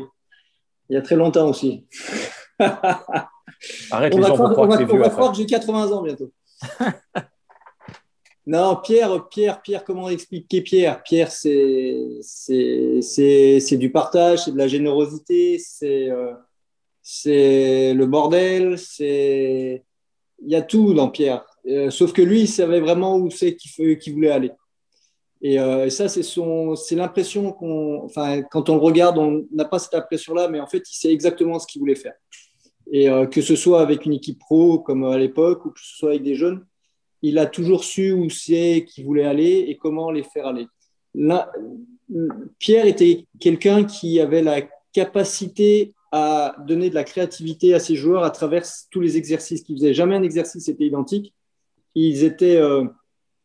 Il 0.89 0.95
y 0.95 0.97
a 0.97 1.03
très 1.03 1.15
longtemps 1.15 1.47
aussi. 1.47 1.85
Arrête 2.59 4.11
on 4.15 4.17
les 4.17 4.23
gens 4.23 4.33
croire, 4.33 4.57
on 4.57 4.65
va, 4.65 4.77
on 4.91 4.97
va 4.97 5.09
croire 5.09 5.31
que 5.31 5.37
j'ai 5.37 5.45
80 5.45 5.91
ans 5.91 6.01
bientôt. 6.01 6.31
non, 8.47 8.77
Pierre, 8.77 9.27
Pierre, 9.29 9.61
Pierre, 9.61 9.83
comment 9.83 10.09
expliquer 10.09 10.61
Pierre? 10.61 11.03
Pierre, 11.03 11.31
c'est 11.31 12.07
c'est 12.23 13.77
du 13.77 13.91
partage, 13.91 14.45
c'est 14.45 14.51
de 14.51 14.57
la 14.57 14.67
générosité, 14.67 15.59
c'est 15.59 16.09
euh, 16.09 16.33
c'est 17.03 17.93
le 17.93 18.05
bordel, 18.07 18.79
c'est 18.79 19.85
il 20.39 20.51
y 20.51 20.55
a 20.55 20.63
tout 20.63 20.95
dans 20.95 21.09
Pierre. 21.09 21.45
Euh, 21.67 21.89
sauf 21.89 22.13
que 22.13 22.21
lui, 22.21 22.41
il 22.41 22.47
savait 22.47 22.79
vraiment 22.79 23.17
où 23.17 23.29
c'est 23.29 23.55
qu'il 23.55 24.13
voulait 24.13 24.29
aller. 24.29 24.51
Euh, 25.43 25.85
et, 25.85 25.89
ça, 25.89 26.07
c'est 26.07 26.95
l'impression 26.95 27.51
qu'on, 27.51 28.01
enfin, 28.03 28.41
quand 28.43 28.69
on 28.69 28.75
le 28.75 28.81
regarde, 28.81 29.17
on 29.17 29.45
n'a 29.51 29.65
pas 29.65 29.79
cette 29.79 29.93
impression-là, 29.93 30.47
mais 30.47 30.59
en 30.59 30.67
fait, 30.67 30.83
il 30.89 30.95
sait 30.95 31.11
exactement 31.11 31.59
ce 31.59 31.67
qu'il 31.67 31.79
voulait 31.79 31.95
faire. 31.95 32.13
Et 32.91 33.09
euh, 33.09 33.25
que 33.25 33.41
ce 33.41 33.55
soit 33.55 33.81
avec 33.81 34.05
une 34.05 34.13
équipe 34.13 34.39
pro 34.39 34.79
comme 34.79 35.03
à 35.03 35.17
l'époque, 35.17 35.65
ou 35.65 35.71
que 35.71 35.79
ce 35.79 35.97
soit 35.97 36.09
avec 36.11 36.23
des 36.23 36.35
jeunes, 36.35 36.65
il 37.21 37.37
a 37.37 37.45
toujours 37.45 37.83
su 37.83 38.11
où 38.11 38.29
c'est 38.29 38.85
qu'il 38.87 39.05
voulait 39.05 39.25
aller 39.25 39.65
et 39.67 39.75
comment 39.75 40.09
les 40.11 40.23
faire 40.23 40.47
aller. 40.47 40.67
Là, 41.13 41.51
Pierre 42.59 42.85
était 42.85 43.25
quelqu'un 43.39 43.83
qui 43.83 44.19
avait 44.19 44.43
la 44.43 44.61
capacité 44.93 45.93
à 46.11 46.55
donner 46.65 46.89
de 46.89 46.95
la 46.95 47.03
créativité 47.03 47.73
à 47.73 47.79
ses 47.79 47.95
joueurs 47.95 48.23
à 48.23 48.31
travers 48.31 48.65
tous 48.91 49.01
les 49.01 49.17
exercices 49.17 49.61
qu'il 49.63 49.75
faisait. 49.75 49.93
Jamais 49.93 50.15
un 50.15 50.23
exercice 50.23 50.67
n'était 50.67 50.85
identique 50.85 51.33
ils 52.05 52.23
étaient, 52.23 52.57
euh, 52.57 52.85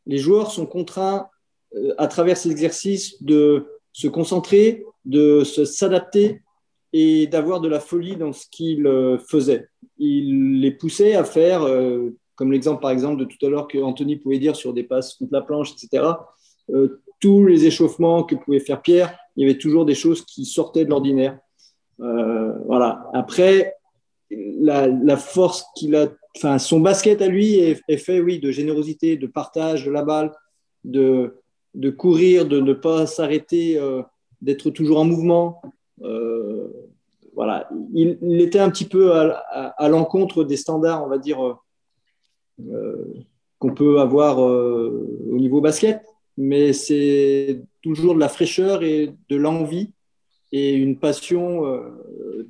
les 0.06 0.18
joueurs 0.18 0.50
sont 0.50 0.66
contraints 0.66 1.28
euh, 1.74 1.94
à 1.96 2.06
travers 2.06 2.36
ces 2.36 2.50
exercices 2.50 3.22
de 3.22 3.66
se 3.92 4.08
concentrer, 4.08 4.84
de 5.06 5.42
s'adapter 5.44 6.42
et 6.92 7.26
d'avoir 7.26 7.60
de 7.60 7.68
la 7.68 7.80
folie 7.80 8.16
dans 8.16 8.32
ce 8.32 8.46
qu'ils 8.50 8.86
euh, 8.86 9.18
faisaient. 9.18 9.68
Il 9.96 10.60
les 10.60 10.70
poussait 10.70 11.14
à 11.14 11.24
faire, 11.24 11.66
comme 12.34 12.50
l'exemple 12.50 12.82
par 12.82 12.90
exemple 12.90 13.20
de 13.20 13.24
tout 13.24 13.46
à 13.46 13.48
l'heure 13.48 13.68
que 13.68 13.78
Anthony 13.78 14.16
pouvait 14.16 14.38
dire 14.38 14.56
sur 14.56 14.74
des 14.74 14.82
passes 14.82 15.14
contre 15.14 15.32
la 15.32 15.42
planche, 15.42 15.72
etc. 15.72 16.04
tous 17.20 17.46
les 17.46 17.66
échauffements 17.66 18.24
que 18.24 18.34
pouvait 18.34 18.58
faire 18.58 18.82
Pierre, 18.82 19.16
il 19.36 19.46
y 19.46 19.48
avait 19.48 19.58
toujours 19.58 19.84
des 19.84 19.94
choses 19.94 20.24
qui 20.24 20.44
sortaient 20.44 20.84
de 20.84 20.90
l'ordinaire. 20.90 21.38
voilà. 21.98 23.08
Après, 23.14 23.76
la 24.30 25.16
force 25.16 25.64
qu'il 25.76 25.94
a 25.94 26.08
enfin, 26.36 26.58
son 26.58 26.80
basket 26.80 27.22
à 27.22 27.28
lui 27.28 27.56
est, 27.56 27.96
fait, 27.96 28.20
oui, 28.20 28.38
de 28.38 28.50
générosité, 28.50 29.16
de 29.16 29.26
partage 29.26 29.84
de 29.84 29.90
la 29.90 30.02
balle, 30.02 30.32
de, 30.84 31.42
de 31.74 31.90
courir, 31.90 32.46
de 32.46 32.60
ne 32.60 32.72
pas 32.72 33.06
s'arrêter, 33.06 33.78
euh, 33.78 34.02
d'être 34.40 34.70
toujours 34.70 34.98
en 35.00 35.04
mouvement. 35.04 35.62
Euh, 36.02 36.68
voilà, 37.34 37.68
il, 37.94 38.40
était 38.40 38.58
un 38.58 38.70
petit 38.70 38.84
peu 38.84 39.12
à, 39.12 39.88
l'encontre 39.88 40.44
des 40.44 40.56
standards, 40.56 41.02
on 41.04 41.08
va 41.08 41.18
dire, 41.18 41.58
euh, 42.60 43.04
qu'on 43.58 43.74
peut 43.74 44.00
avoir 44.00 44.38
au 44.38 45.38
niveau 45.38 45.62
basket, 45.62 46.02
mais 46.36 46.74
c'est 46.74 47.62
toujours 47.80 48.14
de 48.14 48.20
la 48.20 48.28
fraîcheur 48.28 48.82
et 48.82 49.14
de 49.30 49.36
l'envie 49.36 49.92
et 50.50 50.74
une 50.74 50.98
passion 50.98 51.62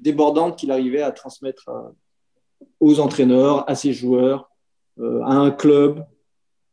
débordante 0.01 0.59
qu'il 0.59 0.73
arrivait 0.73 1.03
à 1.03 1.13
transmettre 1.13 1.69
à, 1.69 1.93
aux 2.81 3.01
entraîneurs, 3.01 3.69
à 3.69 3.75
ses 3.75 3.93
joueurs, 3.93 4.51
euh, 5.01 5.21
à 5.23 5.35
un 5.35 5.51
club. 5.51 6.05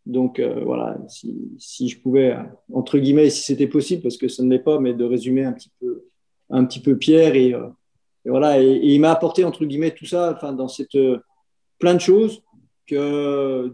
Donc 0.05 0.39
euh, 0.39 0.61
voilà, 0.65 0.97
si, 1.07 1.87
je 1.87 1.99
pouvais, 1.99 2.35
entre 2.73 2.97
guillemets, 2.97 3.29
si 3.29 3.43
c'était 3.43 3.67
possible, 3.67 4.01
parce 4.01 4.17
que 4.17 4.27
ce 4.27 4.41
ne 4.41 4.49
l'est 4.49 4.59
pas, 4.59 4.79
mais 4.79 4.93
de 4.93 5.05
résumer 5.05 5.43
un 5.43 5.53
petit 5.53 5.71
peu, 5.79 6.03
un 6.49 6.65
petit 6.65 6.79
peu 6.79 6.97
Pierre. 6.97 7.35
Et, 7.35 7.53
euh, 7.53 7.67
voilà, 8.25 8.61
et, 8.61 8.79
il 8.81 8.99
m'a 8.99 9.11
apporté, 9.11 9.43
entre 9.45 9.65
guillemets, 9.65 9.91
tout 9.91 10.05
ça 10.05 10.33
enfin, 10.35 10.53
dans 10.53 10.67
cette, 10.67 10.97
plein 11.77 11.93
de 11.93 11.99
choses 11.99 12.41
que 12.87 13.73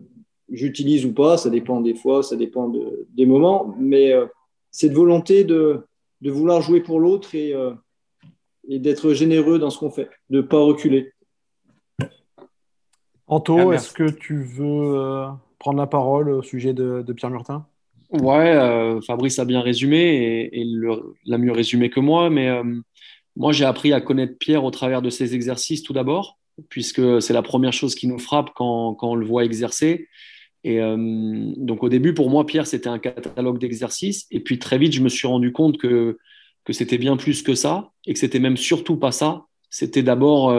j'utilise 0.51 1.05
ou 1.05 1.13
pas, 1.13 1.37
ça 1.37 1.49
dépend 1.49 1.81
des 1.81 1.95
fois, 1.95 2.21
ça 2.21 2.35
dépend 2.35 2.71
des 3.09 3.25
moments, 3.25 3.73
mais 3.79 4.13
cette 4.71 4.93
volonté 4.93 5.43
de, 5.43 5.79
de 6.21 6.31
vouloir 6.31 6.61
jouer 6.61 6.81
pour 6.81 6.99
l'autre 6.99 7.33
et, 7.33 7.53
et 8.67 8.79
d'être 8.79 9.13
généreux 9.13 9.57
dans 9.57 9.69
ce 9.69 9.79
qu'on 9.79 9.89
fait, 9.89 10.09
de 10.29 10.37
ne 10.37 10.41
pas 10.41 10.59
reculer. 10.59 11.13
Anto, 13.27 13.73
est-ce 13.73 13.91
que 13.91 14.09
tu 14.09 14.43
veux 14.43 14.97
euh, 14.97 15.27
prendre 15.57 15.79
la 15.79 15.87
parole 15.87 16.29
au 16.29 16.43
sujet 16.43 16.73
de, 16.73 17.03
Pierre 17.13 17.31
Murtin? 17.31 17.65
Ouais, 18.11 18.55
euh, 18.55 19.01
Fabrice 19.01 19.39
a 19.39 19.45
bien 19.45 19.61
résumé 19.61 20.49
et, 20.53 20.65
l'a 21.25 21.37
mieux 21.37 21.51
résumé 21.51 21.89
que 21.89 21.99
moi, 21.99 22.29
mais 22.29 22.47
euh, 22.49 22.63
moi 23.35 23.51
j'ai 23.51 23.65
appris 23.65 23.93
à 23.93 24.01
connaître 24.01 24.37
Pierre 24.37 24.63
au 24.63 24.71
travers 24.71 25.01
de 25.01 25.09
ses 25.09 25.33
exercices 25.33 25.81
tout 25.81 25.93
d'abord, 25.93 26.37
puisque 26.69 27.21
c'est 27.21 27.33
la 27.33 27.41
première 27.41 27.73
chose 27.73 27.95
qui 27.95 28.07
nous 28.07 28.19
frappe 28.19 28.51
quand, 28.55 28.97
on 29.01 29.15
le 29.15 29.25
voit 29.25 29.43
exercer. 29.43 30.07
Et 30.63 30.79
donc 30.79 31.83
au 31.83 31.89
début, 31.89 32.15
pour 32.15 32.31
moi, 32.31 32.43
Pierre, 32.43 32.65
c'était 32.65 32.89
un 32.89 32.97
catalogue 32.97 33.59
d'exercices, 33.59 34.25
et 34.31 34.39
puis 34.39 34.57
très 34.57 34.79
vite, 34.79 34.93
je 34.93 35.01
me 35.01 35.09
suis 35.09 35.27
rendu 35.27 35.51
compte 35.51 35.77
que, 35.77 36.17
que 36.63 36.73
c'était 36.73 36.97
bien 36.97 37.17
plus 37.17 37.43
que 37.43 37.53
ça, 37.53 37.91
et 38.07 38.13
que 38.13 38.19
c'était 38.19 38.39
même 38.39 38.57
surtout 38.57 38.97
pas 38.97 39.11
ça. 39.11 39.45
C'était 39.69 40.01
d'abord 40.01 40.51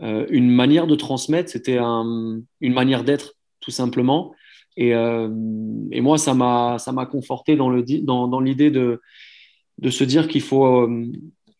euh, 0.00 0.26
une 0.30 0.48
manière 0.48 0.86
de 0.86 0.94
transmettre, 0.94 1.50
c'était 1.50 1.78
une 1.78 2.44
manière 2.60 3.04
d'être, 3.04 3.34
tout 3.60 3.70
simplement. 3.70 4.34
Et, 4.76 4.94
euh, 4.94 5.28
moi, 5.28 6.18
ça 6.18 6.34
m'a, 6.34 7.06
conforté 7.10 7.56
dans, 7.56 7.68
le, 7.68 7.82
dans, 8.02 8.40
l'idée 8.40 8.70
de, 8.70 9.00
de 9.78 9.90
se 9.90 10.04
dire 10.04 10.28
qu'il 10.28 10.42
faut, 10.42 10.66
euh, 10.66 11.06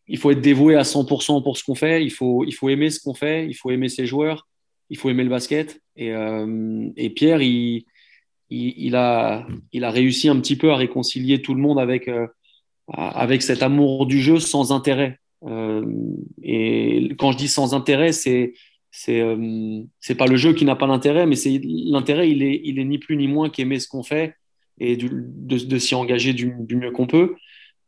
il 0.06 0.18
faut 0.18 0.30
être 0.30 0.40
dévoué 0.40 0.76
à 0.76 0.82
100% 0.82 1.42
pour 1.42 1.56
ce 1.56 1.64
qu'on 1.64 1.74
fait, 1.74 2.04
il 2.04 2.10
faut, 2.10 2.44
il 2.44 2.52
faut 2.52 2.68
aimer 2.68 2.90
ce 2.90 3.00
qu'on 3.00 3.14
fait, 3.14 3.46
il 3.46 3.54
faut 3.54 3.70
aimer 3.70 3.88
ses 3.88 4.06
joueurs, 4.06 4.46
il 4.88 4.96
faut 4.96 5.10
aimer 5.10 5.24
le 5.24 5.30
basket. 5.30 5.80
Et, 5.96 6.12
et 6.96 7.10
Pierre, 7.10 7.42
il, 7.42 7.84
il, 8.50 8.94
a, 8.94 9.46
il 9.72 9.82
a 9.82 9.90
réussi 9.90 10.28
un 10.28 10.36
petit 10.40 10.56
peu 10.56 10.70
à 10.70 10.76
réconcilier 10.76 11.42
tout 11.42 11.54
le 11.54 11.60
monde 11.60 11.80
avec, 11.80 12.08
avec 12.86 13.42
cet 13.42 13.64
amour 13.64 14.06
du 14.06 14.20
jeu 14.20 14.38
sans 14.38 14.70
intérêt. 14.70 15.18
Euh, 15.44 15.84
et 16.42 17.10
quand 17.18 17.32
je 17.32 17.38
dis 17.38 17.48
sans 17.48 17.74
intérêt, 17.74 18.12
c'est 18.12 18.54
c'est 18.90 19.20
euh, 19.20 19.82
c'est 20.00 20.14
pas 20.14 20.26
le 20.26 20.36
jeu 20.36 20.54
qui 20.54 20.64
n'a 20.64 20.76
pas 20.76 20.86
d'intérêt, 20.86 21.26
mais 21.26 21.36
c'est 21.36 21.60
l'intérêt, 21.62 22.30
il 22.30 22.42
est, 22.42 22.60
il 22.64 22.78
est 22.78 22.84
ni 22.84 22.98
plus 22.98 23.16
ni 23.16 23.28
moins 23.28 23.50
qu'aimer 23.50 23.78
ce 23.78 23.88
qu'on 23.88 24.02
fait 24.02 24.34
et 24.80 24.96
de, 24.96 25.08
de 25.08 25.78
s'y 25.78 25.94
engager 25.94 26.32
du, 26.32 26.54
mieux 26.70 26.90
qu'on 26.92 27.06
peut. 27.06 27.36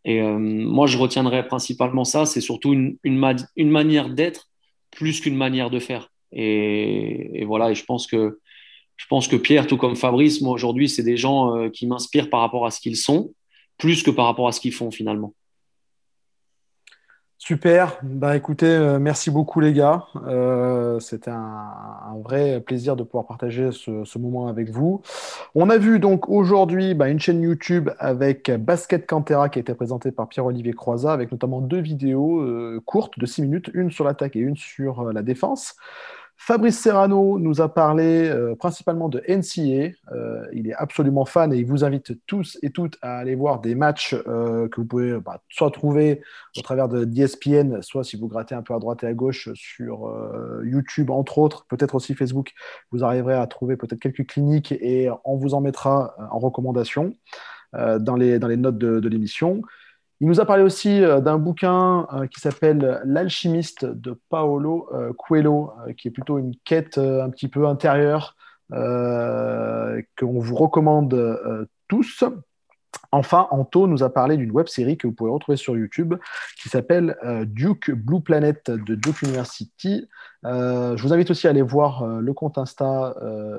Et 0.05 0.21
moi, 0.23 0.87
je 0.87 0.99
retiendrai 0.99 1.47
principalement 1.47 2.05
ça. 2.05 2.27
C'est 2.27 2.41
surtout 2.41 2.73
une, 2.73 2.97
une, 3.05 3.71
manière 3.71 4.09
d'être 4.11 4.49
plus 4.91 5.21
qu'une 5.21 5.37
manière 5.37 5.71
de 5.71 5.79
faire. 5.79 6.11
Et, 6.33 7.45
voilà, 7.45 7.71
et 7.71 7.75
je 7.75 7.85
pense 7.85 8.07
que 8.07 8.41
je 8.97 9.07
pense 9.09 9.29
que 9.29 9.37
Pierre, 9.37 9.67
tout 9.67 9.77
comme 9.77 9.97
Fabrice, 9.97 10.41
moi 10.41 10.53
aujourd'hui, 10.53 10.89
c'est 10.89 11.05
des 11.05 11.17
gens 11.17 11.69
qui 11.71 11.87
m'inspirent 11.87 12.29
par 12.29 12.41
rapport 12.41 12.67
à 12.67 12.71
ce 12.71 12.81
qu'ils 12.81 12.97
sont, 12.97 13.35
plus 13.79 14.03
que 14.03 14.11
par 14.11 14.27
rapport 14.27 14.49
à 14.49 14.53
ce 14.53 14.61
qu'ils 14.61 14.73
font 14.73 14.91
finalement. 14.91 15.35
Super. 17.43 17.99
Bah, 18.03 18.37
écoutez, 18.37 18.67
euh, 18.67 18.99
merci 18.99 19.31
beaucoup 19.31 19.61
les 19.61 19.73
gars. 19.73 20.05
Euh, 20.27 21.01
C'était 21.01 21.31
un, 21.31 22.21
vrai 22.23 22.61
plaisir 22.61 22.97
de 22.97 23.03
pouvoir 23.03 23.27
partager 23.27 23.71
ce, 23.73 24.19
moment 24.19 24.49
avec 24.49 24.69
vous. 24.69 25.01
On 25.55 25.71
a 25.71 25.79
vu 25.79 25.99
donc 26.01 26.29
aujourd'hui 26.29 26.93
bah, 26.93 27.09
une 27.09 27.19
chaîne 27.19 27.41
YouTube 27.41 27.89
avec 27.99 28.51
Basket 28.51 29.07
Cantera 29.07 29.49
qui 29.49 29.59
a 29.59 29.63
été 29.63 29.73
présentée 29.73 30.13
par 30.13 30.29
Pierre-Olivier 30.29 30.75
Croizat 30.75 31.15
avec 31.15 31.33
notamment 31.33 31.63
deux 31.63 31.81
vidéos 31.81 32.43
euh, 32.43 32.83
courtes 32.85 33.19
de 33.19 33.25
6 33.25 33.41
minutes, 33.41 33.71
une 33.73 33.91
sur 33.91 34.05
l'attaque 34.05 34.37
et 34.37 34.41
une 34.41 34.57
sur 34.57 35.01
euh, 35.01 35.13
la 35.15 35.23
défense. 35.23 35.77
Fabrice 36.43 36.79
Serrano 36.79 37.39
nous 37.39 37.61
a 37.61 37.73
parlé 37.73 38.27
euh, 38.27 38.55
principalement 38.55 39.11
de 39.11 39.23
NCA. 39.29 39.95
Euh, 40.11 40.47
il 40.55 40.69
est 40.69 40.75
absolument 40.75 41.27
fan 41.27 41.53
et 41.53 41.59
il 41.59 41.67
vous 41.67 41.85
invite 41.85 42.25
tous 42.27 42.59
et 42.63 42.71
toutes 42.71 42.97
à 43.03 43.19
aller 43.19 43.35
voir 43.35 43.61
des 43.61 43.75
matchs 43.75 44.15
euh, 44.27 44.67
que 44.67 44.81
vous 44.81 44.87
pouvez 44.87 45.21
bah, 45.21 45.43
soit 45.51 45.71
trouver 45.71 46.23
au 46.57 46.63
travers 46.63 46.89
de 46.89 47.05
d'ESPN, 47.05 47.83
soit 47.83 48.05
si 48.05 48.17
vous 48.17 48.27
grattez 48.27 48.55
un 48.55 48.63
peu 48.63 48.73
à 48.73 48.79
droite 48.79 49.05
et 49.05 49.07
à 49.07 49.13
gauche 49.13 49.51
sur 49.53 50.11
YouTube, 50.65 51.11
entre 51.11 51.37
autres, 51.37 51.67
peut-être 51.69 51.95
aussi 51.95 52.15
Facebook, 52.15 52.53
vous 52.91 53.05
arriverez 53.05 53.35
à 53.35 53.47
trouver 53.47 53.77
peut-être 53.77 54.01
quelques 54.01 54.27
cliniques 54.27 54.73
et 54.73 55.11
on 55.27 55.37
vous 55.37 55.53
en 55.53 55.61
mettra 55.61 56.17
en 56.33 56.39
recommandation 56.39 57.15
dans, 57.75 58.17
les, 58.17 58.39
dans 58.39 58.49
les 58.49 58.57
notes 58.57 58.79
de 58.79 59.09
l'émission. 59.09 59.63
Il 60.21 60.27
nous 60.27 60.41
a 60.41 60.45
parlé 60.45 60.63
aussi 60.63 61.03
euh, 61.03 61.21
d'un 61.21 61.39
bouquin 61.39 62.07
euh, 62.13 62.27
qui 62.27 62.41
s'appelle 62.41 63.01
L'alchimiste 63.05 63.87
de 63.87 64.21
Paolo 64.29 64.89
euh, 64.93 65.13
Coelho, 65.15 65.73
qui 65.97 66.09
est 66.09 66.11
plutôt 66.11 66.39
une 66.39 66.55
quête 66.65 66.99
un 66.99 67.31
petit 67.31 67.49
peu 67.49 67.67
intérieure 67.67 68.37
qu'on 68.71 70.39
vous 70.39 70.55
recommande 70.55 71.69
tous. 71.89 72.23
Enfin, 73.13 73.49
Anto 73.51 73.87
nous 73.87 74.03
a 74.03 74.13
parlé 74.13 74.37
d'une 74.37 74.53
web 74.53 74.69
série 74.69 74.97
que 74.97 75.07
vous 75.07 75.13
pouvez 75.13 75.31
retrouver 75.31 75.57
sur 75.57 75.77
YouTube 75.77 76.15
qui 76.61 76.69
s'appelle 76.69 77.17
Duke 77.47 77.91
Blue 77.91 78.21
Planet 78.21 78.71
de 78.71 78.95
Duke 78.95 79.23
University. 79.23 80.09
je 80.45 81.03
vous 81.03 81.13
invite 81.13 81.31
aussi 81.31 81.49
à 81.49 81.51
aller 81.51 81.63
voir 81.63 82.07
le 82.07 82.33
compte 82.35 82.57
Insta 82.57 83.15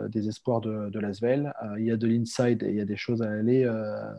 des 0.10 0.30
espoirs 0.30 0.62
de, 0.62 0.90
de 0.90 1.00
Lasvel. 1.00 1.54
il 1.78 1.86
y 1.86 1.92
a 1.92 1.98
de 1.98 2.08
l'inside 2.08 2.64
et 2.64 2.70
il 2.70 2.76
y 2.76 2.82
a 2.82 2.86
des 2.86 2.96
choses 2.96 3.22
à 3.22 3.30
aller 3.30 3.70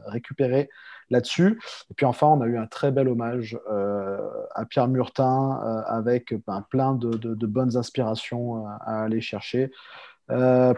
récupérer 0.06 0.68
là-dessus. 1.12 1.60
Et 1.90 1.94
puis 1.94 2.06
enfin, 2.06 2.26
on 2.26 2.40
a 2.40 2.46
eu 2.46 2.58
un 2.58 2.66
très 2.66 2.90
bel 2.90 3.06
hommage 3.06 3.56
euh, 3.70 4.18
à 4.54 4.64
Pierre 4.64 4.88
Murtin 4.88 5.60
euh, 5.62 5.82
avec 5.86 6.34
ben, 6.46 6.66
plein 6.68 6.94
de, 6.94 7.46
bonnes 7.46 7.76
inspirations 7.76 8.66
euh, 8.66 8.70
à 8.80 9.04
aller 9.04 9.20
chercher 9.20 9.70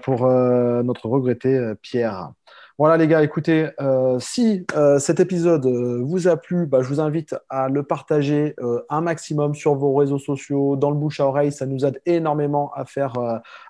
pour 0.02 0.26
notre 0.26 1.08
regretté 1.08 1.74
Pierre. 1.80 2.32
Voilà 2.76 2.96
les 2.96 3.06
gars, 3.06 3.22
écoutez, 3.22 3.70
euh, 3.80 4.18
si 4.18 4.66
euh, 4.74 4.98
cet 4.98 5.20
épisode 5.20 5.64
euh, 5.64 6.02
vous 6.02 6.26
a 6.26 6.36
plu, 6.36 6.66
bah, 6.66 6.82
je 6.82 6.88
vous 6.88 6.98
invite 6.98 7.36
à 7.48 7.68
le 7.68 7.84
partager 7.84 8.56
un 8.88 9.00
maximum 9.00 9.54
sur 9.54 9.76
vos 9.76 9.94
réseaux 9.94 10.18
sociaux, 10.18 10.74
dans 10.74 10.90
le 10.90 10.96
bouche 10.96 11.20
à 11.20 11.26
oreille, 11.26 11.52
ça 11.52 11.66
nous 11.66 11.86
aide 11.86 12.00
énormément 12.04 12.72
à 12.74 12.84
faire 12.84 13.14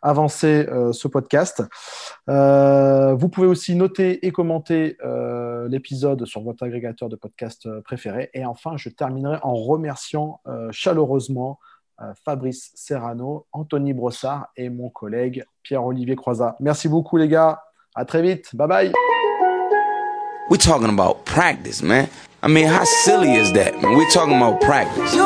avancer 0.00 0.66
ce 0.92 1.08
podcast. 1.08 1.62
vous 2.26 3.28
pouvez 3.28 3.46
aussi 3.46 3.74
noter 3.74 4.26
et 4.26 4.30
commenter 4.30 4.96
l'épisode 5.68 6.24
sur 6.24 6.42
votre 6.42 6.64
agrégateur 6.64 7.08
de 7.08 7.16
podcast 7.16 7.68
préféré. 7.82 8.30
Et 8.32 8.46
enfin, 8.46 8.76
je 8.76 8.88
terminerai 8.88 9.38
en 9.42 9.54
remerciant 9.54 10.40
chaleureusement 10.70 11.58
Fabrice 12.24 12.72
Serrano, 12.74 13.46
Anthony 13.52 13.92
Brossard 13.92 14.48
et 14.56 14.70
mon 14.70 14.88
collègue 14.88 15.44
Pierre-Olivier 15.62 16.16
Croizat. 16.16 16.56
Merci 16.60 16.88
beaucoup 16.88 17.16
les 17.16 17.28
gars. 17.28 17.60
À 17.96 18.04
très 18.04 18.22
vite. 18.22 18.54
Bye 18.54 18.66
bye. 18.66 18.92
We're 20.50 20.58
talking 20.58 20.88
about 20.88 21.24
practice, 21.24 21.80
man. 21.80 22.08
I 22.42 22.48
mean, 22.48 22.66
how 22.66 22.84
silly 22.84 23.34
is 23.34 23.52
that, 23.52 23.80
man? 23.80 23.96
We're 23.96 24.10
talking 24.10 24.36
about 24.36 24.60
practice. 24.60 25.16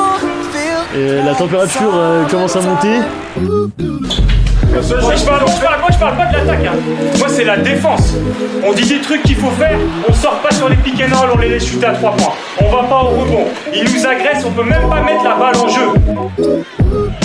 Et 0.94 1.22
la 1.24 1.34
température 1.34 1.90
euh, 1.94 2.26
commence 2.26 2.56
à 2.56 2.60
monter. 2.60 3.00
Moi 3.38 4.82
je 5.16 5.24
parle, 5.24 5.40
moi 5.40 5.50
je 5.50 5.60
parle, 5.60 5.80
moi 5.80 5.88
je 5.90 5.98
parle 5.98 6.16
pas 6.16 6.26
de 6.26 6.36
l'attaque. 6.36 6.66
Hein. 6.66 6.76
Moi 7.18 7.28
c'est 7.28 7.44
la 7.44 7.56
défense. 7.56 8.14
On 8.64 8.72
dit 8.74 8.86
des 8.86 9.00
trucs 9.00 9.22
qu'il 9.22 9.36
faut 9.36 9.50
faire, 9.50 9.78
on 10.06 10.12
sort 10.12 10.38
pas 10.40 10.50
sur 10.50 10.68
les 10.68 10.76
pick 10.76 11.00
and 11.00 11.16
roll, 11.16 11.30
on 11.34 11.38
les 11.38 11.48
laisse 11.48 11.66
chuter 11.66 11.86
à 11.86 11.94
3 11.94 12.12
points. 12.16 12.34
On 12.60 12.70
va 12.70 12.82
pas 12.84 13.02
au 13.02 13.08
rebond. 13.08 13.46
Ils 13.74 13.84
nous 13.84 14.06
agressent, 14.06 14.44
on 14.46 14.50
peut 14.50 14.62
même 14.62 14.88
pas 14.88 15.00
mettre 15.00 15.24
la 15.24 15.34
balle 15.36 15.56
en 15.56 15.68
jeu. 15.68 15.88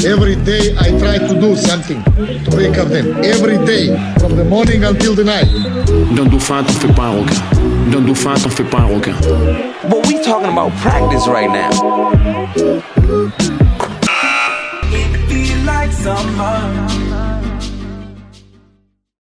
Every 0.05 0.35
day 0.35 0.75
I 0.77 0.89
try 0.99 1.17
to 1.17 1.39
do 1.39 1.55
something 1.55 2.03
to 2.03 2.55
wake 2.55 2.77
up 2.77 2.89
them. 2.89 3.23
Every 3.23 3.57
day, 3.65 3.87
from 4.19 4.35
the 4.35 4.43
morning 4.43 4.83
until 4.83 5.15
the 5.15 5.23
night. 5.23 5.47
Dans 6.15 6.25
Dauphin, 6.25 6.63
t'en 6.63 6.73
fais 6.73 6.93
pas 6.93 7.03
un 7.03 7.19
requin. 7.19 7.41
Dans 7.91 8.01
Dauphin, 8.01 8.33
t'en 8.35 8.49
fais 8.49 8.63
pas 8.63 8.79
un 8.79 8.87
requin. 8.87 9.15
But 9.89 10.05
we 10.07 10.21
talking 10.23 10.51
about 10.51 10.71
practice 10.81 11.27
right 11.27 11.49
now. 11.49 11.71
It 14.91 15.29
feel 15.29 15.65
like 15.65 15.91
summer. 15.91 17.02